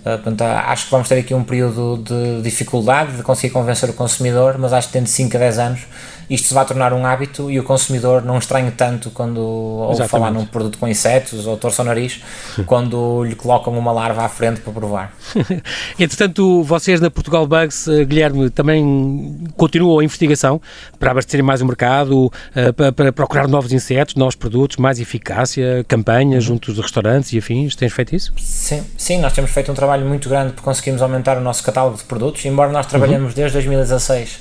Uh, 0.00 0.18
portanto, 0.18 0.42
acho 0.42 0.86
que 0.86 0.90
vamos 0.90 1.08
ter 1.08 1.20
aqui 1.20 1.32
um 1.32 1.44
período 1.44 2.02
de 2.02 2.42
dificuldade 2.42 3.18
de 3.18 3.22
conseguir 3.22 3.52
convencer 3.52 3.88
o 3.90 3.92
consumidor, 3.92 4.58
mas 4.58 4.72
acho 4.72 4.88
que 4.88 4.94
dentro 4.94 5.06
de 5.06 5.12
5 5.12 5.36
a 5.36 5.38
10 5.38 5.58
anos 5.60 5.80
isto 6.28 6.48
se 6.48 6.54
vai 6.54 6.64
tornar 6.64 6.92
um 6.92 7.04
hábito 7.04 7.50
e 7.50 7.58
o 7.58 7.62
consumidor 7.62 8.22
não 8.22 8.38
estranha 8.38 8.72
tanto 8.76 9.10
quando 9.10 9.40
ouve 9.40 10.06
falar 10.08 10.30
num 10.30 10.44
produto 10.46 10.78
com 10.78 10.88
insetos 10.88 11.46
ou 11.46 11.56
torce 11.56 11.80
o 11.80 11.84
nariz 11.84 12.20
quando 12.66 13.24
lhe 13.24 13.34
colocam 13.34 13.76
uma 13.76 13.92
larva 13.92 14.24
à 14.24 14.28
frente 14.28 14.60
para 14.60 14.72
provar. 14.72 15.12
Entretanto, 15.98 16.62
vocês 16.62 17.00
na 17.00 17.10
Portugal 17.10 17.46
Bugs, 17.46 17.86
uh, 17.86 18.04
Guilherme, 18.04 18.50
também 18.50 19.44
continuam 19.56 19.98
a 19.98 20.04
investigação 20.04 20.60
para 20.98 21.10
abastecerem 21.10 21.44
mais 21.44 21.60
o 21.60 21.66
mercado, 21.66 22.26
uh, 22.26 22.92
para, 22.94 23.12
procurar 23.12 23.48
novos 23.48 23.72
insetos, 23.72 24.14
novos 24.14 24.34
produtos, 24.34 24.76
mais 24.76 25.00
eficácia, 25.00 25.84
campanhas 25.88 26.44
uhum. 26.44 26.54
junto 26.54 26.72
dos 26.72 26.82
restaurantes 26.82 27.32
e 27.32 27.38
afins. 27.38 27.74
Tens 27.74 27.92
feito 27.92 28.14
isso? 28.14 28.32
Sim, 28.38 28.84
sim, 28.96 29.20
nós 29.20 29.32
temos 29.32 29.50
feito 29.50 29.70
um 29.70 29.74
trabalho 29.74 30.06
muito 30.06 30.28
grande 30.28 30.52
para 30.52 30.62
conseguirmos 30.62 31.02
aumentar 31.02 31.36
o 31.36 31.40
nosso 31.40 31.62
catálogo 31.62 31.96
de 31.96 32.04
produtos, 32.04 32.44
embora 32.44 32.70
nós 32.70 32.86
trabalhemos 32.86 33.30
uhum. 33.30 33.36
desde 33.36 33.54
2016 33.54 34.40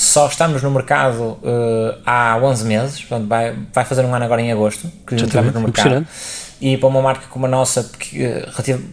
só 0.00 0.26
estamos 0.28 0.62
no 0.62 0.70
mercado 0.70 1.38
uh, 1.42 2.00
há 2.06 2.38
11 2.42 2.64
meses, 2.64 3.00
portanto 3.02 3.28
vai, 3.28 3.54
vai 3.70 3.84
fazer 3.84 4.02
um 4.02 4.14
ano 4.14 4.24
agora 4.24 4.40
em 4.40 4.50
agosto 4.50 4.90
que 5.06 5.18
Já 5.18 5.26
entramos 5.26 5.52
no 5.52 5.60
mercado. 5.60 6.06
E 6.60 6.76
para 6.76 6.88
uma 6.88 7.00
marca 7.00 7.26
como 7.30 7.46
a 7.46 7.48
nossa, 7.48 7.90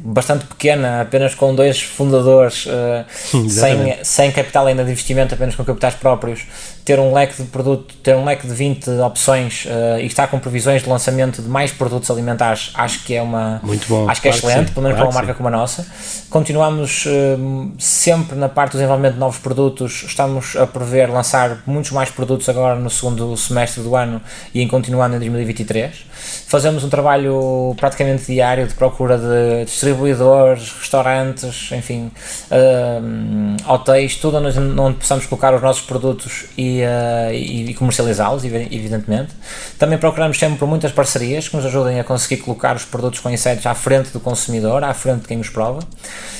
bastante 0.01 0.45
pequena, 0.45 1.01
apenas 1.01 1.35
com 1.35 1.53
dois 1.53 1.81
fundadores, 1.81 2.65
uh, 2.65 3.49
sem, 3.49 3.97
sem 4.03 4.31
capital 4.31 4.67
ainda 4.67 4.85
de 4.85 4.91
investimento, 4.91 5.33
apenas 5.33 5.55
com 5.55 5.65
capitais 5.65 5.93
próprios, 5.95 6.45
ter 6.85 6.97
um 6.97 7.13
leque 7.13 7.43
de 7.43 7.49
produto, 7.49 7.93
ter 7.97 8.15
um 8.15 8.23
leque 8.23 8.47
de 8.47 8.53
20 8.53 8.89
opções 9.01 9.65
uh, 9.65 9.99
e 9.99 10.05
estar 10.05 10.27
com 10.27 10.39
previsões 10.39 10.83
de 10.83 10.89
lançamento 10.89 11.41
de 11.41 11.49
mais 11.49 11.69
produtos 11.69 12.09
alimentares, 12.09 12.71
acho 12.73 13.03
que 13.03 13.13
é 13.13 13.21
uma 13.21 13.59
Muito 13.61 13.85
bom, 13.89 14.09
acho 14.09 14.21
que 14.21 14.29
é 14.29 14.31
excelente, 14.31 14.71
pelo 14.71 14.83
menos 14.83 14.97
claro 14.97 15.09
para 15.09 15.17
uma 15.17 15.21
marca 15.21 15.33
sim. 15.33 15.37
como 15.37 15.49
a 15.49 15.51
nossa. 15.51 15.85
Continuamos 16.29 17.05
uh, 17.05 17.71
sempre 17.77 18.37
na 18.37 18.47
parte 18.47 18.71
do 18.71 18.77
desenvolvimento 18.77 19.15
de 19.15 19.19
novos 19.19 19.39
produtos, 19.39 20.03
estamos 20.03 20.55
a 20.55 20.65
prever 20.65 21.09
lançar 21.09 21.61
muitos 21.65 21.91
mais 21.91 22.09
produtos 22.09 22.47
agora 22.47 22.75
no 22.75 22.89
segundo 22.89 23.35
semestre 23.35 23.83
do 23.83 23.93
ano 23.93 24.21
e 24.53 24.61
em 24.61 24.67
continuando 24.69 25.17
em 25.17 25.19
2023. 25.19 26.05
Fazemos 26.47 26.83
um 26.85 26.89
trabalho 26.89 27.56
praticamente 27.77 28.25
diário 28.25 28.67
de 28.67 28.73
procura 28.73 29.17
de 29.17 29.65
distribuidores, 29.65 30.71
restaurantes, 30.71 31.71
enfim, 31.71 32.11
uh, 32.51 33.71
hotéis, 33.71 34.15
tudo 34.15 34.37
onde, 34.37 34.59
onde 34.59 34.97
possamos 34.97 35.25
colocar 35.25 35.53
os 35.53 35.61
nossos 35.61 35.81
produtos 35.83 36.45
e 36.57 36.81
uh, 36.81 37.33
e, 37.33 37.73
comercializá-los, 37.73 38.43
evidentemente. 38.43 39.33
Também 39.77 39.97
procuramos 39.97 40.37
sempre 40.37 40.57
por 40.57 40.67
muitas 40.67 40.91
parcerias 40.91 41.47
que 41.47 41.55
nos 41.55 41.65
ajudem 41.65 41.99
a 41.99 42.03
conseguir 42.03 42.37
colocar 42.37 42.75
os 42.75 42.85
produtos 42.85 43.19
com 43.19 43.29
insetos 43.29 43.65
à 43.65 43.73
frente 43.73 44.09
do 44.11 44.19
consumidor, 44.19 44.83
à 44.83 44.93
frente 44.93 45.21
de 45.21 45.27
quem 45.27 45.39
os 45.39 45.49
prova. 45.49 45.79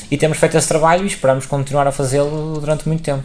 E 0.10 0.18
temos 0.18 0.38
feito 0.38 0.58
esse 0.58 0.68
trabalho 0.68 1.04
e 1.04 1.08
esperamos 1.08 1.46
continuar 1.46 1.88
a 1.88 1.92
fazê-lo 1.92 2.60
durante 2.60 2.88
muito 2.88 3.04
tempo. 3.04 3.24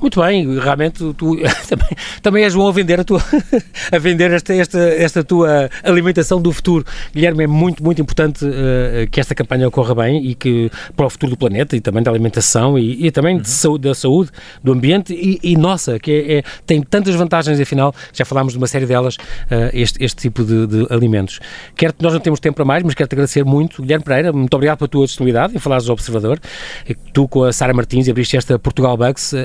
Muito 0.00 0.20
bem, 0.20 0.58
realmente 0.58 0.98
tu 1.14 1.36
também, 1.68 1.88
também 2.22 2.44
és 2.44 2.54
bom 2.54 2.66
a 2.66 2.72
vender 2.72 3.00
a 3.00 3.04
tua 3.04 3.22
a 3.92 3.98
vender 3.98 4.30
esta, 4.30 4.54
esta, 4.54 4.78
esta 4.78 5.22
tua 5.22 5.68
alimentação 5.82 6.40
do 6.40 6.50
futuro. 6.52 6.84
Guilherme, 7.12 7.44
é 7.44 7.46
muito, 7.46 7.82
muito 7.84 8.00
importante 8.00 8.44
uh, 8.44 9.08
que 9.10 9.20
esta 9.20 9.34
campanha 9.34 9.68
ocorra 9.68 9.94
bem 9.94 10.24
e 10.24 10.34
que 10.34 10.70
para 10.96 11.06
o 11.06 11.10
futuro 11.10 11.30
do 11.30 11.36
planeta 11.36 11.76
e 11.76 11.80
também 11.80 12.02
da 12.02 12.10
alimentação 12.10 12.78
e, 12.78 13.06
e 13.06 13.10
também 13.10 13.36
uhum. 13.36 13.44
saúde, 13.44 13.88
da 13.88 13.94
saúde, 13.94 14.30
do 14.64 14.72
ambiente 14.72 15.12
e, 15.12 15.38
e 15.42 15.56
nossa, 15.56 15.98
que 15.98 16.10
é, 16.10 16.38
é, 16.38 16.42
tem 16.66 16.82
tantas 16.82 17.14
vantagens, 17.14 17.60
afinal, 17.60 17.94
já 18.12 18.24
falámos 18.24 18.54
de 18.54 18.58
uma 18.58 18.66
série 18.66 18.86
delas, 18.86 19.16
uh, 19.16 19.70
este, 19.72 20.02
este 20.02 20.22
tipo 20.22 20.44
de, 20.44 20.66
de 20.66 20.86
alimentos. 20.90 21.40
Quero 21.76 21.94
nós 22.00 22.12
não 22.12 22.20
temos 22.20 22.40
tempo 22.40 22.56
para 22.56 22.64
mais, 22.64 22.82
mas 22.82 22.94
quero-te 22.94 23.14
agradecer 23.14 23.44
muito, 23.44 23.82
Guilherme 23.82 24.04
Pereira, 24.04 24.32
muito 24.32 24.54
obrigado 24.54 24.78
pela 24.78 24.88
tua 24.88 25.04
disponibilidade 25.04 25.54
em 25.54 25.58
falares 25.58 25.88
ao 25.88 25.92
Observador. 25.92 26.40
Tu 27.12 27.28
com 27.28 27.44
a 27.44 27.52
Sara 27.52 27.74
Martins 27.74 28.08
abriste 28.08 28.36
esta 28.36 28.58
Portugal 28.58 28.96
Bugs. 28.96 29.32
Uh, 29.32 29.36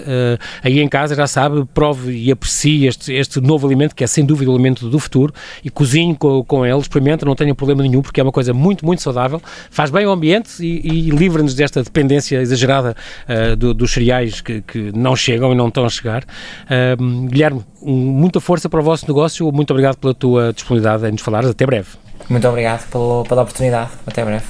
aí 0.64 0.80
em 0.80 0.88
casa 0.88 1.16
já 1.16 1.28
sabe, 1.28 1.66
prove 1.74 2.12
e 2.12 2.32
aprecie 2.32 2.88
este, 2.88 3.14
este 3.14 3.40
novo 3.40 3.66
alimento, 3.66 3.96
que 3.96 4.04
é 4.04 4.08
sem 4.08 4.26
dúvida 4.26 4.52
o 4.52 4.54
alimento 4.54 4.90
do 4.90 5.00
futuro, 5.00 5.34
e 5.64 5.70
cozinhe 5.70 6.16
com, 6.16 6.44
com 6.44 6.66
ele, 6.66 6.80
experimenta, 6.80 7.26
não 7.26 7.36
tenha 7.36 7.54
problema 7.54 7.84
nenhum, 7.84 8.02
porque 8.02 8.20
é 8.20 8.24
uma 8.24 8.32
coisa 8.32 8.54
muito, 8.54 8.86
muito 8.86 9.02
saudável, 9.02 9.42
faz 9.70 9.90
bem 9.90 10.06
ao 10.06 10.14
ambiente 10.14 10.64
e, 10.64 11.08
e 11.08 11.10
livra-nos 11.10 11.54
desta 11.54 11.84
dependência 11.84 12.42
exagerada 12.42 12.96
uh, 13.28 13.56
do, 13.56 13.74
dos 13.74 13.92
cereais 13.92 14.42
que, 14.42 14.62
que, 14.62 14.92
não 14.96 15.16
chegam 15.16 15.52
e 15.52 15.56
não 15.56 15.68
estão 15.68 15.86
a 15.86 15.90
chegar. 15.90 16.24
Uh, 16.24 17.28
Guilherme, 17.28 17.62
muita 17.82 18.40
força 18.40 18.70
para 18.70 18.80
o 18.80 18.84
vosso 18.84 19.08
negócio, 19.08 19.52
muito 19.52 19.72
obrigado 19.72 19.98
pela 19.98 20.14
tua 20.14 20.54
disponibilidade 20.54 21.08
em 21.08 21.12
nos 21.12 21.22
falares, 21.22 21.50
até 21.50 21.66
breve. 21.66 21.90
Muito 22.30 22.48
obrigado 22.48 22.90
pela, 22.90 23.24
pela 23.24 23.42
oportunidade, 23.42 23.92
até 24.08 24.24
breve. 24.24 24.46